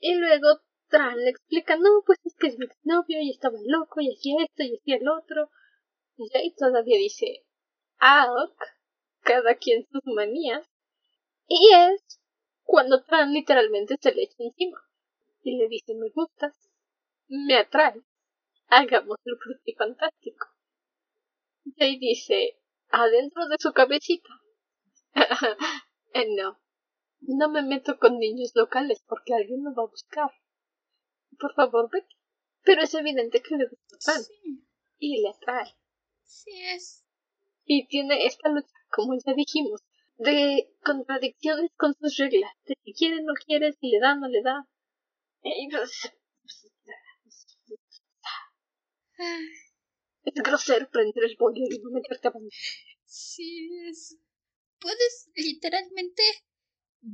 y 0.00 0.14
luego 0.14 0.60
Tran 0.88 1.18
le 1.18 1.30
explica, 1.30 1.76
no, 1.76 2.02
pues 2.06 2.18
es 2.24 2.34
que 2.38 2.48
es 2.48 2.58
mi 2.58 2.66
exnovio 2.66 3.20
y 3.20 3.30
estaba 3.30 3.58
loco 3.64 4.00
y 4.00 4.14
hacía 4.14 4.44
esto 4.44 4.62
y 4.62 4.76
hacía 4.76 4.96
el 4.96 5.08
otro. 5.08 5.50
Y 6.16 6.36
ahí 6.36 6.54
todavía 6.54 6.98
dice, 6.98 7.44
ah, 8.00 8.26
cada 9.20 9.54
quien 9.56 9.86
sus 9.90 10.02
manías. 10.06 10.66
Y 11.46 11.70
es 11.74 12.20
cuando 12.62 13.02
Tran 13.04 13.32
literalmente 13.32 13.96
se 14.00 14.14
le 14.14 14.24
echa 14.24 14.36
encima 14.38 14.78
y 15.42 15.56
le 15.56 15.68
dice 15.68 15.94
me 15.94 16.10
gustas, 16.10 16.54
me 17.28 17.56
atrae, 17.56 18.02
hagamos 18.68 19.18
el 19.24 19.74
fantástico. 19.76 20.46
Y 21.64 21.98
dice, 21.98 22.58
adentro 22.90 23.46
de 23.48 23.56
su 23.58 23.72
cabecita. 23.72 24.28
eh, 26.14 26.26
no, 26.36 26.58
no 27.20 27.48
me 27.48 27.62
meto 27.62 27.98
con 27.98 28.18
niños 28.18 28.52
locales 28.54 29.02
porque 29.06 29.34
alguien 29.34 29.62
me 29.62 29.74
va 29.74 29.82
a 29.82 29.86
buscar. 29.86 30.30
Por 31.38 31.54
favor, 31.54 31.88
vete. 31.90 32.14
Pero 32.62 32.82
es 32.82 32.94
evidente 32.94 33.42
que 33.42 33.56
le 33.56 33.68
gusta 33.68 34.14
y 34.98 35.22
le 35.22 35.30
atrae. 35.30 35.74
Sí 36.24 36.50
es. 36.74 37.04
Y 37.64 37.86
tiene 37.86 38.26
esta 38.26 38.48
lucha, 38.48 38.72
como 38.90 39.14
ya 39.14 39.34
dijimos, 39.34 39.82
de 40.16 40.74
contradicciones 40.84 41.70
con 41.76 41.94
sus 41.94 42.16
reglas, 42.16 42.52
de 42.66 42.74
si 42.82 42.92
quiere, 42.92 43.22
no 43.22 43.34
quiere, 43.46 43.72
si 43.72 43.88
le 43.88 44.00
da, 44.00 44.14
no 44.16 44.28
le 44.28 44.42
da 44.42 44.66
pues, 45.70 46.10
Ah, 49.20 49.38
Es 50.22 50.34
grosero 50.34 50.88
prender 50.90 51.24
el 51.24 51.36
boiler 51.36 51.72
y 51.72 51.78
no 51.80 51.90
meterte 51.90 52.28
a 52.28 52.32
sí, 53.04 53.68
es. 53.88 54.16
Puedes 54.78 55.28
literalmente 55.34 56.22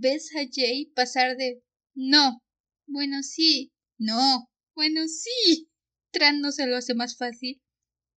ves 0.05 0.31
a 0.37 0.43
Jay 0.53 0.93
pasar 0.95 1.39
de 1.39 1.63
no, 1.95 2.43
bueno 2.87 3.23
sí, 3.23 3.73
no, 3.99 4.51
bueno 4.75 5.09
sí. 5.09 5.71
Tran 6.11 6.43
no 6.43 6.53
se 6.53 6.67
lo 6.67 6.77
hace 6.77 6.95
más 6.95 7.17
fácil. 7.17 7.63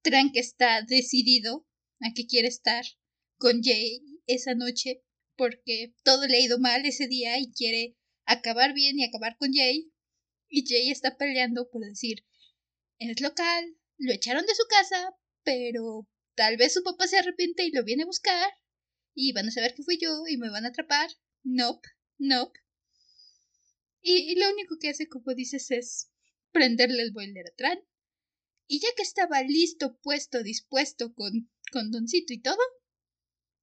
Tran 0.03 0.33
que 0.33 0.41
está 0.41 0.81
decidido 0.81 1.65
a 2.01 2.13
que 2.13 2.27
quiere 2.27 2.49
estar 2.49 2.83
con 3.37 3.63
Jay 3.63 4.01
esa 4.27 4.53
noche 4.53 5.01
porque 5.37 5.93
todo 6.03 6.27
le 6.27 6.37
ha 6.37 6.41
ido 6.41 6.59
mal 6.59 6.85
ese 6.85 7.07
día 7.07 7.39
y 7.39 7.53
quiere 7.53 7.95
acabar 8.25 8.73
bien 8.73 8.99
y 8.99 9.05
acabar 9.05 9.37
con 9.37 9.53
Jay. 9.53 9.89
Y 10.49 10.67
Jay 10.67 10.91
está 10.91 11.17
peleando 11.17 11.69
por 11.69 11.85
decir, 11.85 12.25
es 12.99 13.21
local, 13.21 13.77
lo 13.97 14.11
echaron 14.11 14.45
de 14.45 14.55
su 14.55 14.63
casa, 14.69 15.15
pero 15.43 16.07
tal 16.35 16.57
vez 16.57 16.73
su 16.73 16.83
papá 16.83 17.07
se 17.07 17.17
arrepiente 17.17 17.63
y 17.63 17.71
lo 17.71 17.85
viene 17.85 18.03
a 18.03 18.07
buscar. 18.07 18.51
Y 19.15 19.31
van 19.31 19.47
a 19.47 19.51
saber 19.51 19.73
que 19.73 19.83
fui 19.83 19.97
yo 20.01 20.23
y 20.27 20.37
me 20.37 20.49
van 20.49 20.65
a 20.65 20.69
atrapar. 20.69 21.09
Nope, 21.49 21.87
nope. 22.17 22.59
Y, 24.01 24.37
lo 24.37 24.51
único 24.51 24.75
que 24.79 24.89
hace, 24.89 25.07
como 25.07 25.33
dices, 25.33 25.71
es 25.71 26.11
prenderle 26.51 27.01
el 27.03 27.13
boiler 27.13 27.47
a 27.47 27.55
Tran. 27.55 27.79
Y 28.67 28.81
ya 28.81 28.89
que 28.97 29.03
estaba 29.03 29.41
listo, 29.43 29.97
puesto, 30.03 30.43
dispuesto 30.43 31.13
con, 31.13 31.49
con 31.71 31.89
Doncito 31.89 32.33
y 32.33 32.41
todo, 32.41 32.59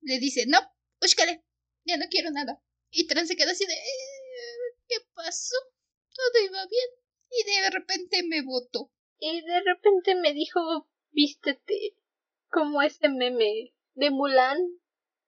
le 0.01 0.19
dice, 0.19 0.47
no, 0.47 0.59
búscale, 0.99 1.45
ya 1.85 1.99
no 1.99 2.07
quiero 2.09 2.31
nada. 2.31 2.59
Y 2.91 3.07
Tran 3.07 3.27
se 3.27 3.37
queda 3.37 3.53
así 3.53 3.67
de, 3.67 3.75
"Eh, 3.75 4.77
¿qué 4.89 4.97
pasó? 5.13 5.57
Todo 6.15 6.43
iba 6.43 6.67
bien. 6.67 6.89
Y 7.31 7.45
de 7.45 7.71
repente 7.71 8.23
me 8.23 8.41
votó. 8.41 8.91
Y 9.19 9.43
de 9.43 9.61
repente 9.61 10.15
me 10.15 10.33
dijo, 10.33 10.89
vístete 11.11 11.97
como 12.49 12.81
ese 12.81 13.11
meme 13.11 13.75
de 13.93 14.11
Mulan 14.11 14.59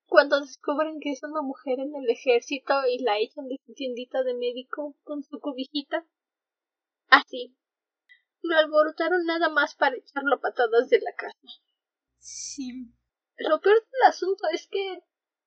cuando 0.06 0.40
descubren 0.40 1.00
que 1.00 1.10
es 1.12 1.22
una 1.22 1.42
mujer 1.42 1.80
en 1.80 1.94
el 1.94 2.08
ejército 2.08 2.74
y 2.86 2.98
la 3.02 3.18
echan 3.18 3.48
de 3.48 3.58
su 3.66 3.74
tiendita 3.74 4.22
de 4.22 4.34
médico 4.34 4.96
con 5.02 5.22
su 5.22 5.40
cobijita. 5.40 6.06
Así. 7.08 7.56
Lo 8.42 8.56
alborotaron 8.56 9.24
nada 9.24 9.48
más 9.48 9.74
para 9.74 9.96
echarlo 9.96 10.36
a 10.36 10.40
patadas 10.40 10.88
de 10.88 11.00
la 11.00 11.12
casa. 11.16 11.60
Sí. 12.18 12.92
Lo 13.38 13.60
peor 13.60 13.76
del 13.76 14.08
asunto 14.08 14.44
es 14.52 14.68
que 14.68 15.02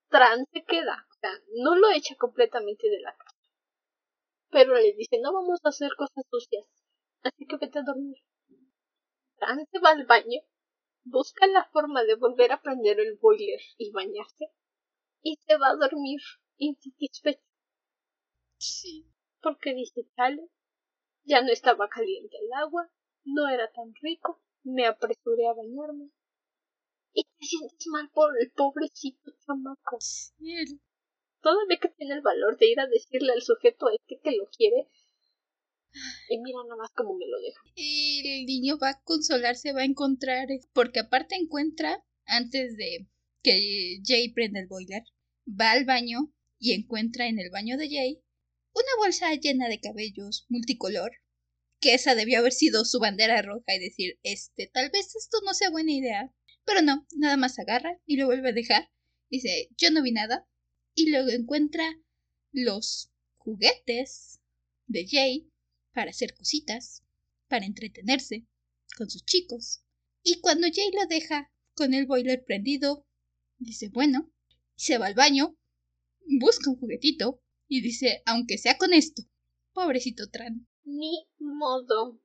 Tran 0.10 0.45
se 0.51 0.64
queda, 0.64 1.07
o 1.10 1.14
sea, 1.20 1.32
no 1.57 1.76
lo 1.76 1.89
echa 1.91 2.16
completamente 2.16 2.89
de 2.89 2.99
la 2.99 3.16
casa. 3.16 3.38
Pero 4.49 4.74
le 4.74 4.93
dice, 4.93 5.20
no 5.22 5.34
vamos 5.34 5.60
a 5.64 5.70
hacer 5.70 5.91
cosas 5.97 6.26
sucias, 6.30 6.66
así 7.24 7.45
que 7.45 7.57
vete 7.57 7.80
a 7.80 7.84
dormir. 7.84 8.18
Tran 9.38 9.66
se 9.72 9.80
va 9.80 9.91
al 9.91 10.05
baño, 10.05 10.41
busca 11.04 11.47
la 11.47 11.66
forma 11.66 12.04
de 12.04 12.16
volver 12.16 12.52
a 12.52 12.62
prender 12.62 13.00
el 13.00 13.18
boiler 13.18 13.60
y 13.78 13.91
bañarse, 13.91 14.52
y 15.22 15.38
se 15.47 15.58
va 15.58 15.70
a 15.70 15.76
dormir 15.76 16.20
insatisfecho, 16.58 17.41
Sí. 18.58 19.06
porque 19.41 19.74
dice, 19.74 20.06
chale, 20.16 20.50
ya 21.24 21.41
no 21.41 21.52
estaba 21.52 21.88
caliente 21.89 22.38
el 22.38 22.54
agua, 22.54 22.89
no 23.24 23.47
era 23.50 23.72
tan 23.72 23.93
rico, 24.02 24.41
me 24.64 24.86
apresuré 24.86 25.47
a 25.47 25.54
bañarme. 25.54 26.10
Y 27.14 27.24
te 27.24 27.45
sientes 27.45 27.88
mal 27.88 28.10
por 28.14 28.39
el 28.41 28.52
pobrecito 28.52 29.32
chamaco. 29.45 29.97
Sí, 30.00 30.80
Todavía 31.41 31.78
que 31.80 31.89
tiene 31.89 32.16
el 32.16 32.22
valor 32.22 32.58
de 32.58 32.68
ir 32.70 32.80
a 32.80 32.88
decirle 32.88 33.32
al 33.34 33.41
sujeto 33.41 33.89
este 33.89 34.20
que 34.22 34.32
lo 34.36 34.45
quiere. 34.47 34.88
Y 36.30 36.38
mira 36.40 36.60
nada 36.64 36.76
más 36.76 36.92
cómo 36.96 37.18
me 37.18 37.26
lo 37.26 37.40
deja. 37.40 37.62
el 37.76 38.46
niño 38.46 38.78
va 38.78 38.90
a 38.90 39.02
consolarse, 39.04 39.74
va 39.74 39.82
a 39.82 39.86
encontrar, 39.86 40.48
porque 40.74 41.00
aparte 41.00 41.36
encuentra, 41.36 42.04
antes 42.26 42.78
de 42.78 43.08
que 43.42 44.00
Jay 44.04 44.32
prenda 44.32 44.60
el 44.60 44.68
boiler, 44.68 45.04
va 45.48 45.72
al 45.72 45.86
baño 45.86 46.32
y 46.60 46.74
encuentra 46.74 47.28
en 47.28 47.40
el 47.40 47.50
baño 47.50 47.78
de 47.78 47.90
Jay 47.90 48.22
una 48.74 48.96
bolsa 48.98 49.34
llena 49.34 49.68
de 49.68 49.80
cabellos 49.80 50.46
multicolor, 50.50 51.12
que 51.82 51.94
esa 51.94 52.16
debió 52.16 52.40
haber 52.40 52.54
sido 52.54 52.86
su 52.86 53.00
bandera 53.00 53.42
roja 53.42 53.76
y 53.76 53.80
decir, 53.80 54.20
este, 54.24 54.68
tal 54.68 54.90
vez 54.92 55.16
esto 55.16 55.38
no 55.46 55.54
sea 55.54 55.70
buena 55.70 55.92
idea, 55.92 56.34
pero 56.66 56.82
no, 56.82 57.08
nada 57.16 57.38
más 57.38 57.58
agarra 57.58 58.00
y 58.06 58.18
lo 58.18 58.28
vuelve 58.28 58.50
a 58.50 58.54
dejar, 58.54 58.90
dice, 59.30 59.70
yo 59.78 59.90
no 59.92 60.04
vi 60.04 60.12
nada, 60.12 60.48
y 60.94 61.10
luego 61.10 61.30
encuentra 61.30 61.96
los 62.52 63.12
juguetes 63.38 64.40
de 64.88 65.08
Jay 65.08 65.50
para 65.94 66.12
hacer 66.12 66.34
cositas, 66.34 67.04
para 67.48 67.66
entretenerse 67.66 68.46
con 68.98 69.10
sus 69.10 69.26
chicos. 69.26 69.82
Y 70.24 70.42
cuando 70.42 70.68
Jay 70.74 70.92
lo 70.92 71.06
deja 71.08 71.52
con 71.74 71.94
el 71.94 72.06
boiler 72.06 72.44
prendido, 72.44 73.06
dice, 73.58 73.90
bueno, 73.90 74.32
se 74.76 74.98
va 74.98 75.08
al 75.08 75.14
baño, 75.14 75.58
busca 76.40 76.70
un 76.70 76.80
juguetito 76.80 77.42
y 77.68 77.82
dice, 77.82 78.22
aunque 78.26 78.58
sea 78.58 78.78
con 78.78 78.94
esto, 78.94 79.24
pobrecito 79.74 80.30
Tran. 80.30 80.68
Ni 80.84 81.28
modo. 81.38 82.20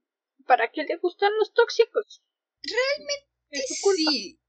¿Para 0.46 0.70
qué 0.70 0.84
le 0.84 0.96
gustan 0.96 1.32
los 1.38 1.52
tóxicos? 1.52 2.22
Realmente 2.62 3.26
Es 3.50 3.80
sí. 3.96 4.40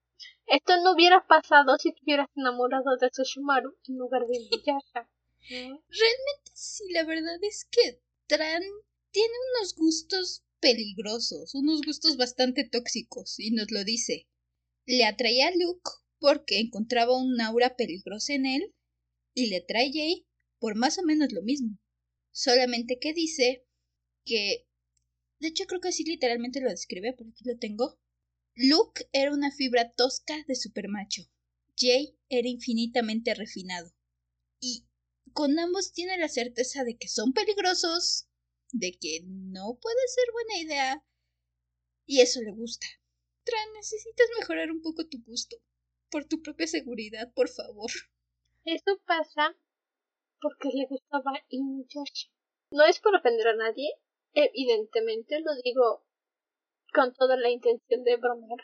Esto 0.47 0.81
no 0.83 0.93
hubiera 0.93 1.25
pasado 1.25 1.77
si 1.77 1.91
te 1.93 2.01
hubieras 2.03 2.29
enamorado 2.35 2.97
de 2.97 3.09
Sushimaru 3.11 3.75
en 3.87 3.97
lugar 3.97 4.27
de 4.27 4.37
Inuyasha. 4.39 5.09
¿Eh? 5.49 5.69
Realmente 5.69 6.51
sí, 6.53 6.91
la 6.91 7.03
verdad 7.03 7.37
es 7.41 7.65
que 7.69 8.01
Tran 8.27 8.63
tiene 9.15 9.33
unos 9.55 9.75
gustos 9.75 10.43
peligrosos, 10.59 11.55
unos 11.55 11.83
gustos 11.85 12.17
bastante 12.17 12.67
tóxicos, 12.67 13.39
y 13.39 13.51
nos 13.51 13.71
lo 13.71 13.85
dice. 13.85 14.27
Le 14.85 15.05
atraía 15.05 15.47
a 15.47 15.51
Luke 15.51 15.89
porque 16.19 16.59
encontraba 16.59 17.17
un 17.17 17.39
aura 17.39 17.77
peligrosa 17.77 18.33
en 18.33 18.45
él, 18.45 18.75
y 19.33 19.47
le 19.47 19.61
trae 19.61 19.89
Jay 19.93 20.27
por 20.59 20.75
más 20.75 20.97
o 20.97 21.03
menos 21.03 21.31
lo 21.31 21.43
mismo. 21.43 21.79
Solamente 22.33 22.99
que 22.99 23.13
dice 23.13 23.65
que... 24.25 24.67
De 25.39 25.47
hecho 25.47 25.63
creo 25.65 25.79
que 25.79 25.89
así 25.89 26.03
literalmente 26.03 26.59
lo 26.59 26.69
describe, 26.69 27.13
por 27.13 27.27
aquí 27.27 27.45
lo 27.45 27.57
tengo. 27.57 27.97
Luke 28.53 29.07
era 29.13 29.33
una 29.33 29.53
fibra 29.53 29.93
tosca 29.93 30.43
de 30.45 30.55
supermacho. 30.55 31.21
Jay 31.77 32.17
era 32.27 32.49
infinitamente 32.49 33.33
refinado. 33.33 33.93
Y 34.59 34.89
con 35.31 35.57
ambos 35.57 35.93
tiene 35.93 36.17
la 36.17 36.27
certeza 36.27 36.83
de 36.83 36.97
que 36.97 37.07
son 37.07 37.31
peligrosos, 37.31 38.27
de 38.77 38.91
que 38.99 39.21
no 39.23 39.77
puede 39.81 40.07
ser 40.07 40.25
buena 40.33 40.57
idea, 40.57 41.05
y 42.05 42.21
eso 42.21 42.41
le 42.41 42.51
gusta. 42.51 42.85
Tran, 43.43 43.73
necesitas 43.73 44.27
mejorar 44.39 44.71
un 44.71 44.81
poco 44.81 45.07
tu 45.07 45.23
gusto. 45.23 45.55
Por 46.11 46.25
tu 46.25 46.41
propia 46.41 46.67
seguridad, 46.67 47.31
por 47.33 47.49
favor. 47.49 47.89
Eso 48.63 48.99
pasa 49.05 49.55
porque 50.41 50.69
le 50.73 50.87
gustaba 50.87 51.33
Inuyasha. 51.49 52.29
No 52.71 52.83
es 52.85 52.99
por 52.99 53.15
ofender 53.15 53.47
a 53.47 53.55
nadie, 53.55 53.89
evidentemente 54.33 55.39
lo 55.39 55.55
digo 55.63 56.05
con 56.93 57.13
toda 57.13 57.37
la 57.37 57.49
intención 57.49 58.03
de 58.03 58.17
bromar. 58.17 58.59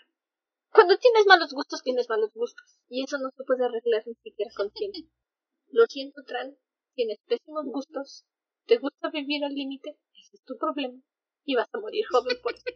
Cuando 0.71 0.97
tienes 0.97 1.25
malos 1.25 1.53
gustos, 1.53 1.83
tienes 1.83 2.09
malos 2.09 2.31
gustos. 2.33 2.79
Y 2.89 3.03
eso 3.03 3.17
no 3.17 3.29
se 3.35 3.43
puede 3.43 3.65
arreglar 3.65 4.03
ni 4.05 4.15
siquiera 4.15 4.51
con 4.55 4.71
tiempo. 4.71 4.99
Lo 5.67 5.85
siento, 5.85 6.23
Tran. 6.23 6.57
Tienes 6.95 7.19
pésimos 7.27 7.65
gustos. 7.65 8.25
Te 8.65 8.77
gusta 8.77 9.11
vivir 9.11 9.43
al 9.43 9.53
límite. 9.53 9.97
Ese 10.15 10.37
es 10.37 10.43
tu 10.45 10.57
problema. 10.57 10.99
Y 11.45 11.55
vas 11.55 11.69
a 11.73 11.79
morir 11.79 12.05
joven 12.09 12.37
por 12.41 12.55
eso. 12.55 12.63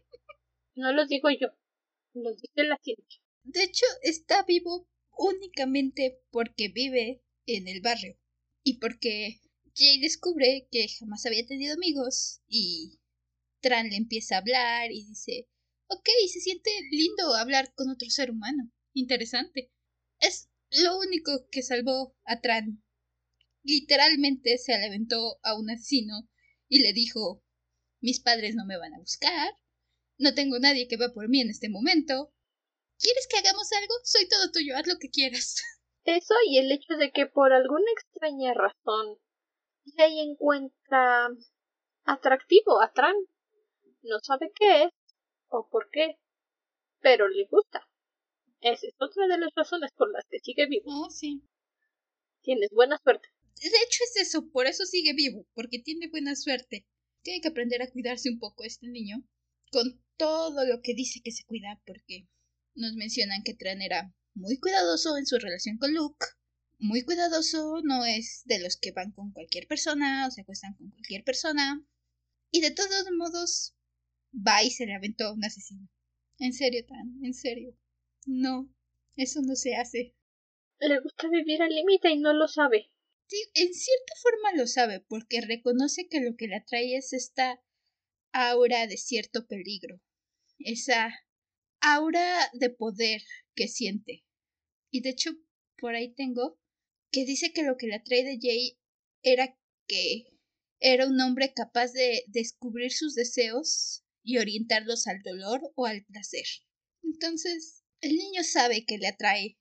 No 0.76 0.92
lo 0.94 1.06
digo 1.06 1.30
yo. 1.32 1.48
Lo 2.14 2.32
dice 2.34 2.64
la 2.64 2.78
ciencia. 2.84 3.22
De 3.44 3.64
hecho, 3.64 3.86
está 4.04 4.44
vivo 4.44 4.88
únicamente 5.18 6.22
porque 6.32 6.70
vive 6.70 7.24
en 7.46 7.68
el 7.68 7.82
barrio. 7.82 8.18
Y 8.64 8.80
porque 8.80 9.40
Jay 9.76 10.00
descubre 10.00 10.68
que 10.72 10.88
jamás 10.90 11.26
había 11.26 11.46
tenido 11.46 11.76
amigos 11.76 12.42
y 12.48 13.00
Tran 13.62 13.90
le 13.90 13.98
empieza 13.98 14.36
a 14.36 14.40
hablar 14.40 14.92
y 14.92 15.06
dice, 15.06 15.48
ok, 15.88 16.10
se 16.32 16.42
siente 16.42 16.72
lindo 16.92 17.36
hablar 17.36 17.74
con 17.76 17.90
otro 17.90 18.10
ser 18.10 18.32
humano. 18.32 18.72
Interesante. 18.94 19.72
Es 20.20 20.50
lo 20.84 20.98
único 21.00 21.48
que 21.52 21.64
salvó 21.64 22.16
a 22.26 22.42
Tran. 22.42 22.84
Literalmente 23.66 24.60
se 24.60 24.78
le 24.78 24.86
aventó 24.86 25.40
a 25.44 25.56
un 25.58 25.72
asesino 25.72 26.30
y 26.68 26.84
le 26.84 26.94
dijo, 26.94 27.44
mis 28.00 28.22
padres 28.22 28.54
no 28.56 28.64
me 28.66 28.78
van 28.78 28.94
a 28.94 29.00
buscar, 29.00 29.54
no 30.20 30.36
tengo 30.36 30.60
nadie 30.60 30.88
que 30.88 30.98
va 30.98 31.12
por 31.14 31.28
mí 31.28 31.42
en 31.42 31.50
este 31.50 31.68
momento. 31.68 32.32
¿Quieres 33.00 33.28
que 33.28 33.40
hagamos 33.40 33.68
algo? 33.74 33.94
Soy 34.04 34.30
todo 34.30 34.52
tuyo, 34.52 34.78
haz 34.78 34.88
lo 34.88 34.98
que 35.00 35.10
quieras. 35.10 35.56
Eso 36.06 36.36
y 36.48 36.60
el 36.60 36.72
hecho 36.72 36.94
de 36.94 37.12
que 37.12 37.26
por 37.26 37.52
alguna 37.52 37.92
extraña 37.92 38.54
razón 38.54 39.18
Jay 39.98 40.20
encuentra 40.20 41.30
atractivo 42.04 42.82
a 42.82 42.92
Tran. 42.92 43.16
No 44.04 44.20
sabe 44.22 44.52
qué 44.54 44.84
es 44.84 44.92
o 45.48 45.68
por 45.70 45.90
qué, 45.90 46.20
pero 47.00 47.28
le 47.28 47.48
gusta. 47.50 47.88
Esa 48.62 48.88
es 48.88 48.96
otra 49.00 49.28
de 49.28 49.40
las 49.40 49.54
razones 49.56 49.92
por 49.96 50.12
las 50.12 50.26
que 50.30 50.40
sigue 50.40 50.68
vivo. 50.68 50.86
Oh, 50.86 51.10
sí. 51.10 51.42
Tienes 52.42 52.70
buena 52.70 53.00
suerte. 53.04 53.28
De 53.62 53.68
hecho 53.68 54.04
es 54.04 54.28
eso, 54.28 54.50
por 54.50 54.68
eso 54.68 54.86
sigue 54.86 55.14
vivo, 55.14 55.48
porque 55.54 55.80
tiene 55.80 56.10
buena 56.10 56.36
suerte. 56.36 56.86
hay 57.26 57.42
que 57.42 57.48
aprender 57.48 57.82
a 57.82 57.90
cuidarse 57.90 58.30
un 58.30 58.40
poco 58.40 58.64
este 58.64 58.88
niño, 58.88 59.24
con 59.72 60.02
todo 60.18 60.66
lo 60.66 60.82
que 60.82 60.94
dice 60.94 61.22
que 61.24 61.32
se 61.32 61.46
cuida, 61.46 61.82
porque 61.86 62.28
nos 62.76 62.94
mencionan 62.94 63.44
que 63.44 63.54
Tran 63.54 63.82
era 63.82 64.14
muy 64.34 64.60
cuidadoso 64.60 65.18
en 65.18 65.26
su 65.26 65.38
relación 65.40 65.78
con 65.78 65.94
Luke, 65.94 66.26
muy 66.78 67.04
cuidadoso, 67.04 67.82
no 67.84 68.06
es 68.06 68.44
de 68.46 68.60
los 68.60 68.78
que 68.78 68.92
van 68.92 69.12
con 69.12 69.32
cualquier 69.32 69.68
persona 69.68 70.28
o 70.28 70.32
se 70.32 70.42
acuestan 70.42 70.76
con 70.76 70.92
cualquier 70.92 71.24
persona, 71.24 71.84
y 72.52 72.62
de 72.62 72.72
todos 72.72 73.06
modos 73.18 73.76
va 74.36 74.64
y 74.64 74.72
se 74.72 74.86
le 74.86 74.94
aventó 74.94 75.26
a 75.26 75.34
un 75.34 75.44
asesino. 75.46 75.90
En 76.40 76.54
serio, 76.54 76.86
Tan, 76.86 77.24
en 77.24 77.34
serio. 77.34 77.76
No, 78.26 78.70
eso 79.16 79.42
no 79.42 79.56
se 79.56 79.76
hace. 79.76 80.14
Le 80.80 81.00
gusta 81.00 81.30
vivir 81.30 81.62
al 81.62 81.70
límite 81.70 82.12
y 82.12 82.20
no 82.20 82.34
lo 82.34 82.48
sabe. 82.48 82.92
Sí, 83.28 83.38
en 83.56 83.74
cierta 83.74 84.14
forma 84.22 84.54
lo 84.56 84.68
sabe, 84.68 85.00
porque 85.08 85.42
reconoce 85.42 86.08
que 86.08 86.22
lo 86.22 86.36
que 86.36 86.48
le 86.48 86.58
atrae 86.58 86.96
es 86.96 87.12
esta 87.14 87.62
aura 88.32 88.86
de 88.88 88.98
cierto 88.98 89.48
peligro, 89.48 90.02
esa 90.60 91.14
aura 91.82 92.50
de 92.54 92.70
poder 92.70 93.22
que 93.56 93.68
siente. 93.68 94.24
Y 94.92 95.02
de 95.02 95.10
hecho, 95.10 95.32
por 95.78 95.96
ahí 95.96 96.14
tengo 96.14 96.60
que 97.12 97.26
dice 97.26 97.54
que 97.54 97.64
lo 97.64 97.78
que 97.78 97.88
le 97.88 97.96
atrae 97.96 98.24
de 98.24 98.40
Jay 98.42 98.78
era 99.24 99.58
que 99.88 100.26
era 100.80 101.08
un 101.08 101.20
hombre 101.22 101.54
capaz 101.54 101.94
de 101.94 102.24
descubrir 102.28 102.92
sus 102.92 103.16
deseos 103.16 104.04
y 104.24 104.38
orientarlos 104.38 105.08
al 105.08 105.22
dolor 105.24 105.62
o 105.76 105.86
al 105.86 106.04
placer. 106.06 106.46
Entonces, 107.04 107.84
el 108.02 108.16
niño 108.16 108.44
sabe 108.44 108.86
que 108.86 108.98
le 108.98 109.08
atrae. 109.08 109.58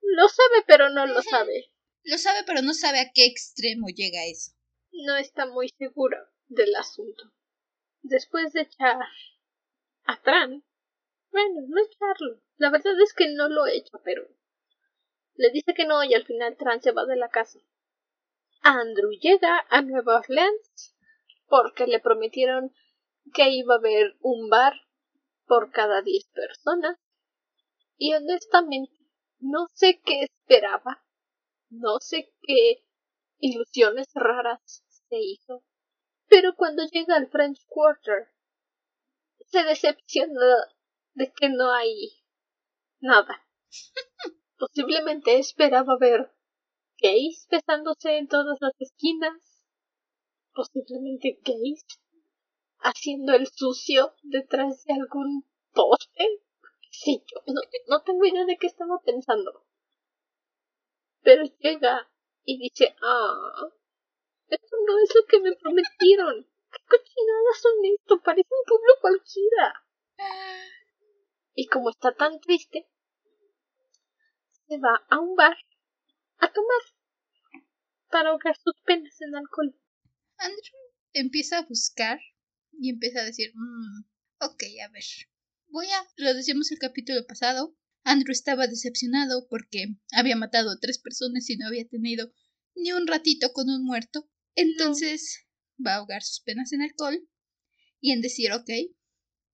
Lo 0.00 0.28
sabe, 0.28 0.64
pero 0.66 0.90
no 0.90 1.06
lo 1.06 1.22
sabe. 1.22 1.72
Lo 2.02 2.18
sabe, 2.18 2.40
pero 2.46 2.62
no 2.62 2.74
sabe 2.74 3.00
a 3.00 3.10
qué 3.12 3.26
extremo 3.26 3.88
llega 3.88 4.26
eso. 4.26 4.52
No 4.92 5.16
está 5.16 5.46
muy 5.46 5.68
seguro 5.68 6.16
del 6.48 6.74
asunto. 6.76 7.32
Después 8.02 8.52
de 8.52 8.62
echar 8.62 8.96
a 10.04 10.22
Tran, 10.22 10.64
bueno, 11.30 11.60
no 11.68 11.80
echarlo. 11.82 12.42
La 12.56 12.70
verdad 12.70 13.00
es 13.00 13.12
que 13.14 13.28
no 13.28 13.48
lo 13.48 13.66
echa, 13.66 13.98
pero 14.04 14.26
le 15.34 15.50
dice 15.50 15.74
que 15.74 15.86
no 15.86 16.02
y 16.02 16.14
al 16.14 16.26
final 16.26 16.56
Tran 16.56 16.82
se 16.82 16.92
va 16.92 17.04
de 17.04 17.16
la 17.16 17.28
casa. 17.28 17.58
Andrew 18.62 19.12
llega 19.12 19.64
a 19.70 19.82
Nueva 19.82 20.18
Orleans 20.18 20.96
porque 21.46 21.86
le 21.86 22.00
prometieron 22.00 22.74
que 23.32 23.50
iba 23.50 23.74
a 23.74 23.78
haber 23.78 24.16
un 24.20 24.48
bar 24.48 24.74
por 25.46 25.70
cada 25.72 26.02
diez 26.02 26.26
personas 26.28 26.98
y 27.96 28.14
honestamente 28.14 28.92
no 29.38 29.66
sé 29.72 30.00
qué 30.04 30.22
esperaba 30.24 31.02
no 31.70 31.98
sé 32.00 32.32
qué 32.42 32.84
ilusiones 33.38 34.08
raras 34.14 34.84
se 35.08 35.16
hizo. 35.18 35.64
Pero 36.28 36.54
cuando 36.54 36.84
llega 36.84 37.16
al 37.16 37.28
French 37.28 37.64
Quarter, 37.66 38.28
se 39.46 39.64
decepciona 39.64 40.56
de 41.14 41.32
que 41.32 41.48
no 41.48 41.72
hay 41.72 42.22
nada. 43.00 43.46
Posiblemente 44.58 45.38
esperaba 45.38 45.96
ver 45.98 46.32
gays 46.98 47.46
besándose 47.50 48.18
en 48.18 48.28
todas 48.28 48.58
las 48.60 48.78
esquinas. 48.80 49.66
Posiblemente 50.52 51.40
gays 51.42 51.84
haciendo 52.78 53.32
el 53.34 53.46
sucio 53.48 54.14
detrás 54.22 54.84
de 54.84 54.94
algún 54.94 55.44
poste. 55.72 56.42
Sí, 56.90 57.24
yo 57.26 57.42
no, 57.46 57.60
no 57.88 58.02
tengo 58.02 58.24
idea 58.24 58.44
de 58.44 58.56
qué 58.56 58.66
estaba 58.66 59.00
pensando. 59.04 59.64
Pero 61.22 61.44
llega 61.58 62.10
y 62.44 62.58
dice, 62.58 62.94
ah, 63.02 63.68
esto 64.48 64.76
no 64.86 64.98
es 64.98 65.14
lo 65.14 65.24
que 65.26 65.40
me 65.40 65.54
prometieron. 65.56 66.46
¿Qué 66.70 66.78
cochinadas 66.88 67.60
son 67.60 67.84
esto? 67.84 68.20
Parece 68.22 68.48
un 68.50 68.64
pueblo 68.66 68.92
cualquiera. 69.00 69.84
Y 71.54 71.66
como 71.66 71.90
está 71.90 72.14
tan 72.14 72.40
triste, 72.40 72.88
se 74.66 74.78
va 74.78 75.04
a 75.08 75.18
un 75.18 75.34
bar 75.34 75.56
a 76.38 76.52
tomar 76.52 76.80
para 78.10 78.30
ahogar 78.30 78.56
sus 78.56 78.74
penas 78.84 79.20
en 79.20 79.36
alcohol. 79.36 79.74
Andrew 80.38 80.80
empieza 81.12 81.58
a 81.58 81.66
buscar 81.66 82.18
y 82.72 82.90
empieza 82.90 83.20
a 83.20 83.24
decir, 83.24 83.52
mmm, 83.54 84.04
ok, 84.40 84.62
a 84.84 84.88
ver. 84.90 85.04
Voy 85.68 85.86
a, 85.86 86.08
lo 86.16 86.34
decíamos 86.34 86.70
el 86.72 86.78
capítulo 86.78 87.24
pasado, 87.26 87.74
Andrew 88.02 88.32
estaba 88.32 88.66
decepcionado 88.66 89.46
porque 89.48 89.96
había 90.12 90.36
matado 90.36 90.70
a 90.70 90.78
tres 90.80 90.98
personas 90.98 91.48
y 91.50 91.56
no 91.56 91.66
había 91.66 91.86
tenido 91.86 92.32
ni 92.74 92.92
un 92.92 93.06
ratito 93.06 93.52
con 93.52 93.68
un 93.68 93.84
muerto. 93.84 94.28
Entonces 94.54 95.46
va 95.84 95.94
a 95.94 95.96
ahogar 95.96 96.22
sus 96.22 96.40
penas 96.40 96.72
en 96.72 96.82
alcohol 96.82 97.28
y 98.00 98.12
en 98.12 98.20
decir, 98.20 98.52
ok, 98.52 98.70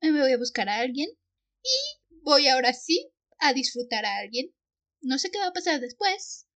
me 0.01 0.21
voy 0.21 0.33
a 0.33 0.39
buscar 0.39 0.69
a 0.69 0.79
alguien 0.79 1.09
y 1.63 2.19
voy 2.23 2.47
ahora 2.49 2.73
sí 2.73 3.11
a 3.39 3.53
disfrutar 3.53 4.05
a 4.05 4.19
alguien. 4.19 4.55
No 5.01 5.19
sé 5.19 5.31
qué 5.31 5.39
va 5.39 5.49
a 5.49 5.53
pasar 5.53 5.81
después. 5.81 6.47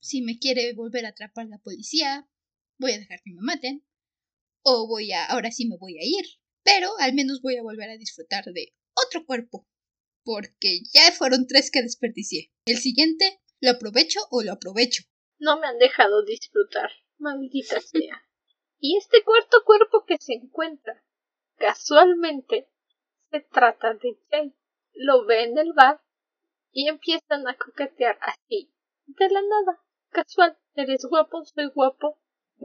Si 0.00 0.22
me 0.22 0.38
quiere 0.38 0.72
volver 0.74 1.06
a 1.06 1.10
atrapar 1.10 1.46
la 1.46 1.58
policía, 1.58 2.28
voy 2.78 2.92
a 2.92 2.98
dejar 2.98 3.20
que 3.22 3.32
me 3.32 3.42
maten. 3.42 3.84
O 4.62 4.88
voy 4.88 5.12
a, 5.12 5.26
ahora 5.26 5.50
sí 5.50 5.66
me 5.66 5.76
voy 5.78 5.98
a 5.98 6.02
ir. 6.04 6.26
Pero 6.62 6.90
al 6.98 7.14
menos 7.14 7.40
voy 7.40 7.56
a 7.56 7.62
volver 7.62 7.88
a 7.90 7.96
disfrutar 7.96 8.44
de 8.44 8.74
otro 8.94 9.24
cuerpo 9.24 9.66
porque 10.24 10.80
ya 10.92 11.12
fueron 11.12 11.46
tres 11.46 11.70
que 11.70 11.82
desperdicié. 11.82 12.52
El 12.66 12.78
siguiente, 12.78 13.40
¿lo 13.60 13.70
aprovecho 13.70 14.20
o 14.30 14.42
lo 14.42 14.52
aprovecho? 14.52 15.04
No 15.38 15.58
me 15.58 15.66
han 15.66 15.78
dejado 15.78 16.24
disfrutar, 16.24 16.90
maldita 17.18 17.80
sea. 17.80 18.22
Y 18.78 18.96
este 18.96 19.22
cuarto 19.24 19.62
cuerpo 19.64 20.04
que 20.06 20.16
se 20.18 20.34
encuentra, 20.34 21.04
casualmente, 21.56 22.68
se 23.30 23.40
trata 23.40 23.94
de 23.94 24.18
Jay. 24.30 24.54
Lo 24.94 25.24
ve 25.26 25.44
en 25.44 25.58
el 25.58 25.72
bar 25.72 26.00
y 26.72 26.88
empiezan 26.88 27.46
a 27.46 27.56
coquetear 27.56 28.18
así, 28.22 28.72
de 29.06 29.28
la 29.28 29.42
nada, 29.42 29.80
casual. 30.10 30.58
Eres 30.74 31.04
guapo, 31.04 31.44
soy 31.44 31.68
guapo. 31.68 32.18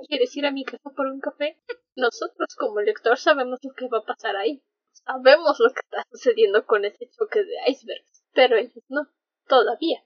¿Quieres 0.08 0.36
ir 0.36 0.46
a 0.46 0.52
mi 0.52 0.66
casa 0.66 0.90
por 0.96 1.08
un 1.08 1.20
café? 1.20 1.58
Nosotros 1.96 2.56
como 2.58 2.82
lector 2.82 3.18
sabemos 3.18 3.60
lo 3.64 3.74
que 3.74 3.88
va 3.88 4.00
a 4.00 4.06
pasar 4.06 4.36
ahí. 4.36 4.64
Sabemos 5.06 5.60
lo 5.60 5.72
que 5.72 5.82
está 5.82 6.04
sucediendo 6.10 6.66
con 6.66 6.84
ese 6.84 7.08
choque 7.12 7.44
de 7.44 7.56
icebergs, 7.68 8.24
pero 8.34 8.58
ellos 8.58 8.84
no, 8.90 9.08
todavía. 9.48 10.04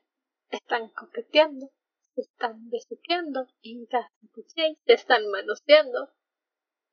Están 0.49 0.89
coqueteando, 0.89 1.71
se 2.15 2.21
están 2.21 2.69
besuqueando 2.69 3.47
en 3.61 3.85
casa 3.85 4.11
de 4.21 4.43
se 4.43 4.93
están 4.93 5.29
manoseando, 5.29 6.11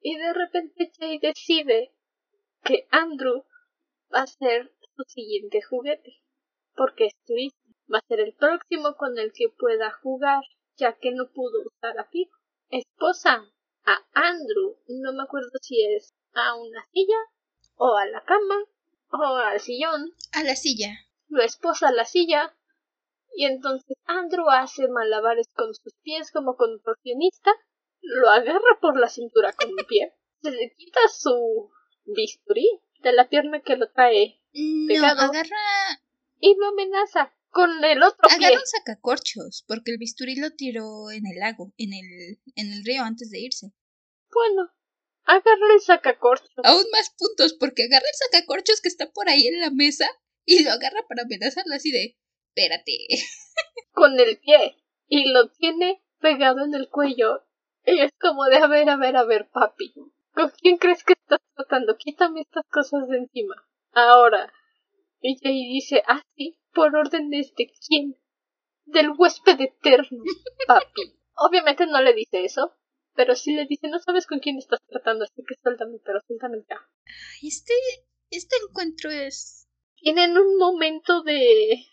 y 0.01 0.17
de 0.17 0.33
repente 0.33 0.93
Jay 0.97 1.19
decide 1.19 1.95
que 2.63 2.87
Andrew 2.93 3.45
va 4.15 4.23
a 4.23 4.27
ser 4.29 4.73
su 4.95 5.03
siguiente 5.09 5.61
juguete, 5.63 6.23
porque 6.77 7.07
es 7.07 7.55
Va 7.93 7.99
a 7.99 8.07
ser 8.09 8.21
el 8.21 8.35
próximo 8.35 8.97
con 8.97 9.19
el 9.19 9.33
que 9.33 9.49
pueda 9.49 9.91
jugar, 10.03 10.43
ya 10.77 10.97
que 10.99 11.13
no 11.13 11.31
pudo 11.33 11.63
usar 11.65 11.99
a 11.99 12.09
Pico. 12.09 12.37
Esposa 12.69 13.53
a 13.85 14.07
Andrew, 14.13 14.77
no 14.89 15.13
me 15.13 15.23
acuerdo 15.23 15.51
si 15.61 15.85
es 15.85 16.13
a 16.33 16.57
una 16.57 16.85
silla 16.93 17.17
o 17.77 17.97
a 17.97 18.07
la 18.07 18.23
cama, 18.25 18.57
o 19.11 19.37
al 19.37 19.61
sillón. 19.61 20.15
A 20.33 20.43
la 20.43 20.57
silla. 20.57 21.07
Lo 21.29 21.43
esposa 21.43 21.89
a 21.89 21.93
la 21.93 22.05
silla. 22.05 22.55
Y 23.35 23.45
entonces 23.45 23.97
Andrew 24.07 24.49
hace 24.51 24.89
malabares 24.89 25.49
con 25.55 25.75
sus 25.75 25.95
pies 26.03 26.31
como 26.33 26.57
contorsionista. 26.57 27.51
Lo 28.01 28.31
agarra 28.31 28.79
por 28.81 28.99
la 28.99 29.09
cintura 29.09 29.53
con 29.53 29.71
un 29.71 29.87
pie. 29.87 30.13
Se 30.43 30.51
le 30.51 30.75
quita 30.75 31.01
su 31.09 31.71
bisturí 32.05 32.69
de 33.03 33.13
la 33.13 33.29
pierna 33.29 33.61
que 33.61 33.77
lo 33.77 33.91
trae 33.91 34.41
No, 34.53 35.07
agarra... 35.07 35.57
Y 36.39 36.55
lo 36.57 36.69
amenaza 36.69 37.33
con 37.51 37.83
el 37.85 38.03
otro 38.03 38.29
pie. 38.29 38.47
Agarra 38.47 38.61
un 38.61 38.67
sacacorchos, 38.67 39.65
porque 39.67 39.93
el 39.93 39.99
bisturí 39.99 40.37
lo 40.37 40.51
tiró 40.51 41.11
en 41.11 41.27
el 41.27 41.39
lago, 41.39 41.73
en 41.79 41.95
el, 41.95 42.39
en 42.55 42.73
el 42.73 42.85
río 42.85 43.03
antes 43.03 43.31
de 43.31 43.41
irse. 43.41 43.73
Bueno, 44.33 44.71
Agarra 45.27 45.75
el 45.75 45.81
sacacorchos. 45.81 46.51
Aún 46.63 46.85
más 46.93 47.15
puntos, 47.19 47.55
porque 47.55 47.85
agarra 47.85 48.07
el 48.07 48.31
sacacorchos 48.31 48.81
que 48.81 48.89
está 48.89 49.11
por 49.11 49.29
ahí 49.29 49.49
en 49.49 49.61
la 49.61 49.71
mesa 49.71 50.07
y 50.45 50.63
lo 50.63 50.71
agarra 50.71 51.05
para 51.09 51.23
amenazarla 51.23 51.77
así 51.77 51.91
de. 51.91 52.17
Espérate. 52.55 52.97
Con 53.93 54.19
el 54.19 54.39
pie. 54.39 54.77
Y 55.09 55.31
lo 55.33 55.51
tiene 55.51 56.03
pegado 56.21 56.65
en 56.65 56.75
el 56.75 56.89
cuello. 56.89 57.45
Y 57.85 58.01
es 58.01 58.13
como 58.21 58.45
de 58.45 58.57
a 58.57 58.67
ver, 58.67 58.89
a 58.89 58.97
ver, 58.97 59.17
a 59.17 59.25
ver, 59.25 59.49
papi. 59.51 59.93
¿Con 60.33 60.51
quién 60.61 60.77
crees 60.77 61.03
que 61.03 61.15
estás 61.15 61.41
tratando? 61.55 61.97
Quítame 61.97 62.43
estas 62.43 62.65
cosas 62.71 63.09
de 63.09 63.19
encima. 63.19 63.55
Ahora. 63.93 64.53
Y 65.21 65.39
Jay 65.43 65.73
dice, 65.73 66.03
ah, 66.07 66.23
sí, 66.37 66.59
por 66.73 66.95
orden 66.95 67.31
de 67.31 67.41
este 67.41 67.73
quién? 67.89 68.17
Del 68.85 69.11
huésped 69.17 69.61
eterno, 69.61 70.23
papi. 70.69 71.19
Obviamente 71.35 71.87
no 71.87 72.01
le 72.01 72.15
dice 72.15 72.45
eso, 72.45 72.77
pero 73.17 73.35
si 73.35 73.55
le 73.55 73.67
dice, 73.67 73.89
no 73.89 73.99
sabes 73.99 74.27
con 74.27 74.39
quién 74.39 74.59
estás 74.59 74.81
tratando, 74.87 75.25
así 75.25 75.43
que 75.47 75.55
suéltame, 75.63 75.99
pero 76.05 76.21
suéltame 76.27 76.59
ya. 76.69 76.87
Este, 77.43 77.73
este 78.31 78.57
encuentro 78.69 79.11
es... 79.11 79.69
Tienen 79.97 80.37
un 80.37 80.59
momento 80.59 81.23
de... 81.23 81.87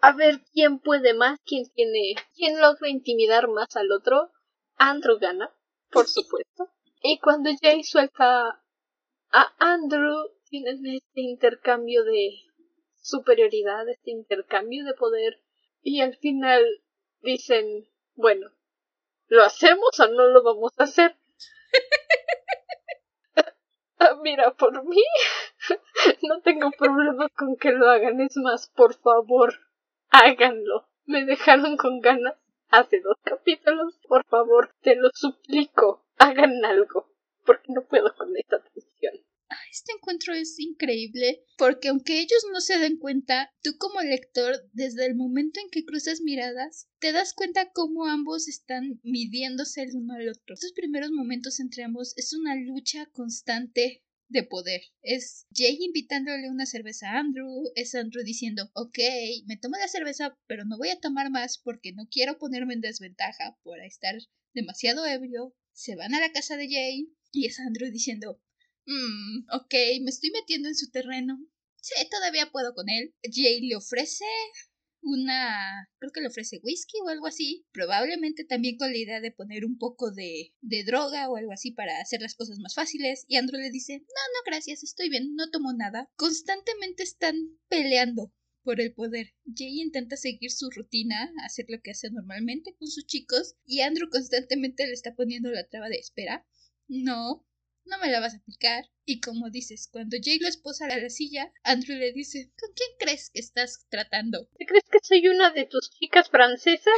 A 0.00 0.12
ver 0.12 0.40
quién 0.52 0.78
puede 0.78 1.12
más, 1.14 1.40
quién 1.44 1.64
tiene... 1.74 2.14
quién 2.34 2.60
logra 2.60 2.88
intimidar 2.88 3.48
más 3.48 3.74
al 3.76 3.90
otro. 3.90 4.30
Andrew 4.76 5.18
gana, 5.18 5.50
por 5.90 6.06
supuesto. 6.08 6.70
Y 7.02 7.18
cuando 7.18 7.50
Jay 7.60 7.82
suelta 7.82 8.62
a 9.30 9.54
Andrew, 9.58 10.30
tienen 10.48 10.84
este 10.86 11.20
intercambio 11.20 12.04
de 12.04 12.30
superioridad, 13.00 13.88
este 13.88 14.12
intercambio 14.12 14.84
de 14.84 14.94
poder. 14.94 15.42
Y 15.82 16.00
al 16.00 16.16
final 16.16 16.64
dicen, 17.20 17.88
bueno, 18.14 18.50
¿lo 19.28 19.42
hacemos 19.44 19.98
o 20.00 20.08
no 20.08 20.28
lo 20.28 20.42
vamos 20.42 20.72
a 20.78 20.84
hacer? 20.84 21.16
Ah, 24.00 24.14
mira, 24.22 24.52
por 24.54 24.84
mí 24.84 25.02
no 26.22 26.40
tengo 26.40 26.70
problemas 26.70 27.32
con 27.36 27.56
que 27.56 27.72
lo 27.72 27.90
hagan. 27.90 28.20
Es 28.20 28.36
más, 28.36 28.68
por 28.68 28.94
favor, 28.94 29.54
háganlo. 30.10 30.88
Me 31.04 31.24
dejaron 31.24 31.76
con 31.76 32.00
ganas 32.00 32.36
hace 32.70 33.00
dos 33.00 33.16
capítulos. 33.22 33.98
Por 34.06 34.24
favor, 34.26 34.70
te 34.82 34.94
lo 34.94 35.10
suplico, 35.12 36.04
hagan 36.18 36.64
algo. 36.64 37.08
Porque 37.44 37.72
no 37.72 37.82
puedo 37.82 38.14
con 38.14 38.36
esta 38.36 38.60
tensión. 38.60 39.14
Este 39.72 39.92
encuentro 39.92 40.34
es 40.34 40.58
increíble 40.58 41.42
porque 41.56 41.88
aunque 41.88 42.20
ellos 42.20 42.44
no 42.52 42.60
se 42.60 42.78
den 42.78 42.98
cuenta, 42.98 43.50
tú 43.62 43.76
como 43.78 44.00
lector, 44.02 44.68
desde 44.72 45.06
el 45.06 45.14
momento 45.14 45.60
en 45.60 45.70
que 45.70 45.84
cruzas 45.84 46.20
miradas, 46.20 46.88
te 46.98 47.12
das 47.12 47.32
cuenta 47.32 47.70
cómo 47.72 48.06
ambos 48.06 48.48
están 48.48 49.00
midiéndose 49.02 49.82
el 49.82 49.94
uno 49.94 50.14
al 50.14 50.28
otro. 50.28 50.54
Estos 50.54 50.72
primeros 50.72 51.10
momentos 51.12 51.60
entre 51.60 51.84
ambos 51.84 52.12
es 52.16 52.32
una 52.32 52.56
lucha 52.56 53.06
constante 53.12 54.02
de 54.28 54.42
poder. 54.42 54.82
Es 55.02 55.46
Jay 55.54 55.78
invitándole 55.80 56.50
una 56.50 56.66
cerveza 56.66 57.10
a 57.10 57.20
Andrew, 57.20 57.64
es 57.74 57.94
Andrew 57.94 58.22
diciendo, 58.24 58.70
ok, 58.74 58.98
me 59.46 59.56
tomo 59.56 59.76
la 59.76 59.88
cerveza, 59.88 60.38
pero 60.46 60.64
no 60.64 60.76
voy 60.76 60.90
a 60.90 61.00
tomar 61.00 61.30
más 61.30 61.58
porque 61.58 61.92
no 61.92 62.06
quiero 62.10 62.38
ponerme 62.38 62.74
en 62.74 62.80
desventaja 62.80 63.58
por 63.62 63.80
estar 63.80 64.14
demasiado 64.54 65.06
ebrio. 65.06 65.54
Se 65.72 65.96
van 65.96 66.14
a 66.14 66.20
la 66.20 66.32
casa 66.32 66.56
de 66.56 66.68
Jay 66.68 67.14
y 67.32 67.46
es 67.46 67.58
Andrew 67.60 67.90
diciendo, 67.90 68.40
mmm, 68.88 69.46
ok, 69.52 69.74
me 70.02 70.10
estoy 70.10 70.30
metiendo 70.30 70.68
en 70.68 70.74
su 70.74 70.90
terreno. 70.90 71.38
Sí, 71.80 71.94
todavía 72.10 72.50
puedo 72.50 72.74
con 72.74 72.88
él. 72.88 73.14
Jay 73.22 73.60
le 73.60 73.76
ofrece 73.76 74.24
una, 75.00 75.88
creo 75.98 76.12
que 76.12 76.20
le 76.20 76.26
ofrece 76.26 76.60
whisky 76.62 76.98
o 77.04 77.08
algo 77.08 77.26
así, 77.26 77.66
probablemente 77.72 78.44
también 78.44 78.76
con 78.76 78.90
la 78.90 78.98
idea 78.98 79.20
de 79.20 79.30
poner 79.30 79.64
un 79.64 79.78
poco 79.78 80.10
de, 80.10 80.54
de 80.60 80.84
droga 80.84 81.30
o 81.30 81.36
algo 81.36 81.52
así 81.52 81.70
para 81.70 82.00
hacer 82.00 82.20
las 82.20 82.34
cosas 82.34 82.58
más 82.58 82.74
fáciles, 82.74 83.24
y 83.28 83.36
Andrew 83.36 83.60
le 83.60 83.70
dice, 83.70 83.98
no, 83.98 84.04
no, 84.04 84.40
gracias, 84.44 84.82
estoy 84.82 85.08
bien, 85.08 85.34
no 85.34 85.50
tomo 85.50 85.72
nada. 85.72 86.10
Constantemente 86.16 87.04
están 87.04 87.36
peleando 87.68 88.34
por 88.64 88.80
el 88.80 88.92
poder. 88.92 89.34
Jay 89.54 89.80
intenta 89.80 90.16
seguir 90.16 90.50
su 90.50 90.68
rutina, 90.70 91.32
hacer 91.44 91.66
lo 91.68 91.80
que 91.80 91.92
hace 91.92 92.10
normalmente 92.10 92.74
con 92.76 92.88
sus 92.88 93.06
chicos, 93.06 93.54
y 93.64 93.80
Andrew 93.80 94.10
constantemente 94.10 94.86
le 94.86 94.92
está 94.92 95.14
poniendo 95.14 95.50
la 95.50 95.66
traba 95.68 95.88
de 95.88 95.96
espera. 95.96 96.46
No, 96.88 97.46
no 97.88 97.98
me 97.98 98.10
la 98.10 98.20
vas 98.20 98.34
a 98.34 98.38
aplicar. 98.38 98.84
Y 99.04 99.20
como 99.20 99.50
dices, 99.50 99.88
cuando 99.90 100.16
Jay 100.22 100.38
lo 100.38 100.48
esposa 100.48 100.84
a 100.84 100.96
la 100.96 101.10
silla, 101.10 101.52
Andrew 101.62 101.96
le 101.96 102.12
dice, 102.12 102.52
¿con 102.58 102.70
quién 102.74 102.90
crees 102.98 103.30
que 103.30 103.40
estás 103.40 103.86
tratando? 103.88 104.48
¿Te 104.58 104.66
crees 104.66 104.84
que 104.90 104.98
soy 105.02 105.26
una 105.28 105.50
de 105.50 105.64
tus 105.64 105.90
chicas 105.90 106.28
francesas? 106.28 106.94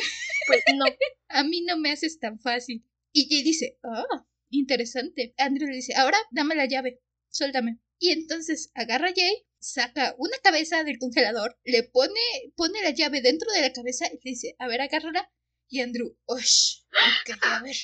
Pues 0.47 0.61
no. 0.77 0.85
a 1.29 1.45
mí 1.45 1.63
no 1.63 1.77
me 1.77 1.93
haces 1.93 2.19
tan 2.19 2.41
fácil. 2.41 2.85
Y 3.13 3.29
Jay 3.29 3.43
dice, 3.43 3.79
ah, 3.85 4.27
interesante. 4.51 5.35
Andrew 5.39 5.69
le 5.69 5.77
dice, 5.77 5.95
ahora 5.95 6.19
dame 6.31 6.55
la 6.55 6.67
llave, 6.67 7.01
suéltame. 7.29 7.79
Y 7.99 8.11
entonces 8.11 8.71
agarra 8.75 9.09
a 9.09 9.15
Jay, 9.15 9.47
saca 9.61 10.15
una 10.19 10.37
cabeza 10.43 10.85
del 10.85 10.99
congelador, 10.99 11.59
le 11.65 11.85
pone, 11.85 12.21
pone 12.57 12.83
la 12.83 12.91
llave 12.91 13.21
dentro 13.21 13.53
de 13.53 13.61
la 13.61 13.73
cabeza 13.73 14.07
y 14.07 14.15
le 14.15 14.31
dice, 14.31 14.57
a 14.59 14.67
ver, 14.67 14.81
agárrala. 14.81 15.31
Y 15.69 15.81
Andrew, 15.81 16.17
¡osh! 16.25 16.81
Ok, 16.91 17.39
a 17.43 17.63
ver. 17.63 17.77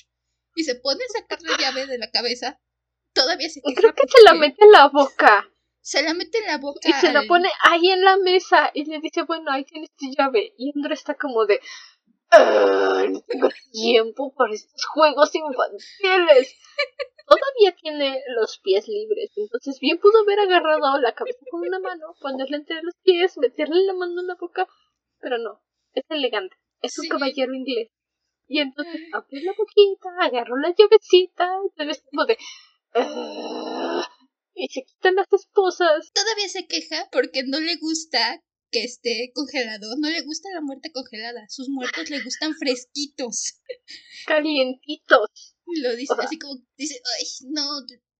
Y 0.57 0.64
se 0.64 0.74
pone 0.74 1.04
a 1.04 1.20
sacar 1.20 1.40
la 1.42 1.57
llave 1.59 1.86
de 1.86 1.98
la 1.98 2.11
cabeza 2.11 2.61
todavía 3.17 3.49
se 3.49 3.61
Creo 3.62 3.95
que 3.95 4.07
se 4.07 4.23
la 4.25 4.35
mete 4.35 4.64
en 4.64 4.73
la 4.73 4.89
boca. 4.89 5.51
Se 5.81 6.03
la 6.03 6.14
mete 6.14 6.39
en 6.39 6.47
la 6.47 6.59
boca. 6.59 6.81
Y 6.89 6.93
se 6.93 7.12
la 7.12 7.23
pone 7.29 7.49
ahí 7.62 7.91
en 7.91 8.03
la 8.03 8.17
mesa 8.17 8.71
y 8.75 8.85
le 8.85 9.01
dice, 9.01 9.23
bueno, 9.23 9.51
ahí 9.51 9.64
tienes 9.64 9.91
tu 9.97 10.07
llave. 10.17 10.53
Y 10.59 10.73
Andrew 10.75 10.93
está 10.93 11.14
como 11.14 11.47
de, 11.47 11.61
no 12.33 13.21
tengo 13.27 13.49
tiempo 13.73 14.35
para 14.35 14.55
estos 14.55 14.85
juegos 14.87 15.35
infantiles. 15.35 16.57
Todavía 17.27 17.75
tiene 17.81 18.23
los 18.37 18.59
pies 18.59 18.87
libres, 18.87 19.33
entonces 19.35 19.81
bien 19.81 19.99
pudo 19.99 20.21
haber 20.21 20.39
agarrado 20.41 21.01
la 21.01 21.12
cabeza 21.12 21.41
con 21.51 21.61
una 21.61 21.81
mano, 21.81 22.14
ponerle 22.21 22.59
entre 22.59 22.81
los 22.83 22.95
pies, 23.03 23.37
meterle 23.39 23.85
la 23.85 23.95
mano 23.95 24.21
en 24.21 24.29
la 24.29 24.37
boca, 24.37 24.69
pero 25.19 25.37
no, 25.39 25.61
es 25.93 26.05
elegante, 26.09 26.57
es 26.83 26.97
un 27.01 27.09
caballero 27.09 27.53
inglés. 27.53 27.91
Y 28.47 28.61
entonces 28.61 29.01
abre 29.12 29.43
la 29.43 29.53
boquita, 29.59 30.09
agarró 30.21 30.57
la 30.57 30.73
llavecita, 30.73 31.51
entonces 31.64 32.05
como 32.09 32.27
de, 32.27 32.39
y 34.55 34.68
se 34.68 34.84
quitan 34.84 35.14
las 35.14 35.32
esposas. 35.32 36.11
Todavía 36.12 36.49
se 36.49 36.66
queja 36.66 37.09
porque 37.12 37.42
no 37.44 37.61
le 37.61 37.76
gusta 37.76 38.42
que 38.70 38.84
esté 38.84 39.30
congelado. 39.34 39.97
No 39.99 40.09
le 40.09 40.22
gusta 40.22 40.49
la 40.55 40.61
muerte 40.61 40.90
congelada. 40.92 41.47
Sus 41.49 41.68
muertos 41.68 42.11
le 42.11 42.22
gustan 42.22 42.55
fresquitos. 42.55 43.61
Calientitos. 44.26 45.57
Lo 45.66 45.94
dice 45.94 46.14
así 46.18 46.38
como, 46.38 46.55
dice, 46.76 47.01
ay, 47.18 47.26
no. 47.51 47.68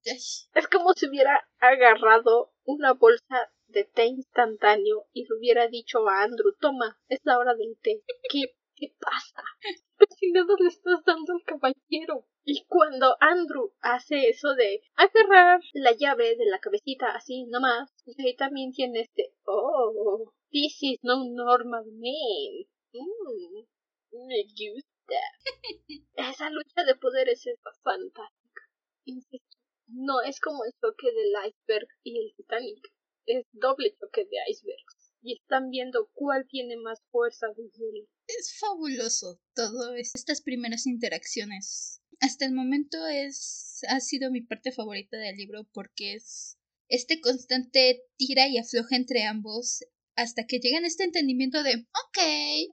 Es 0.05 0.69
como 0.71 0.93
si 0.95 1.09
hubiera 1.09 1.49
agarrado 1.59 2.53
una 2.65 2.93
bolsa 2.93 3.51
de 3.67 3.85
té 3.85 4.07
instantáneo 4.07 5.09
y 5.13 5.23
le 5.23 5.37
hubiera 5.37 5.67
dicho 5.69 6.09
a 6.09 6.23
Andrew, 6.23 6.55
toma, 6.61 6.97
es 7.09 7.19
la 7.25 7.39
hora 7.39 7.55
del 7.55 7.77
té. 7.83 8.05
¿Qué, 8.31 8.55
qué 8.77 8.95
pasa? 9.01 9.43
¿Qué 9.99 10.07
chingados 10.19 10.61
le 10.61 10.69
estás 10.69 11.05
dando 11.05 11.33
al 11.33 11.43
caballero? 11.45 12.27
Y 12.45 12.65
cuando 12.69 13.17
Andrew 13.21 13.73
hace 13.81 14.29
eso 14.29 14.55
de 14.55 14.83
agarrar 14.95 15.61
la 15.73 15.93
llave 15.93 16.37
de 16.37 16.47
la 16.47 16.61
cabecita 16.61 17.09
así 17.09 17.45
nomás, 17.47 17.91
ahí 18.19 18.37
también 18.37 18.73
tiene 18.73 19.01
este, 19.01 19.33
oh, 19.47 20.33
this 20.53 20.77
is 20.83 21.01
no 21.03 21.25
normal 21.25 21.87
man. 21.87 22.67
Mm, 22.93 24.27
me 24.29 24.43
gusta. 24.45 25.21
Esa 26.15 26.51
lucha 26.51 26.85
de 26.85 26.95
poderes 26.95 27.47
es 27.47 27.59
fantástica. 27.83 28.63
Insisto, 29.05 29.59
no 29.89 30.21
es 30.23 30.41
como 30.41 30.65
el 30.65 30.73
choque 30.81 31.13
del 31.13 31.33
iceberg 31.49 31.89
y 32.03 32.19
el 32.19 32.35
Titanic. 32.37 32.93
Es 33.27 33.47
doble 33.53 33.97
choque 33.99 34.25
de 34.25 34.37
icebergs. 34.51 34.96
Y 35.27 35.41
están 35.41 35.71
viendo 35.71 36.09
cuál 36.15 36.47
tiene 36.49 36.77
más 36.77 37.03
fuerza 37.11 37.49
de 37.49 37.65
hielo. 37.65 38.07
Es 38.29 38.57
fabuloso 38.61 39.41
todo 39.55 39.95
estas 39.97 40.41
primeras 40.41 40.87
interacciones 40.87 42.01
hasta 42.21 42.47
el 42.47 42.53
momento 42.53 43.07
es 43.07 43.81
ha 43.89 44.01
sido 44.01 44.31
mi 44.31 44.41
parte 44.41 44.73
favorita 44.73 45.17
del 45.19 45.37
libro 45.37 45.69
porque 45.73 46.15
es 46.15 46.59
este 46.89 47.21
constante 47.21 48.03
tira 48.17 48.49
y 48.49 48.59
afloja 48.59 48.97
entre 48.97 49.25
ambos 49.25 49.85
hasta 50.15 50.47
que 50.47 50.59
llegan 50.59 50.85
a 50.85 50.87
este 50.87 51.05
entendimiento 51.05 51.63
de 51.63 51.75
ok, 51.75 52.19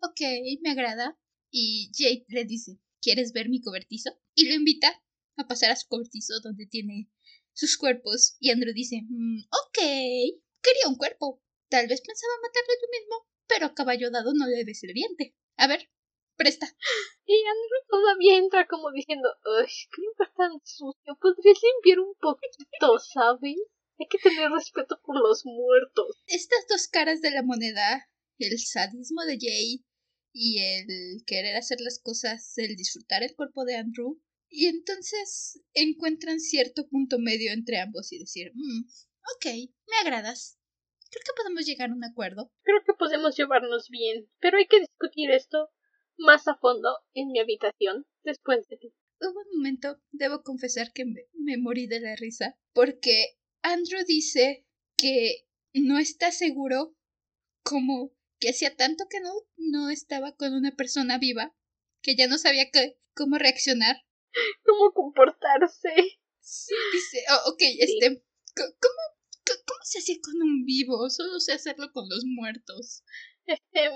ok, 0.04 0.22
me 0.62 0.72
agrada 0.72 1.18
y 1.52 1.92
Jade 1.98 2.26
le 2.30 2.46
dice 2.46 2.80
¿quieres 3.02 3.34
ver 3.34 3.50
mi 3.50 3.62
cobertizo? 3.62 4.12
y 4.36 4.48
lo 4.48 4.56
invita 4.56 5.02
a 5.36 5.48
pasar 5.48 5.72
a 5.72 5.76
su 5.76 5.88
cobertizo 5.88 6.40
donde 6.42 6.68
tiene 6.68 7.10
sus 7.54 7.78
cuerpos 7.78 8.38
y 8.40 8.52
Andrew 8.52 8.74
dice 8.74 9.02
mm, 9.08 9.40
ok, 9.50 9.78
quería 10.62 10.88
un 10.88 10.96
cuerpo 10.96 11.43
tal 11.74 11.88
vez 11.88 12.02
pensaba 12.10 12.44
matarlo 12.46 12.74
yo 12.82 12.88
mismo 12.98 13.16
pero 13.50 13.66
a 13.66 13.74
caballo 13.74 14.12
dado 14.12 14.32
no 14.34 14.46
le 14.46 14.58
debe 14.62 14.74
ser 14.76 14.92
diente 14.94 15.26
a 15.58 15.66
ver 15.72 15.90
presta. 16.36 16.68
Y 17.26 17.36
Andrew 17.54 17.82
todavía 17.88 18.38
entra 18.38 18.68
como 18.68 18.92
diciendo, 18.92 19.30
¡ay, 19.58 19.72
qué 19.92 20.02
lugar 20.02 20.34
tan 20.36 20.60
sucio! 20.66 21.18
¿Podrías 21.22 21.58
limpiar 21.64 22.00
un 22.02 22.14
poquito, 22.20 23.00
sabes? 23.00 23.56
Hay 23.98 24.08
que 24.10 24.18
tener 24.18 24.52
respeto 24.52 25.00
por 25.06 25.16
los 25.16 25.46
muertos. 25.46 26.22
Estas 26.28 26.66
dos 26.68 26.88
caras 26.90 27.22
de 27.22 27.32
la 27.32 27.44
moneda, 27.44 28.10
el 28.40 28.60
sadismo 28.60 29.24
de 29.24 29.38
Jay 29.40 29.86
y 30.34 30.60
el 30.60 31.24
querer 31.26 31.56
hacer 31.56 31.80
las 31.80 32.00
cosas, 32.00 32.58
el 32.58 32.76
disfrutar 32.76 33.24
el 33.24 33.36
cuerpo 33.36 33.64
de 33.64 33.76
Andrew, 33.78 34.20
y 34.50 34.66
entonces 34.66 35.62
encuentran 35.74 36.40
cierto 36.42 36.88
punto 36.90 37.20
medio 37.20 37.54
entre 37.54 37.80
ambos 37.80 38.12
y 38.12 38.20
decir, 38.20 38.52
mm, 38.54 38.82
ok, 39.38 39.46
me 39.88 39.98
agradas. 40.02 40.58
Creo 41.14 41.24
que 41.26 41.44
podemos 41.44 41.66
llegar 41.68 41.92
a 41.92 41.94
un 41.94 42.04
acuerdo. 42.04 42.52
Creo 42.64 42.82
que 42.84 42.94
podemos 42.94 43.38
llevarnos 43.38 43.90
bien, 43.90 44.28
pero 44.40 44.58
hay 44.58 44.66
que 44.66 44.80
discutir 44.80 45.30
esto 45.30 45.70
más 46.18 46.48
a 46.48 46.56
fondo 46.56 46.90
en 47.14 47.32
mi 47.32 47.40
habitación 47.40 48.08
después 48.24 48.68
de 48.68 48.78
ti. 48.78 48.96
Hubo 49.22 49.40
un 49.42 49.58
momento, 49.58 50.02
debo 50.12 50.42
confesar 50.42 50.92
que 50.92 51.06
me, 51.06 51.58
morí 51.58 51.86
de 51.86 52.00
la 52.00 52.16
risa, 52.16 52.58
porque 52.74 53.38
Andrew 53.62 54.04
dice 54.08 54.66
que 54.98 55.46
no 55.74 56.00
está 56.00 56.32
seguro 56.32 56.96
como 57.64 58.12
que 58.40 58.50
hacía 58.50 58.76
tanto 58.76 59.06
que 59.08 59.20
no, 59.20 59.34
no 59.58 59.92
estaba 59.92 60.36
con 60.36 60.54
una 60.54 60.72
persona 60.72 61.20
viva, 61.20 61.56
que 62.02 62.16
ya 62.16 62.28
no 62.28 62.40
sabía 62.40 62.72
cómo 63.14 63.38
reaccionar. 63.38 63.98
¿Cómo 64.66 64.94
comportarse? 64.94 65.94
Sí, 66.40 66.74
dice, 66.92 67.24
oh, 67.30 67.52
ok, 67.52 67.62
este, 67.80 68.24
¿cómo, 68.56 69.14
¿cómo 69.46 69.80
se 69.84 70.00
hacía 70.00 70.16
con 70.22 70.42
un 70.42 70.66
vivo? 70.66 71.10
Solo 71.10 71.40
sé 71.40 71.54
hacerlo 71.54 71.92
con 71.92 72.08
los 72.10 72.24
muertos. 72.26 73.04
Este, 73.46 73.90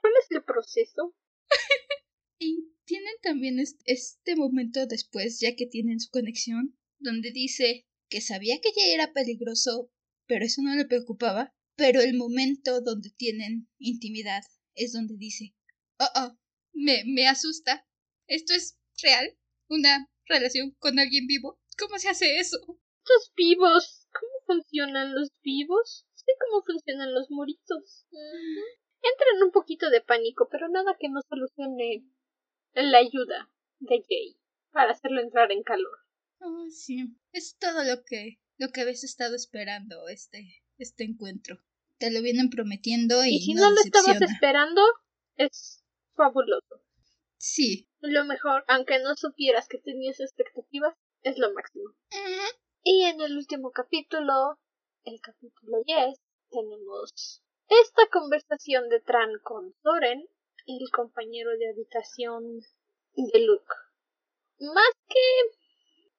¿Cuál 0.00 0.12
es 0.20 0.30
el 0.30 0.44
proceso? 0.44 1.14
Y 2.38 2.72
tienen 2.84 3.14
también 3.22 3.60
este 3.84 4.36
momento 4.36 4.86
después, 4.86 5.38
ya 5.38 5.54
que 5.54 5.66
tienen 5.66 6.00
su 6.00 6.10
conexión, 6.10 6.76
donde 6.98 7.30
dice 7.30 7.86
que 8.08 8.20
sabía 8.20 8.60
que 8.60 8.70
ya 8.76 8.92
era 8.92 9.12
peligroso, 9.12 9.92
pero 10.26 10.44
eso 10.44 10.60
no 10.62 10.74
le 10.74 10.84
preocupaba. 10.84 11.54
Pero 11.76 12.00
el 12.00 12.14
momento 12.14 12.80
donde 12.80 13.10
tienen 13.10 13.68
intimidad 13.78 14.42
es 14.74 14.92
donde 14.92 15.16
dice, 15.16 15.54
oh, 15.98 16.08
oh, 16.16 16.38
me, 16.72 17.04
me 17.06 17.28
asusta. 17.28 17.86
¿Esto 18.26 18.54
es 18.54 18.76
real? 19.00 19.38
¿Una 19.68 20.10
relación 20.26 20.72
con 20.78 20.98
alguien 20.98 21.26
vivo? 21.26 21.60
¿Cómo 21.78 21.98
se 21.98 22.08
hace 22.08 22.38
eso? 22.38 22.58
Los 22.66 23.32
vivos. 23.36 24.06
¿Cómo 24.12 24.31
funcionan 24.46 25.14
los 25.14 25.30
vivos? 25.42 26.06
Sé 26.14 26.32
cómo 26.40 26.62
funcionan 26.62 27.14
los 27.14 27.30
moritos. 27.30 28.06
Entran 29.02 29.42
un 29.42 29.50
poquito 29.50 29.90
de 29.90 30.00
pánico, 30.00 30.48
pero 30.50 30.68
nada 30.68 30.96
que 30.98 31.08
no 31.08 31.20
solucione 31.28 32.04
la 32.74 32.98
ayuda 32.98 33.50
de 33.80 34.02
Jay 34.08 34.36
para 34.70 34.92
hacerlo 34.92 35.20
entrar 35.20 35.50
en 35.52 35.62
calor. 35.62 35.98
Oh, 36.40 36.66
sí. 36.70 37.16
Es 37.32 37.56
todo 37.58 37.84
lo 37.84 38.02
que 38.04 38.38
lo 38.58 38.68
que 38.68 38.82
habías 38.82 39.04
estado 39.04 39.34
esperando 39.34 40.08
este 40.08 40.62
este 40.78 41.04
encuentro. 41.04 41.58
Te 41.98 42.10
lo 42.10 42.22
vienen 42.22 42.50
prometiendo 42.50 43.24
y, 43.24 43.36
y 43.36 43.40
si 43.40 43.54
no, 43.54 43.70
lo 43.70 43.80
estabas 43.80 44.20
esperando 44.22 44.82
es 45.36 45.84
fabuloso. 46.14 46.82
Sí. 47.38 47.88
Lo 48.00 48.24
mejor, 48.24 48.64
aunque 48.68 48.98
no 49.00 49.16
supieras 49.16 49.68
que 49.68 49.78
tenías 49.78 50.20
expectativas, 50.20 50.94
es 51.22 51.38
lo 51.38 51.52
máximo. 51.52 51.94
Y 52.84 53.04
en 53.04 53.20
el 53.20 53.36
último 53.36 53.70
capítulo, 53.70 54.58
el 55.04 55.20
capítulo 55.20 55.82
10, 55.86 56.18
tenemos 56.50 57.40
esta 57.68 58.08
conversación 58.10 58.88
de 58.88 58.98
Tran 59.00 59.38
con 59.44 59.72
Soren, 59.84 60.28
el 60.66 60.90
compañero 60.90 61.56
de 61.58 61.70
habitación 61.70 62.42
de 63.14 63.38
Luke. 63.38 63.72
Más 64.58 64.90
que 65.08 65.20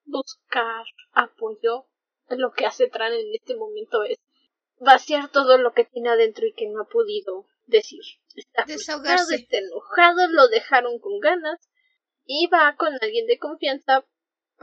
buscar 0.06 0.86
apoyo, 1.12 1.88
lo 2.30 2.54
que 2.54 2.66
hace 2.66 2.88
Tran 2.88 3.12
en 3.12 3.36
este 3.36 3.58
momento 3.58 4.04
es 4.06 4.18
vaciar 4.80 5.30
todo 5.32 5.58
lo 5.58 5.74
que 5.74 5.84
tiene 5.84 6.12
adentro 6.12 6.48
y 6.48 6.54
que 6.54 6.70
no 6.70 6.84
ha 6.84 6.88
podido 6.88 7.46
decir. 7.66 8.04
Está 8.36 8.64
Desahogarse. 8.66 9.36
está 9.36 9.58
enojado, 9.58 10.30
lo 10.30 10.48
dejaron 10.48 10.98
con 11.00 11.20
ganas 11.20 11.60
y 12.26 12.48
va 12.48 12.74
con 12.78 12.94
alguien 13.02 13.28
de 13.28 13.38
confianza 13.38 14.06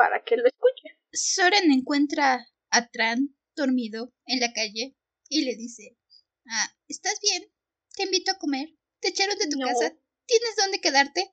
para 0.00 0.24
que 0.24 0.38
lo 0.38 0.46
escuche. 0.46 0.96
Soren 1.12 1.70
encuentra 1.70 2.48
a 2.70 2.88
Tran 2.88 3.36
dormido 3.54 4.14
en 4.24 4.40
la 4.40 4.50
calle 4.54 4.96
y 5.28 5.42
le 5.42 5.54
dice 5.56 5.98
Ah, 6.46 6.74
¿estás 6.88 7.20
bien? 7.20 7.52
Te 7.96 8.04
invito 8.04 8.32
a 8.32 8.38
comer. 8.38 8.70
Te 9.00 9.08
echaron 9.08 9.36
de 9.36 9.48
tu 9.48 9.58
casa. 9.58 9.94
¿Tienes 10.24 10.56
dónde 10.56 10.80
quedarte? 10.80 11.30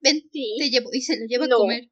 Ven, 0.00 0.28
te 0.30 0.68
llevo 0.70 0.90
y 0.92 1.00
se 1.00 1.18
lo 1.18 1.24
lleva 1.24 1.46
a 1.46 1.48
comer. 1.48 1.90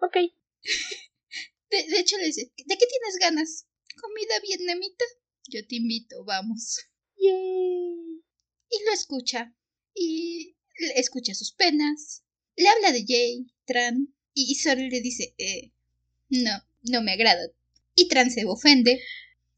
Ok. 0.00 0.16
de, 1.70 2.00
hecho 2.00 2.16
le 2.16 2.26
dice, 2.26 2.50
¿de 2.56 2.78
qué 2.78 2.86
tienes 2.86 3.18
ganas? 3.20 3.66
¿Comida 4.00 4.40
vietnamita? 4.42 5.04
Yo 5.50 5.66
te 5.66 5.76
invito, 5.76 6.24
vamos. 6.24 6.78
Yay. 7.18 8.24
Y 8.70 8.84
lo 8.86 8.92
escucha. 8.94 9.54
Y 9.92 10.56
escucha 10.94 11.34
sus 11.34 11.52
penas. 11.52 12.24
Le 12.56 12.68
habla 12.68 12.92
de 12.92 13.04
Jay, 13.06 13.46
Tran. 13.66 14.15
Y 14.38 14.54
solo 14.56 14.82
le 14.82 15.00
dice, 15.00 15.34
eh, 15.38 15.72
no, 16.28 16.50
no 16.82 17.00
me 17.00 17.12
agrada. 17.12 17.48
Y 17.94 18.06
Tran 18.06 18.30
se 18.30 18.44
ofende. 18.44 19.00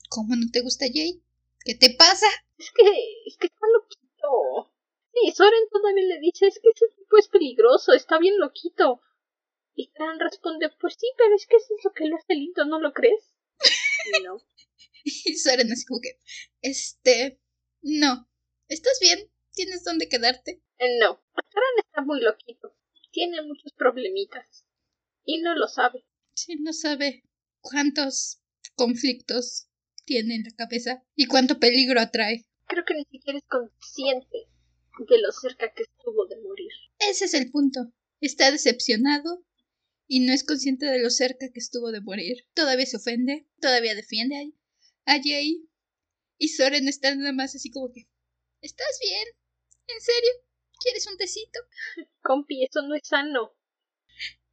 ¿Cómo 0.09 0.37
no 0.37 0.47
te 0.53 0.61
gusta 0.61 0.87
Jay? 0.87 1.21
¿Qué 1.65 1.75
te 1.75 1.91
pasa? 1.99 2.29
Es 2.57 2.71
que, 2.71 2.85
es 3.27 3.37
que 3.39 3.49
está 3.49 3.67
loquito. 3.75 4.73
Sí, 5.13 5.33
Soren 5.33 5.69
todavía 5.73 6.05
le 6.05 6.21
dice, 6.21 6.47
es 6.47 6.61
que 6.63 6.69
ese 6.69 6.95
tipo 6.97 7.19
es 7.19 7.27
peligroso, 7.27 7.93
está 7.93 8.21
bien 8.21 8.39
loquito. 8.39 9.03
Y 9.75 9.91
Tran 9.91 10.21
responde, 10.21 10.71
pues 10.79 10.95
sí, 10.95 11.09
pero 11.17 11.35
es 11.35 11.47
que 11.47 11.57
eso 11.57 11.75
es 11.77 11.85
lo 11.85 11.93
que 11.93 12.07
lo 12.07 12.17
hace 12.17 12.35
lindo, 12.35 12.65
¿no 12.65 12.79
lo 12.79 12.93
crees? 12.93 13.35
no. 14.23 14.41
y 15.05 15.35
Soren 15.35 15.73
así 15.73 15.85
como 15.87 16.01
que, 16.01 16.21
este, 16.63 17.41
no. 17.83 18.31
¿Estás 18.69 19.01
bien? 19.01 19.29
¿Tienes 19.55 19.83
dónde 19.83 20.09
quedarte? 20.09 20.63
Eh, 20.79 20.99
no. 21.01 21.21
Tran 21.35 21.85
está 21.85 22.03
muy 22.03 22.21
loquito. 22.21 22.77
Tiene 23.11 23.43
muchos 23.43 23.73
problemitas. 23.73 24.68
Y 25.31 25.43
no 25.43 25.55
lo 25.55 25.69
sabe. 25.69 26.07
Sí, 26.35 26.57
no 26.59 26.73
sabe 26.73 27.23
cuántos 27.61 28.41
conflictos 28.75 29.69
tiene 30.07 30.37
en 30.37 30.45
la 30.45 30.55
cabeza 30.57 31.05
y 31.15 31.27
cuánto 31.27 31.61
peligro 31.61 32.01
atrae. 32.01 32.47
Creo 32.67 32.83
que 32.87 32.95
ni 32.95 33.05
siquiera 33.05 33.39
es 33.39 33.45
consciente 33.45 34.49
de 35.07 35.21
lo 35.21 35.31
cerca 35.33 35.71
que 35.75 35.83
estuvo 35.83 36.27
de 36.29 36.41
morir. 36.41 36.71
Ese 36.99 37.27
es 37.27 37.35
el 37.35 37.51
punto. 37.51 37.93
Está 38.23 38.51
decepcionado 38.51 39.45
y 40.07 40.21
no 40.21 40.33
es 40.33 40.45
consciente 40.45 40.87
de 40.87 40.99
lo 40.99 41.11
cerca 41.11 41.51
que 41.53 41.61
estuvo 41.61 41.93
de 41.93 42.01
morir. 42.01 42.47
Todavía 42.55 42.87
se 42.87 42.97
ofende, 42.97 43.47
todavía 43.61 43.95
defiende 43.95 44.55
a, 45.05 45.21
Jay. 45.23 45.69
Y 46.39 46.49
Soren 46.49 46.89
está 46.89 47.15
nada 47.15 47.35
más 47.35 47.55
así 47.55 47.71
como 47.71 47.93
que... 47.93 48.09
¿Estás 48.63 48.99
bien? 49.03 49.29
¿En 49.89 50.01
serio? 50.01 50.31
¿Quieres 50.81 51.07
un 51.07 51.19
tecito? 51.19 51.61
Compi, 52.23 52.65
eso 52.65 52.81
no 52.81 52.95
es 52.95 53.07
sano. 53.07 53.58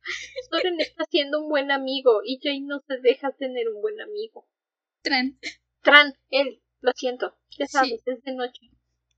Soren 0.52 0.80
está 0.80 1.06
siendo 1.10 1.42
un 1.42 1.50
buen 1.50 1.72
amigo 1.72 2.22
y 2.24 2.40
Jay 2.42 2.62
no 2.62 2.84
se 2.88 2.98
deja 3.00 3.32
tener 3.32 3.70
un 3.70 3.82
buen 3.82 4.00
amigo. 4.02 4.48
Tran. 5.02 5.40
Tran, 5.82 6.14
él, 6.30 6.62
lo 6.82 6.92
siento, 6.96 7.38
ya 7.58 7.68
sabes, 7.68 8.02
es 8.06 8.24
de 8.24 8.34
noche. 8.34 8.72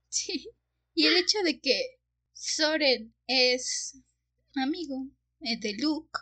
Sí. 0.10 0.50
Y 0.94 1.06
el 1.06 1.18
hecho 1.18 1.40
de 1.44 1.60
que 1.60 2.00
Soren 2.34 3.14
es 3.28 4.02
amigo 4.56 5.08
de 5.40 5.74
Luke 5.80 6.20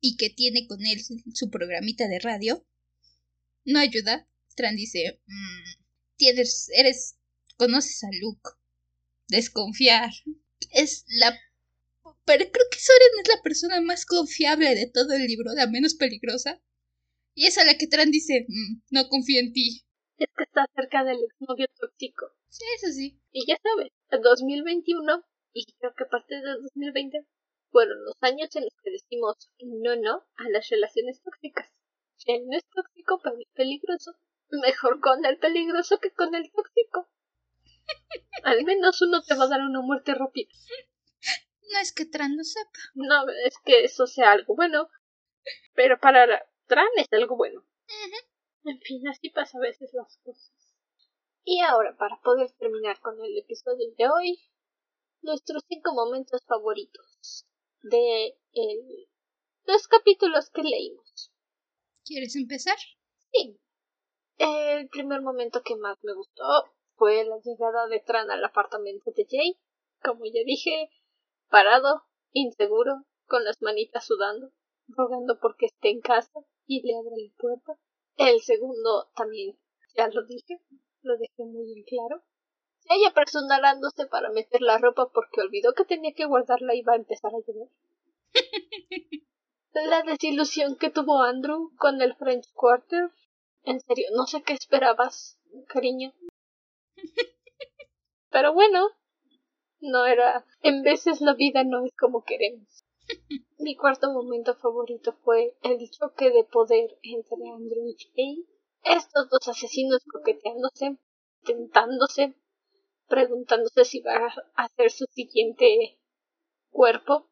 y 0.00 0.16
que 0.16 0.30
tiene 0.30 0.66
con 0.66 0.84
él 0.84 1.00
su 1.34 1.50
programita 1.50 2.08
de 2.08 2.18
radio, 2.18 2.66
no 3.64 3.78
ayuda. 3.78 4.28
Tran 4.54 4.76
dice, 4.76 5.20
mm, 5.26 5.82
tienes, 6.16 6.70
eres, 6.74 7.16
conoces 7.56 8.02
a 8.04 8.08
Luke. 8.20 8.50
Desconfiar. 9.28 10.10
Es 10.70 11.04
la... 11.08 11.38
Pero 12.30 12.46
creo 12.52 12.66
que 12.70 12.78
Soren 12.78 13.18
es 13.24 13.28
la 13.28 13.42
persona 13.42 13.80
más 13.80 14.06
confiable 14.06 14.72
de 14.76 14.88
todo 14.88 15.14
el 15.14 15.26
libro, 15.26 15.50
la 15.52 15.66
menos 15.66 15.94
peligrosa. 15.94 16.62
Y 17.34 17.46
es 17.46 17.58
a 17.58 17.64
la 17.64 17.74
que 17.74 17.88
Tran 17.88 18.12
dice, 18.12 18.46
mm, 18.46 18.82
no 18.92 19.08
confío 19.08 19.40
en 19.40 19.52
ti. 19.52 19.82
Es 20.16 20.28
que 20.36 20.44
está 20.44 20.64
cerca 20.76 21.02
del 21.02 21.18
exnovio 21.24 21.66
tóxico. 21.80 22.30
Sí, 22.48 22.62
eso 22.76 22.92
sí. 22.92 23.20
Y 23.32 23.46
ya 23.48 23.58
sabes, 23.60 23.90
el 24.10 24.22
2021 24.22 25.24
y 25.54 25.66
creo 25.80 25.92
que 25.96 26.04
parte 26.04 26.36
del 26.36 26.62
2020 26.62 27.26
fueron 27.72 28.04
los 28.04 28.14
años 28.20 28.54
en 28.54 28.62
los 28.62 28.76
que 28.80 28.92
decimos 28.92 29.50
no, 29.64 29.96
no 29.96 30.24
a 30.36 30.48
las 30.50 30.68
relaciones 30.68 31.20
tóxicas. 31.22 31.68
Si 32.14 32.30
él 32.30 32.46
no 32.46 32.56
es 32.56 32.64
tóxico, 32.72 33.18
pero 33.24 33.40
es 33.40 33.48
peligroso. 33.54 34.14
Mejor 34.50 35.00
con 35.00 35.24
el 35.24 35.36
peligroso 35.38 35.98
que 35.98 36.12
con 36.12 36.32
el 36.36 36.48
tóxico. 36.52 37.10
Al 38.44 38.62
menos 38.62 39.02
uno 39.02 39.20
te 39.20 39.34
va 39.34 39.46
a 39.46 39.48
dar 39.48 39.62
una 39.62 39.80
muerte 39.80 40.14
rápida. 40.14 40.48
No 41.72 41.78
es 41.80 41.92
que 41.92 42.06
Tran 42.06 42.36
lo 42.36 42.44
sepa. 42.44 42.80
No, 42.94 43.28
es 43.46 43.54
que 43.64 43.84
eso 43.84 44.06
sea 44.06 44.32
algo 44.32 44.56
bueno. 44.56 44.88
Pero 45.74 45.98
para 46.00 46.26
Tran 46.66 46.88
es 46.96 47.06
algo 47.12 47.36
bueno. 47.36 47.64
En 48.64 48.78
fin, 48.80 49.06
así 49.08 49.30
pasa 49.30 49.58
a 49.58 49.62
veces 49.62 49.90
las 49.94 50.18
cosas. 50.22 50.52
Y 51.44 51.60
ahora, 51.60 51.96
para 51.96 52.20
poder 52.20 52.50
terminar 52.58 53.00
con 53.00 53.22
el 53.24 53.38
episodio 53.38 53.90
de 53.96 54.08
hoy, 54.08 54.38
nuestros 55.22 55.64
cinco 55.68 55.94
momentos 55.94 56.44
favoritos 56.46 57.46
de 57.82 58.36
los 59.64 59.88
capítulos 59.88 60.50
que 60.50 60.62
leímos. 60.62 61.32
¿Quieres 62.04 62.36
empezar? 62.36 62.76
Sí. 63.32 63.58
El 64.38 64.88
primer 64.88 65.22
momento 65.22 65.62
que 65.62 65.76
más 65.76 65.98
me 66.02 66.14
gustó 66.14 66.44
fue 66.96 67.24
la 67.24 67.38
llegada 67.42 67.86
de 67.88 68.00
Tran 68.00 68.30
al 68.30 68.44
apartamento 68.44 69.10
de 69.14 69.26
Jay. 69.28 69.58
Como 70.02 70.24
ya 70.26 70.42
dije, 70.44 70.90
parado, 71.50 72.04
inseguro, 72.32 73.04
con 73.26 73.44
las 73.44 73.60
manitas 73.60 74.06
sudando, 74.06 74.50
rogando 74.88 75.38
porque 75.40 75.66
esté 75.66 75.90
en 75.90 76.00
casa 76.00 76.40
y 76.66 76.82
le 76.86 76.96
abre 76.96 77.16
la 77.16 77.32
puerta. 77.38 77.78
El 78.16 78.40
segundo 78.40 79.10
también, 79.14 79.58
ya 79.96 80.08
lo 80.08 80.24
dije, 80.24 80.60
lo 81.02 81.16
dejé 81.16 81.44
muy 81.44 81.72
en 81.72 81.84
claro. 81.84 82.22
Ella 82.88 83.10
apresurándose 83.10 84.06
para 84.06 84.30
meter 84.30 84.62
la 84.62 84.78
ropa 84.78 85.10
porque 85.12 85.42
olvidó 85.42 85.74
que 85.74 85.84
tenía 85.84 86.12
que 86.14 86.26
guardarla 86.26 86.74
y 86.74 86.82
va 86.82 86.94
a 86.94 86.96
empezar 86.96 87.32
a 87.34 87.38
llover. 87.46 87.68
la 89.72 90.02
desilusión 90.02 90.76
que 90.76 90.90
tuvo 90.90 91.22
Andrew 91.22 91.72
con 91.76 92.00
el 92.02 92.14
French 92.16 92.50
Quarter. 92.52 93.10
En 93.62 93.80
serio, 93.80 94.08
no 94.14 94.26
sé 94.26 94.42
qué 94.42 94.54
esperabas, 94.54 95.38
cariño. 95.68 96.12
Pero 98.30 98.52
bueno, 98.52 98.88
no 99.80 100.06
era. 100.06 100.44
En 100.62 100.82
veces 100.82 101.20
la 101.20 101.34
vida 101.34 101.64
no 101.64 101.84
es 101.84 101.92
como 101.96 102.24
queremos. 102.24 102.84
Mi 103.58 103.76
cuarto 103.76 104.12
momento 104.12 104.54
favorito 104.56 105.12
fue 105.24 105.56
el 105.62 105.90
choque 105.90 106.30
de 106.30 106.44
poder 106.44 106.98
entre 107.02 107.36
Andrew 107.54 107.88
y 107.88 107.96
Jay. 108.14 108.46
Estos 108.82 109.28
dos 109.28 109.48
asesinos 109.48 110.02
coqueteándose, 110.10 110.96
tentándose, 111.44 112.34
preguntándose 113.08 113.84
si 113.84 114.00
va 114.00 114.32
a 114.54 114.64
hacer 114.64 114.90
su 114.90 115.04
siguiente 115.10 115.98
cuerpo 116.70 117.28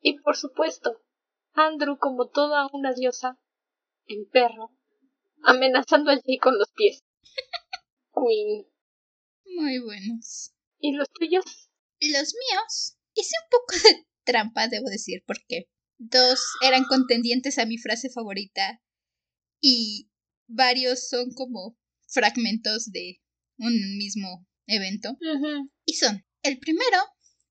y 0.00 0.18
por 0.20 0.36
supuesto 0.36 1.00
Andrew 1.54 1.96
como 1.98 2.28
toda 2.28 2.68
una 2.72 2.92
diosa 2.92 3.38
en 4.06 4.28
perro 4.28 4.72
amenazando 5.42 6.10
a 6.10 6.20
Jay 6.20 6.38
con 6.38 6.58
los 6.58 6.70
pies. 6.72 7.02
Queen. 8.14 8.66
Muy 9.46 9.78
buenos. 9.78 10.52
¿Y 10.78 10.92
los 10.92 11.08
tuyos? 11.10 11.69
Los 12.00 12.34
míos. 12.34 12.96
Hice 13.14 13.34
un 13.44 13.48
poco 13.50 13.88
de 13.88 14.06
trampa, 14.24 14.68
debo 14.68 14.88
decir, 14.88 15.22
porque 15.26 15.68
dos 15.98 16.40
eran 16.62 16.84
contendientes 16.84 17.58
a 17.58 17.66
mi 17.66 17.78
frase 17.78 18.10
favorita 18.10 18.80
y 19.60 20.10
varios 20.48 21.08
son 21.08 21.32
como 21.34 21.76
fragmentos 22.08 22.90
de 22.90 23.20
un 23.58 23.74
mismo 23.98 24.46
evento. 24.66 25.16
Y 25.84 25.94
son, 25.94 26.24
el 26.42 26.58
primero 26.58 26.98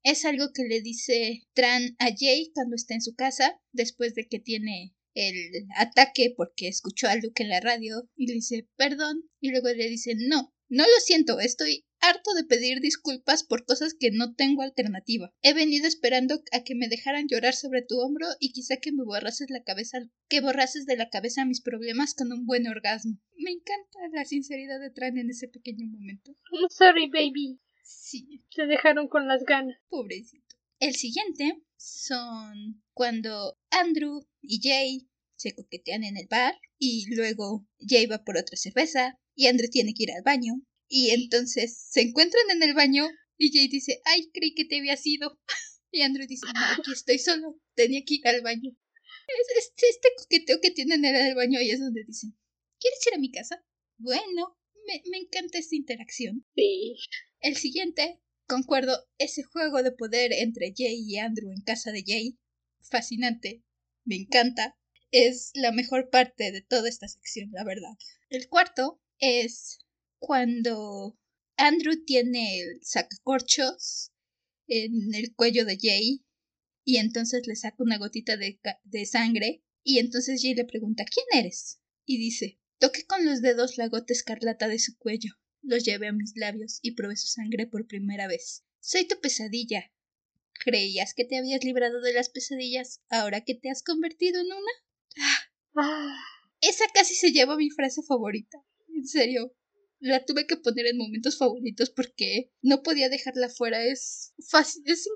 es 0.03 0.25
algo 0.25 0.51
que 0.53 0.63
le 0.63 0.81
dice 0.81 1.43
Tran 1.53 1.95
a 1.99 2.07
Jay 2.17 2.51
cuando 2.53 2.75
está 2.75 2.95
en 2.95 3.01
su 3.01 3.13
casa, 3.15 3.59
después 3.71 4.15
de 4.15 4.27
que 4.27 4.39
tiene 4.39 4.95
el 5.13 5.67
ataque 5.75 6.33
porque 6.35 6.67
escuchó 6.67 7.07
a 7.07 7.15
Luke 7.15 7.43
en 7.43 7.49
la 7.49 7.59
radio 7.59 8.09
y 8.15 8.27
le 8.27 8.33
dice 8.33 8.67
perdón 8.75 9.23
y 9.41 9.49
luego 9.49 9.67
le 9.69 9.89
dice 9.89 10.13
no, 10.15 10.53
no 10.69 10.83
lo 10.83 10.99
siento, 11.03 11.39
estoy 11.39 11.85
harto 12.01 12.33
de 12.33 12.43
pedir 12.43 12.79
disculpas 12.79 13.43
por 13.43 13.65
cosas 13.65 13.93
que 13.93 14.11
no 14.11 14.33
tengo 14.33 14.61
alternativa. 14.61 15.31
He 15.41 15.53
venido 15.53 15.87
esperando 15.87 16.41
a 16.51 16.63
que 16.63 16.75
me 16.75 16.87
dejaran 16.87 17.27
llorar 17.27 17.53
sobre 17.53 17.81
tu 17.81 17.99
hombro 17.99 18.27
y 18.39 18.51
quizá 18.51 18.77
que 18.77 18.91
me 18.91 19.03
borrases 19.03 19.49
la 19.49 19.63
cabeza, 19.63 19.99
que 20.27 20.41
borrases 20.41 20.85
de 20.85 20.97
la 20.97 21.09
cabeza 21.09 21.45
mis 21.45 21.61
problemas 21.61 22.13
con 22.13 22.31
un 22.31 22.45
buen 22.45 22.67
orgasmo. 22.67 23.19
Me 23.37 23.51
encanta 23.51 23.99
la 24.13 24.25
sinceridad 24.25 24.79
de 24.79 24.91
Tran 24.91 25.17
en 25.17 25.29
ese 25.29 25.47
pequeño 25.47 25.87
momento. 25.87 26.33
sorry, 26.69 27.09
baby. 27.09 27.59
Sí. 27.83 28.43
Se 28.49 28.65
dejaron 28.65 29.07
con 29.07 29.27
las 29.27 29.43
ganas. 29.43 29.77
Pobrecito. 29.89 30.55
El 30.79 30.95
siguiente 30.95 31.61
son 31.75 32.81
cuando 32.93 33.57
Andrew 33.69 34.25
y 34.41 34.61
Jay 34.61 35.09
se 35.35 35.53
coquetean 35.53 36.03
en 36.03 36.17
el 36.17 36.27
bar 36.27 36.53
y 36.77 37.13
luego 37.15 37.65
Jay 37.79 38.05
va 38.05 38.23
por 38.23 38.37
otra 38.37 38.57
cerveza 38.57 39.19
y 39.35 39.47
Andrew 39.47 39.69
tiene 39.69 39.93
que 39.93 40.03
ir 40.03 40.11
al 40.11 40.23
baño 40.23 40.61
y 40.89 41.11
entonces 41.11 41.85
se 41.89 42.01
encuentran 42.01 42.49
en 42.51 42.63
el 42.63 42.73
baño 42.73 43.07
y 43.37 43.51
Jay 43.53 43.67
dice, 43.69 44.01
ay, 44.05 44.29
creí 44.33 44.53
que 44.53 44.65
te 44.65 44.79
había 44.79 44.97
ido. 45.03 45.39
Y 45.91 46.03
Andrew 46.03 46.27
dice, 46.27 46.45
no, 46.53 46.59
aquí 46.77 46.91
estoy 46.93 47.17
solo, 47.17 47.59
tenía 47.73 48.03
que 48.05 48.13
ir 48.13 48.27
al 48.27 48.43
baño. 48.43 48.77
Es 49.57 49.71
este, 49.75 50.07
coqueteo 50.17 50.59
que 50.61 50.69
tienen 50.69 51.03
en 51.03 51.15
el 51.15 51.33
baño 51.33 51.59
y 51.59 51.71
es 51.71 51.79
donde 51.79 52.03
dicen, 52.05 52.37
¿quieres 52.79 52.99
ir 53.07 53.15
a 53.15 53.17
mi 53.17 53.31
casa? 53.31 53.65
Bueno, 53.97 54.55
me, 54.85 55.01
me 55.09 55.17
encanta 55.17 55.57
esta 55.57 55.75
interacción. 55.75 56.45
Sí. 56.55 56.95
El 57.39 57.57
siguiente, 57.57 58.19
concuerdo, 58.45 59.09
ese 59.17 59.41
juego 59.41 59.81
de 59.81 59.91
poder 59.91 60.31
entre 60.31 60.75
Jay 60.77 61.03
y 61.07 61.17
Andrew 61.17 61.51
en 61.51 61.63
casa 61.63 61.91
de 61.91 62.03
Jay, 62.05 62.37
fascinante, 62.81 63.63
me 64.05 64.15
encanta, 64.15 64.77
es 65.09 65.49
la 65.55 65.71
mejor 65.71 66.11
parte 66.11 66.51
de 66.51 66.61
toda 66.61 66.87
esta 66.87 67.07
sección, 67.07 67.49
la 67.51 67.63
verdad. 67.63 67.97
El 68.29 68.47
cuarto 68.47 69.01
es 69.17 69.79
cuando 70.19 71.17
Andrew 71.57 72.03
tiene 72.05 72.61
el 72.61 72.79
sacacorchos 72.83 74.11
en 74.67 75.13
el 75.15 75.33
cuello 75.35 75.65
de 75.65 75.77
Jay 75.81 76.23
y 76.85 76.97
entonces 76.97 77.47
le 77.47 77.55
saca 77.55 77.77
una 77.79 77.97
gotita 77.97 78.37
de, 78.37 78.59
de 78.83 79.05
sangre 79.05 79.63
y 79.83 79.99
entonces 79.99 80.41
Jay 80.41 80.53
le 80.53 80.65
pregunta 80.65 81.05
¿quién 81.05 81.25
eres? 81.43 81.79
y 82.05 82.17
dice 82.17 82.59
toqué 82.79 83.05
con 83.05 83.25
los 83.25 83.41
dedos 83.41 83.77
la 83.77 83.87
gota 83.87 84.13
escarlata 84.13 84.67
de 84.67 84.79
su 84.79 84.97
cuello, 84.97 85.33
los 85.61 85.83
llevé 85.83 86.07
a 86.07 86.13
mis 86.13 86.33
labios 86.35 86.79
y 86.81 86.95
probé 86.95 87.17
su 87.17 87.27
sangre 87.27 87.67
por 87.67 87.87
primera 87.87 88.27
vez. 88.27 88.63
Soy 88.79 89.05
tu 89.05 89.19
pesadilla. 89.19 89.91
¿Creías 90.53 91.13
que 91.13 91.25
te 91.25 91.37
habías 91.37 91.63
librado 91.63 92.01
de 92.01 92.13
las 92.13 92.29
pesadillas 92.29 93.01
ahora 93.09 93.41
que 93.41 93.55
te 93.55 93.69
has 93.69 93.83
convertido 93.83 94.39
en 94.41 94.47
una? 94.47 94.71
Ah, 95.75 96.17
esa 96.61 96.85
casi 96.93 97.15
se 97.15 97.31
lleva 97.31 97.55
mi 97.55 97.69
frase 97.69 98.01
favorita. 98.03 98.57
En 98.93 99.05
serio, 99.05 99.55
la 99.99 100.23
tuve 100.25 100.47
que 100.47 100.57
poner 100.57 100.87
en 100.87 100.97
momentos 100.97 101.37
favoritos 101.37 101.89
porque 101.89 102.51
no 102.61 102.83
podía 102.83 103.09
dejarla 103.09 103.49
fuera. 103.49 103.83
Es 103.83 104.33
fácil, 104.49 104.83
es 104.85 105.07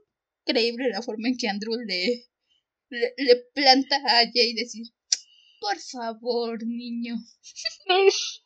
increíble 0.45 0.89
la 0.89 1.01
forma 1.01 1.29
en 1.29 1.37
que 1.37 1.47
Andrew 1.47 1.75
le, 1.85 2.25
le, 2.89 3.35
planta 3.53 3.95
a 3.95 4.25
Jay 4.31 4.53
decir, 4.53 4.87
por 5.59 5.79
favor, 5.79 6.65
niño. 6.65 7.15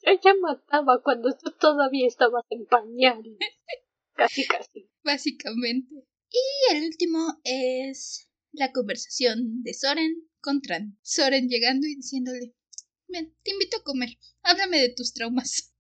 ella 0.03 0.33
mataba 0.39 1.01
cuando 1.03 1.35
tú 1.35 1.51
todavía 1.59 2.07
estabas 2.07 2.45
en 2.49 2.65
pañal. 2.65 3.23
Casi, 4.15 4.47
casi. 4.47 4.89
Básicamente. 5.03 5.93
Y 6.31 6.75
el 6.75 6.85
último 6.85 7.39
es 7.43 8.27
la 8.51 8.71
conversación 8.71 9.61
de 9.61 9.75
Soren 9.75 10.27
con 10.39 10.59
Tran. 10.59 10.97
Soren 11.03 11.47
llegando 11.47 11.85
y 11.85 11.95
diciéndole, 11.95 12.55
ven, 13.07 13.35
te 13.43 13.51
invito 13.51 13.77
a 13.77 13.83
comer. 13.83 14.09
Háblame 14.41 14.79
de 14.79 14.93
tus 14.95 15.13
traumas. 15.13 15.71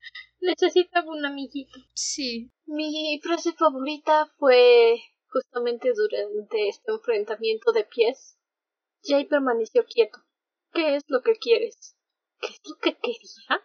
Necesitaba 0.47 1.11
un 1.11 1.25
amiguito. 1.25 1.77
Sí. 1.93 2.49
Mi 2.65 3.19
frase 3.21 3.51
favorita 3.51 4.31
fue 4.37 4.97
justamente 5.29 5.91
durante 5.93 6.69
este 6.69 6.89
enfrentamiento 6.89 7.73
de 7.73 7.83
pies. 7.83 8.39
Jay 9.03 9.25
permaneció 9.25 9.83
quieto. 9.85 10.19
¿Qué 10.71 10.95
es 10.95 11.03
lo 11.09 11.21
que 11.21 11.35
quieres? 11.35 11.97
¿Qué 12.39 12.47
es 12.47 12.61
lo 12.63 12.77
que 12.77 12.95
quería? 12.95 13.61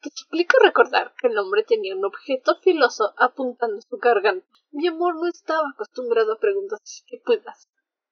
Te 0.00 0.08
suplico 0.14 0.56
recordar 0.62 1.14
que 1.20 1.26
el 1.26 1.36
hombre 1.36 1.62
tenía 1.62 1.94
un 1.94 2.06
objeto 2.06 2.56
filoso 2.62 3.12
apuntando 3.18 3.82
su 3.82 3.98
garganta. 3.98 4.46
Mi 4.70 4.86
amor 4.86 5.16
no 5.16 5.28
estaba 5.28 5.68
acostumbrado 5.74 6.32
a 6.32 6.38
preguntas 6.40 7.04
puedas. 7.26 7.68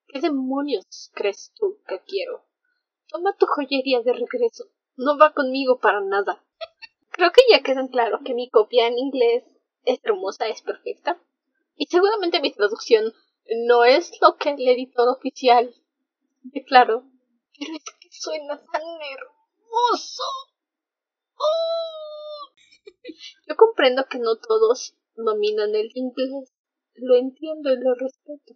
¿Qué 0.08 0.20
demonios 0.20 1.10
crees 1.14 1.50
tú 1.54 1.78
que 1.88 1.98
quiero? 2.00 2.44
Toma 3.08 3.34
tu 3.38 3.46
joyería 3.46 4.02
de 4.02 4.12
regreso. 4.12 4.66
No 4.96 5.16
va 5.16 5.32
conmigo 5.32 5.78
para 5.78 6.02
nada. 6.02 6.44
Creo 7.12 7.30
que 7.30 7.42
ya 7.50 7.62
queda 7.62 7.86
claro 7.88 8.20
que 8.24 8.34
mi 8.34 8.48
copia 8.48 8.86
en 8.86 8.98
inglés 8.98 9.44
es 9.84 10.00
hermosa, 10.02 10.48
es 10.48 10.62
perfecta. 10.62 11.22
Y 11.76 11.86
seguramente 11.86 12.40
mi 12.40 12.52
traducción 12.52 13.12
no 13.66 13.84
es 13.84 14.12
lo 14.20 14.36
que 14.36 14.50
el 14.50 14.68
editor 14.68 15.08
oficial 15.08 15.74
declaró. 16.42 17.04
Pero 17.58 17.74
es 17.74 17.84
que 18.00 18.08
suena 18.10 18.56
tan 18.72 18.82
hermoso. 18.82 20.22
¡Oh! 21.36 22.52
Yo 23.46 23.56
comprendo 23.56 24.06
que 24.06 24.18
no 24.18 24.38
todos 24.38 24.96
dominan 25.14 25.74
el 25.74 25.90
inglés. 25.94 26.52
Lo 26.94 27.16
entiendo 27.16 27.70
y 27.70 27.76
lo 27.76 27.94
respeto. 27.94 28.54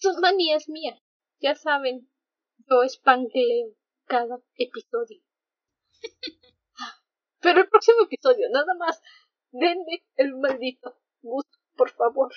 Sus 0.00 0.16
manías 0.18 0.68
mías. 0.68 1.00
Ya 1.40 1.54
saben, 1.54 2.08
yo 2.68 2.82
espangleo 2.82 3.74
cada 4.06 4.38
episodio. 4.56 5.22
Pero 7.44 7.60
el 7.60 7.68
próximo 7.68 8.04
episodio, 8.04 8.48
nada 8.50 8.74
más, 8.74 9.02
denme 9.52 10.02
el 10.16 10.34
maldito 10.34 10.96
gusto, 11.20 11.58
por 11.76 11.90
favor. 11.90 12.32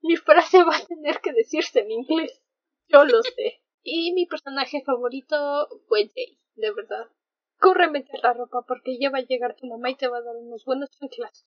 Mi 0.00 0.16
frase 0.16 0.64
va 0.64 0.76
a 0.76 0.86
tener 0.86 1.20
que 1.20 1.32
decirse 1.34 1.80
en 1.80 1.90
inglés. 1.90 2.42
Yo 2.88 3.04
lo 3.04 3.22
sé. 3.22 3.60
Y 3.82 4.12
mi 4.14 4.24
personaje 4.24 4.82
favorito 4.82 5.68
fue 5.88 6.08
Jay, 6.08 6.40
de 6.54 6.72
verdad. 6.72 7.10
Corre 7.58 7.90
meter 7.90 8.18
la 8.22 8.32
ropa 8.32 8.64
porque 8.66 8.98
ya 8.98 9.10
va 9.10 9.18
a 9.18 9.26
llegar 9.26 9.56
tu 9.56 9.66
mamá 9.66 9.90
y 9.90 9.96
te 9.96 10.08
va 10.08 10.18
a 10.18 10.22
dar 10.22 10.36
unos 10.36 10.64
buenos 10.64 10.90
chanclas. 10.90 11.46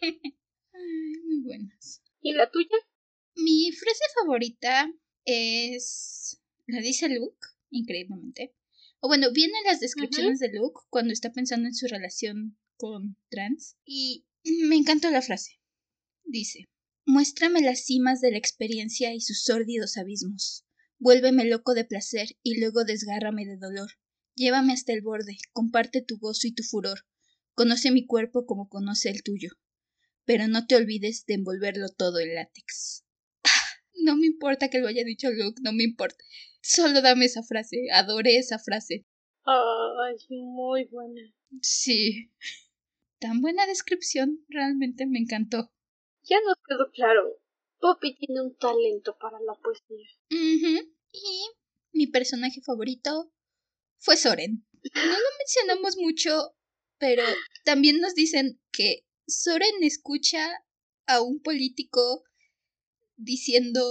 muy 0.00 1.42
buenas. 1.44 2.02
¿Y 2.20 2.34
la 2.34 2.50
tuya? 2.50 2.76
Mi 3.34 3.72
frase 3.72 4.04
favorita 4.14 4.92
es. 5.24 6.40
La 6.66 6.80
dice 6.80 7.08
Luke, 7.08 7.48
increíblemente. 7.70 8.54
O 9.00 9.08
bueno, 9.08 9.32
vienen 9.32 9.62
las 9.64 9.80
descripciones 9.80 10.38
de 10.38 10.52
Luke 10.52 10.80
cuando 10.90 11.12
está 11.12 11.32
pensando 11.32 11.66
en 11.66 11.74
su 11.74 11.86
relación 11.86 12.58
con 12.76 13.16
Trans. 13.30 13.76
Y 13.84 14.26
me 14.44 14.76
encanta 14.76 15.10
la 15.10 15.22
frase. 15.22 15.60
Dice, 16.24 16.68
muéstrame 17.06 17.62
las 17.62 17.84
cimas 17.84 18.20
de 18.20 18.30
la 18.30 18.38
experiencia 18.38 19.14
y 19.14 19.20
sus 19.20 19.42
sórdidos 19.42 19.96
abismos. 19.96 20.66
Vuélveme 20.98 21.46
loco 21.46 21.72
de 21.72 21.84
placer 21.84 22.36
y 22.42 22.60
luego 22.60 22.84
desgárrame 22.84 23.46
de 23.46 23.56
dolor. 23.56 23.90
Llévame 24.34 24.74
hasta 24.74 24.92
el 24.92 25.00
borde, 25.00 25.38
comparte 25.52 26.02
tu 26.02 26.18
gozo 26.18 26.46
y 26.46 26.52
tu 26.52 26.62
furor. 26.62 27.06
Conoce 27.54 27.90
mi 27.90 28.06
cuerpo 28.06 28.44
como 28.46 28.68
conoce 28.68 29.10
el 29.10 29.22
tuyo. 29.22 29.50
Pero 30.24 30.46
no 30.46 30.66
te 30.66 30.76
olvides 30.76 31.24
de 31.26 31.34
envolverlo 31.34 31.88
todo 31.88 32.20
en 32.20 32.34
látex. 32.34 33.04
No 33.94 34.16
me 34.16 34.26
importa 34.26 34.68
que 34.68 34.78
lo 34.78 34.88
haya 34.88 35.04
dicho 35.04 35.30
Luke, 35.30 35.60
no 35.62 35.72
me 35.72 35.84
importa. 35.84 36.24
Solo 36.62 37.02
dame 37.02 37.26
esa 37.26 37.42
frase. 37.42 37.90
Adoré 37.92 38.36
esa 38.36 38.58
frase. 38.58 39.06
Ah, 39.46 40.10
es 40.14 40.26
muy 40.30 40.84
buena. 40.84 41.22
Sí. 41.62 42.30
Tan 43.18 43.40
buena 43.40 43.66
descripción. 43.66 44.44
Realmente 44.48 45.06
me 45.06 45.18
encantó. 45.18 45.70
Ya 46.22 46.36
nos 46.46 46.56
quedó 46.68 46.90
claro. 46.92 47.40
Poppy 47.78 48.16
tiene 48.16 48.42
un 48.42 48.56
talento 48.56 49.16
para 49.18 49.38
la 49.40 49.54
poesía. 49.54 50.06
Y 50.28 51.50
mi 51.92 52.06
personaje 52.06 52.60
favorito 52.60 53.32
fue 53.98 54.16
Soren. 54.16 54.66
No 54.94 55.02
lo 55.02 55.28
mencionamos 55.38 55.96
mucho, 55.96 56.54
pero 56.98 57.22
también 57.64 58.00
nos 58.00 58.14
dicen 58.14 58.60
que 58.70 59.06
Soren 59.26 59.82
escucha 59.82 60.46
a 61.06 61.20
un 61.22 61.40
político 61.40 62.24
diciendo 63.20 63.82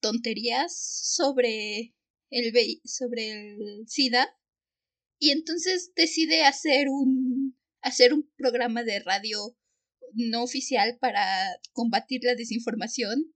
tonterías 0.00 0.76
sobre 0.76 1.94
el 2.30 2.52
sobre 2.84 3.30
el 3.30 3.84
SIDA 3.86 4.28
y 5.18 5.30
entonces 5.30 5.92
decide 5.94 6.44
hacer 6.44 6.88
un 6.88 7.56
hacer 7.80 8.12
un 8.14 8.30
programa 8.36 8.82
de 8.82 9.00
radio 9.00 9.56
no 10.14 10.42
oficial 10.42 10.98
para 11.00 11.24
combatir 11.72 12.22
la 12.24 12.34
desinformación. 12.34 13.34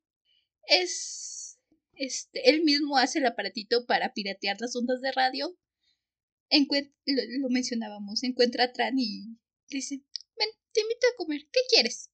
Es 0.69 1.59
este 1.95 2.51
él 2.51 2.63
mismo 2.63 2.97
hace 2.97 3.19
el 3.19 3.27
aparatito 3.27 3.87
para 3.87 4.13
piratear 4.13 4.61
las 4.61 4.77
ondas 4.77 5.01
de 5.01 5.13
radio. 5.13 5.57
lo, 6.51 7.49
mencionábamos, 7.51 8.23
encuentra 8.23 8.65
a 8.65 8.73
Tran 8.73 8.99
y 8.99 9.37
dice, 9.69 10.03
"Ven, 10.37 10.49
te 10.73 10.81
invito 10.81 11.07
a 11.07 11.17
comer. 11.17 11.43
¿Qué 11.53 11.61
quieres?" 11.69 12.11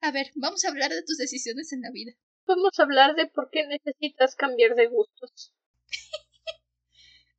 A 0.00 0.12
ver, 0.12 0.30
vamos 0.34 0.64
a 0.64 0.68
hablar 0.68 0.90
de 0.90 1.02
tus 1.02 1.18
decisiones 1.18 1.72
en 1.72 1.82
la 1.82 1.90
vida. 1.90 2.12
Vamos 2.46 2.78
a 2.78 2.82
hablar 2.82 3.14
de 3.14 3.26
por 3.26 3.50
qué 3.50 3.66
necesitas 3.66 4.34
cambiar 4.34 4.74
de 4.74 4.88
gustos. 4.88 5.54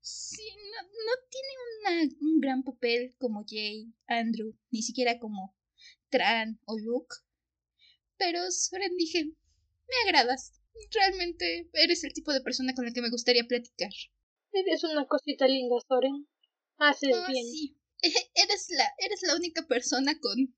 sí, 0.02 0.50
no, 1.06 1.14
tiene 1.30 2.16
un 2.22 2.40
gran 2.40 2.64
papel 2.64 3.16
como 3.20 3.44
Jay, 3.48 3.94
Andrew, 4.08 4.56
ni 4.72 4.82
siquiera 4.82 5.20
como 5.20 5.56
Tran 6.10 6.60
o 6.66 6.78
Luke. 6.78 7.16
Pero 8.18 8.52
Soren 8.52 8.96
dije, 8.98 9.26
me 9.26 10.10
agradas. 10.10 10.54
Realmente 10.92 11.70
eres 11.74 12.04
el 12.04 12.14
tipo 12.14 12.32
de 12.32 12.42
persona 12.42 12.74
con 12.74 12.86
la 12.86 12.94
que 12.94 13.02
me 13.02 13.10
gustaría 13.10 13.44
platicar. 13.44 13.92
Eres 14.54 14.84
una 14.84 15.06
cosita 15.06 15.48
linda, 15.48 15.76
Soren. 15.88 16.28
Haces 16.78 17.16
ah, 17.16 17.28
bien. 17.28 17.46
Sí. 17.46 17.78
Eres 18.34 18.68
la, 18.70 18.92
eres 18.98 19.22
la 19.22 19.36
única 19.36 19.68
persona 19.68 20.18
con, 20.20 20.56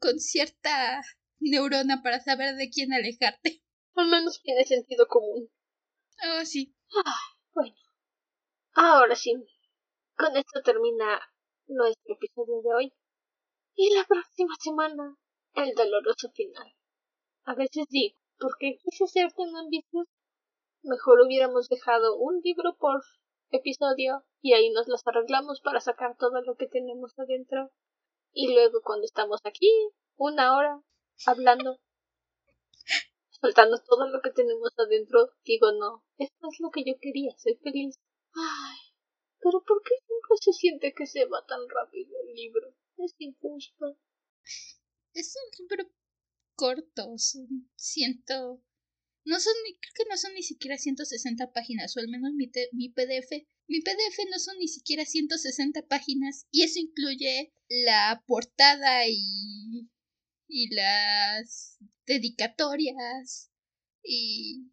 con, 0.00 0.18
cierta 0.18 1.00
neurona 1.40 2.02
para 2.02 2.20
saber 2.20 2.54
de 2.56 2.70
quién 2.70 2.92
alejarte. 2.92 3.62
Al 3.94 4.08
menos 4.08 4.40
tiene 4.42 4.64
sentido 4.64 5.06
común. 5.06 5.50
Oh, 6.22 6.44
sí. 6.44 6.74
bueno. 7.54 7.76
Ahora 8.74 9.14
sí. 9.14 9.34
Con 10.16 10.36
esto 10.36 10.62
termina 10.62 11.20
nuestro 11.66 12.14
episodio 12.14 12.62
de 12.62 12.74
hoy. 12.74 12.92
Y 13.74 13.94
la 13.94 14.04
próxima 14.04 14.54
semana, 14.60 15.16
el 15.54 15.74
doloroso 15.74 16.30
final. 16.32 16.72
A 17.44 17.54
veces 17.54 17.86
digo, 17.88 18.16
¿por 18.38 18.56
qué 18.58 18.78
quise 18.82 19.06
ser 19.06 19.32
tan 19.32 19.54
ambicioso? 19.56 20.10
Mejor 20.82 21.20
hubiéramos 21.20 21.68
dejado 21.68 22.16
un 22.16 22.40
libro 22.42 22.76
por 22.76 23.02
episodio 23.50 24.24
y 24.40 24.52
ahí 24.52 24.70
nos 24.70 24.88
las 24.88 25.06
arreglamos 25.06 25.60
para 25.60 25.80
sacar 25.80 26.16
todo 26.16 26.42
lo 26.42 26.56
que 26.56 26.66
tenemos 26.66 27.18
adentro. 27.18 27.70
Y 28.32 28.52
luego 28.52 28.80
cuando 28.82 29.04
estamos 29.04 29.40
aquí, 29.44 29.70
una 30.16 30.56
hora, 30.56 30.82
hablando, 31.26 31.80
soltando 33.40 33.82
todo 33.82 34.08
lo 34.08 34.20
que 34.22 34.30
tenemos 34.30 34.72
adentro, 34.78 35.30
digo 35.44 35.72
no, 35.72 36.04
esto 36.18 36.48
es 36.50 36.60
lo 36.60 36.70
que 36.70 36.84
yo 36.84 36.94
quería, 37.00 37.34
soy 37.38 37.56
feliz. 37.56 37.98
Ay, 38.34 38.78
pero 39.40 39.62
¿por 39.62 39.82
qué 39.82 39.94
siempre 40.06 40.36
se 40.40 40.52
siente 40.52 40.94
que 40.94 41.06
se 41.06 41.26
va 41.26 41.44
tan 41.46 41.60
rápido 41.68 42.10
el 42.26 42.34
libro? 42.34 42.74
Es 42.96 43.14
injusto. 43.18 43.98
Es 45.12 45.36
un 45.36 45.66
libro 45.66 45.90
corto, 46.56 47.18
son 47.18 47.70
ciento... 47.76 48.62
No 49.26 49.40
son 49.40 49.54
ni, 49.64 49.78
creo 49.78 49.92
que 49.96 50.10
no 50.10 50.18
son 50.18 50.34
ni 50.34 50.42
siquiera 50.42 50.76
160 50.76 51.50
páginas, 51.52 51.96
o 51.96 52.00
al 52.00 52.08
menos 52.08 52.34
mi, 52.34 52.50
mi 52.72 52.90
PDF. 52.90 53.30
Mi 53.66 53.80
PDF 53.80 54.18
no 54.30 54.38
son 54.38 54.58
ni 54.58 54.68
siquiera 54.68 55.06
160 55.06 55.86
páginas, 55.86 56.46
y 56.50 56.62
eso 56.62 56.78
incluye 56.78 57.54
la 57.68 58.22
portada 58.26 59.08
y, 59.08 59.88
y 60.46 60.74
las 60.74 61.78
dedicatorias 62.06 63.50
y, 64.02 64.70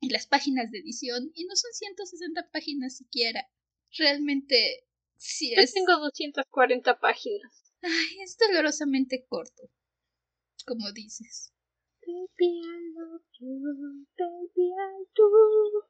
y 0.00 0.10
las 0.10 0.26
páginas 0.26 0.70
de 0.70 0.78
edición, 0.78 1.30
y 1.34 1.44
no 1.44 1.56
son 1.56 1.72
160 1.72 2.50
páginas 2.50 2.96
siquiera. 2.96 3.48
Realmente, 3.96 4.86
sí 5.16 5.54
es. 5.54 5.74
Yo 5.74 5.80
tengo 5.80 6.00
240 6.00 7.00
páginas. 7.00 7.72
Ay, 7.82 8.20
es 8.22 8.36
dolorosamente 8.38 9.26
corto, 9.28 9.70
como 10.66 10.90
dices. 10.92 11.52
Baby, 12.06 12.60
I 12.60 12.92
love 12.98 13.22
you, 13.40 14.06
baby, 14.16 14.72
I 14.72 15.04
do. 15.14 15.88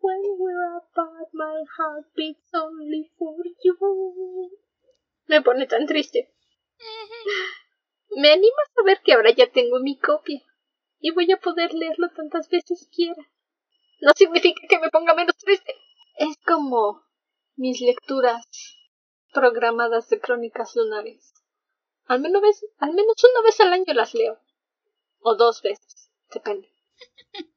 When 0.00 0.20
we're 0.38 0.76
apart, 0.76 1.28
my 1.32 1.64
heart 1.78 2.06
beats 2.14 2.52
only 2.52 3.10
for 3.16 3.36
you. 3.62 4.50
Me 5.28 5.40
pone 5.40 5.66
tan 5.66 5.86
triste. 5.86 6.30
Me 8.10 8.32
anima 8.32 8.56
a 8.64 8.74
saber 8.74 9.00
que 9.02 9.12
ahora 9.12 9.30
ya 9.30 9.50
tengo 9.50 9.80
mi 9.80 9.98
copia 9.98 10.42
y 11.00 11.10
voy 11.10 11.30
a 11.32 11.36
poder 11.36 11.74
leerlo 11.74 12.08
tantas 12.10 12.48
veces 12.48 12.88
quiera. 12.94 13.22
No 14.00 14.12
significa 14.14 14.60
que 14.68 14.78
me 14.78 14.90
ponga 14.90 15.14
menos 15.14 15.36
triste. 15.36 15.74
Es 16.16 16.36
como 16.46 17.02
mis 17.56 17.80
lecturas 17.80 18.46
programadas 19.32 20.08
de 20.08 20.20
crónicas 20.20 20.74
lunares. 20.76 21.34
Al 22.06 22.20
menos, 22.20 22.42
al 22.78 22.94
menos 22.94 23.16
una 23.24 23.42
vez 23.42 23.60
al 23.60 23.72
año 23.72 23.94
las 23.94 24.14
leo. 24.14 24.38
O 25.20 25.34
dos 25.36 25.62
veces, 25.62 26.10
depende. 26.32 26.68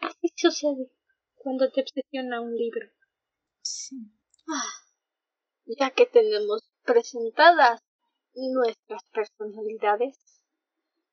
Así 0.00 0.32
sucede 0.36 0.90
cuando 1.36 1.70
te 1.70 1.80
obsesiona 1.80 2.40
un 2.40 2.56
libro. 2.56 2.88
Ya 5.66 5.90
que 5.90 6.06
tenemos 6.06 6.68
presentadas 6.84 7.80
nuestras 8.38 9.02
personalidades, 9.12 10.16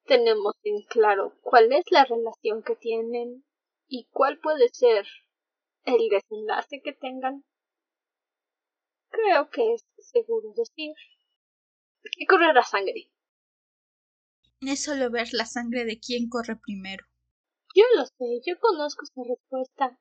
tenemos 0.06 0.56
en 0.64 0.84
claro 0.84 1.34
cuál 1.42 1.74
es 1.74 1.86
la 1.92 2.06
relación 2.06 2.64
que 2.64 2.76
tienen 2.76 3.44
y 3.88 4.08
cuál 4.12 4.40
puede 4.40 4.70
ser 4.70 5.06
el 5.86 6.10
desenlace 6.10 6.82
que 6.82 6.94
tengan 6.94 7.44
creo 9.16 9.50
que 9.50 9.74
es 9.74 9.86
seguro 9.98 10.54
decir 10.56 10.94
que 12.18 12.26
correrá 12.26 12.64
sangre. 12.64 13.10
Es 14.62 14.84
solo 14.84 15.10
ver 15.10 15.30
la 15.34 15.46
sangre 15.46 15.86
de 15.86 16.00
quien 16.00 16.30
corre 16.30 16.56
primero. 16.56 17.06
Yo 17.76 17.84
lo 17.96 18.06
sé, 18.06 18.42
yo 18.46 18.60
conozco 18.60 19.04
esa 19.04 19.22
respuesta. 19.28 20.00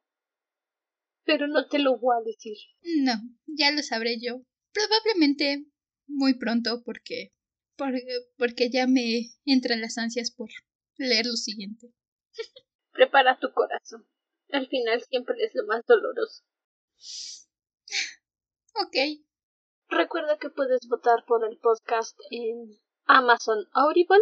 Pero 1.25 1.49
no 1.49 1.67
te 1.67 1.79
lo 1.79 1.99
voy 1.99 2.17
a 2.19 2.25
decir. 2.25 2.57
No, 2.99 3.15
ya 3.47 3.73
lo 3.73 3.83
sabré 3.83 4.19
yo. 4.21 4.43
Probablemente 4.73 5.67
muy 6.06 6.39
pronto 6.39 6.82
porque 6.85 7.32
porque, 7.76 8.02
porque 8.36 8.70
ya 8.70 8.86
me 8.86 9.31
entran 9.44 9.81
las 9.81 9.98
ansias 9.98 10.31
por 10.31 10.48
leer 10.97 11.26
lo 11.26 11.36
siguiente. 11.36 11.93
Prepara 12.93 13.39
tu 13.39 13.52
corazón. 13.52 14.06
Al 14.51 14.68
final 14.68 15.02
siempre 15.02 15.36
es 15.44 15.55
lo 15.55 15.66
más 15.66 15.85
doloroso. 15.86 16.43
Ok. 18.76 19.22
Recuerda 19.89 20.36
que 20.36 20.51
puedes 20.51 20.89
votar 20.89 21.24
por 21.28 21.48
el 21.48 21.56
podcast 21.59 22.18
en 22.32 22.76
Amazon 23.05 23.68
Audible. 23.72 24.18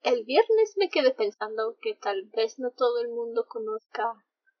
El 0.00 0.24
viernes 0.24 0.72
me 0.78 0.88
quedé 0.88 1.12
pensando 1.12 1.76
que 1.82 1.96
tal 1.96 2.24
vez 2.34 2.58
no 2.58 2.70
todo 2.70 3.02
el 3.02 3.08
mundo 3.08 3.44
conozca 3.46 4.14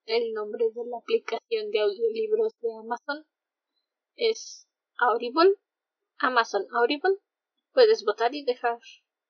el 0.04 0.34
nombre 0.34 0.66
de 0.74 0.84
la 0.84 0.98
aplicación 0.98 1.70
de 1.70 1.80
audiolibros 1.80 2.52
de 2.60 2.68
Amazon. 2.80 3.24
Es 4.16 4.68
Audible, 4.98 5.54
Amazon 6.20 6.66
Audible. 6.72 7.16
Puedes 7.72 8.04
votar 8.04 8.34
y 8.34 8.44
dejar 8.44 8.78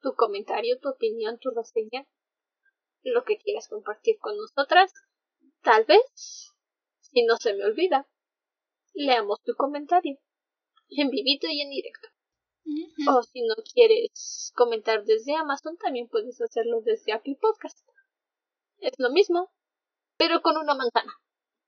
tu 0.00 0.14
comentario, 0.14 0.78
tu 0.80 0.88
opinión, 0.88 1.38
tu 1.38 1.50
reseña, 1.50 2.06
lo 3.02 3.24
que 3.24 3.38
quieras 3.38 3.68
compartir 3.68 4.18
con 4.18 4.36
nosotras. 4.36 4.92
Tal 5.62 5.84
vez, 5.84 6.52
si 7.00 7.24
no 7.24 7.36
se 7.36 7.54
me 7.54 7.64
olvida, 7.64 8.08
leamos 8.94 9.40
tu 9.42 9.54
comentario 9.54 10.18
en 10.88 11.10
vivito 11.10 11.46
y 11.48 11.60
en 11.60 11.70
directo. 11.70 12.08
O 13.08 13.22
si 13.22 13.42
no 13.42 13.54
quieres 13.72 14.52
comentar 14.54 15.04
desde 15.04 15.34
Amazon, 15.34 15.76
también 15.78 16.08
puedes 16.08 16.40
hacerlo 16.40 16.80
desde 16.82 17.12
Apple 17.12 17.38
Podcast. 17.40 17.78
Es 18.78 18.92
lo 18.98 19.10
mismo, 19.10 19.50
pero 20.16 20.42
con 20.42 20.56
una 20.56 20.74
manzana. 20.74 21.12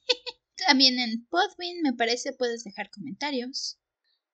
también 0.67 0.99
en 0.99 1.27
Podbean, 1.27 1.81
me 1.83 1.93
parece, 1.95 2.33
puedes 2.33 2.65
dejar 2.65 2.91
comentarios. 2.91 3.79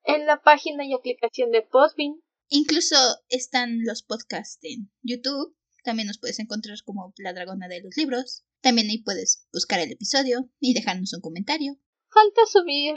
En 0.04 0.26
la 0.26 0.42
página 0.42 0.84
y 0.84 0.94
aplicación 0.94 1.50
de 1.50 1.62
Podbean. 1.62 2.22
Incluso 2.48 2.96
están 3.28 3.84
los 3.84 4.02
podcasts 4.02 4.58
en 4.62 4.90
YouTube. 5.02 5.54
También 5.84 6.08
nos 6.08 6.18
puedes 6.18 6.38
encontrar 6.38 6.78
como 6.84 7.12
La 7.18 7.32
Dragona 7.32 7.68
de 7.68 7.82
los 7.82 7.96
Libros. 7.96 8.44
También 8.60 8.88
ahí 8.88 9.02
puedes 9.02 9.46
buscar 9.52 9.80
el 9.80 9.92
episodio 9.92 10.48
y 10.58 10.74
dejarnos 10.74 11.12
un 11.14 11.20
comentario. 11.20 11.76
Falta 12.10 12.46
subir 12.46 12.96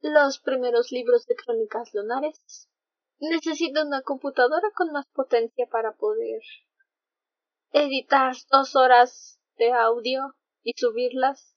los 0.00 0.38
primeros 0.38 0.92
libros 0.92 1.26
de 1.26 1.34
crónicas 1.34 1.92
lunares. 1.94 2.68
Necesito 3.18 3.82
una 3.82 4.02
computadora 4.02 4.70
con 4.76 4.92
más 4.92 5.06
potencia 5.06 5.66
para 5.70 5.96
poder 5.96 6.42
editar 7.72 8.34
dos 8.50 8.76
horas 8.76 9.40
de 9.56 9.72
audio 9.72 10.36
y 10.62 10.72
subirlas. 10.76 11.56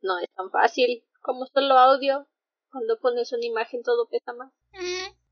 No 0.00 0.18
es 0.18 0.28
tan 0.34 0.50
fácil 0.50 1.04
como 1.20 1.46
solo 1.46 1.78
audio. 1.78 2.28
Cuando 2.70 2.98
pones 2.98 3.32
una 3.32 3.46
imagen 3.46 3.82
todo 3.82 4.08
pesa 4.08 4.32
más. 4.32 4.52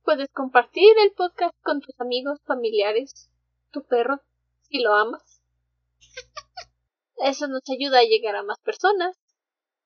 Puedes 0.05 0.31
compartir 0.31 0.97
el 0.99 1.13
podcast 1.13 1.55
con 1.63 1.81
tus 1.81 1.99
amigos, 2.01 2.41
familiares, 2.45 3.31
tu 3.73 3.85
perro, 3.85 4.21
si 4.63 4.81
lo 4.81 4.95
amas. 4.95 5.43
Eso 7.17 7.49
nos 7.49 7.63
ayuda 7.69 8.01
a 8.01 8.05
llegar 8.05 8.37
a 8.37 8.43
más 8.43 8.59
personas, 8.61 9.17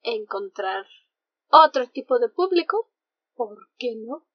encontrar 0.02 0.86
otro 1.48 1.88
tipo 1.88 2.18
de 2.18 2.28
público, 2.28 2.90
¿por 3.34 3.68
qué 3.78 3.94
no? 3.96 4.26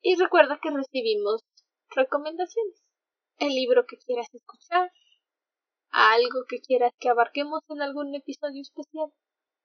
Y 0.00 0.16
recuerda 0.16 0.58
que 0.60 0.70
recibimos 0.70 1.42
recomendaciones. 1.90 2.82
El 3.38 3.54
libro 3.54 3.86
que 3.86 3.96
quieras 3.96 4.28
escuchar, 4.32 4.92
algo 5.90 6.44
que 6.48 6.60
quieras 6.60 6.92
que 6.98 7.08
abarquemos 7.08 7.62
en 7.68 7.82
algún 7.82 8.14
episodio 8.14 8.62
especial, 8.62 9.12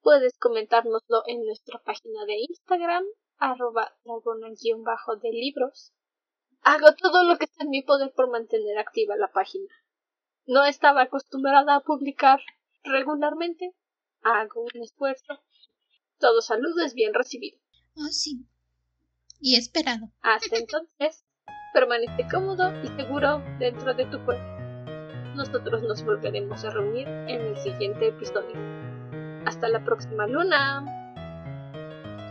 puedes 0.01 0.37
comentárnoslo 0.37 1.23
en 1.27 1.45
nuestra 1.45 1.79
página 1.79 2.25
de 2.25 2.39
Instagram, 2.49 3.03
arroba 3.37 3.95
bajo 4.83 5.15
de 5.17 5.29
libros. 5.31 5.93
Hago 6.61 6.93
todo 6.95 7.23
lo 7.23 7.37
que 7.37 7.45
está 7.45 7.63
en 7.63 7.69
mi 7.69 7.81
poder 7.81 8.13
por 8.13 8.29
mantener 8.29 8.77
activa 8.77 9.15
la 9.15 9.31
página. 9.31 9.73
No 10.45 10.65
estaba 10.65 11.03
acostumbrada 11.03 11.75
a 11.75 11.81
publicar 11.81 12.39
regularmente. 12.83 13.73
Hago 14.21 14.63
un 14.63 14.81
esfuerzo. 14.81 15.41
Todo 16.19 16.41
saludo 16.41 16.83
es 16.83 16.93
bien 16.93 17.13
recibido. 17.13 17.59
Oh, 17.95 18.09
sí. 18.09 18.45
Y 19.39 19.55
esperado. 19.55 20.11
Hasta 20.21 20.57
entonces, 20.57 21.23
permanece 21.73 22.27
cómodo 22.31 22.71
y 22.83 22.87
seguro 22.87 23.43
dentro 23.59 23.93
de 23.93 24.05
tu 24.05 24.23
cuerpo. 24.25 24.57
Nosotros 25.35 25.83
nos 25.83 26.03
volveremos 26.03 26.63
a 26.65 26.71
reunir 26.71 27.07
en 27.07 27.41
el 27.41 27.57
siguiente 27.57 28.07
episodio. 28.07 28.96
Hasta 29.47 29.69
la 29.69 29.79
próxima 29.79 30.27
luna. 30.27 30.83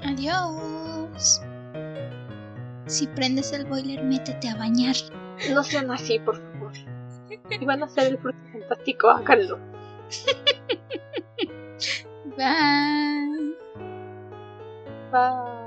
Adiós. 0.04 1.40
Si 2.84 3.06
prendes 3.06 3.54
el 3.54 3.64
boiler, 3.64 4.04
métete 4.04 4.50
a 4.50 4.56
bañar. 4.56 4.94
No 5.50 5.64
sean 5.64 5.90
así, 5.90 6.18
por 6.18 6.36
favor. 6.36 6.72
Si 7.48 7.64
van 7.64 7.82
a 7.82 7.86
hacer 7.86 8.08
el 8.08 8.18
fruto 8.18 8.38
fantástico, 8.52 9.08
háganlo. 9.08 9.56
Bye. 12.36 13.56
Bye. 15.10 15.65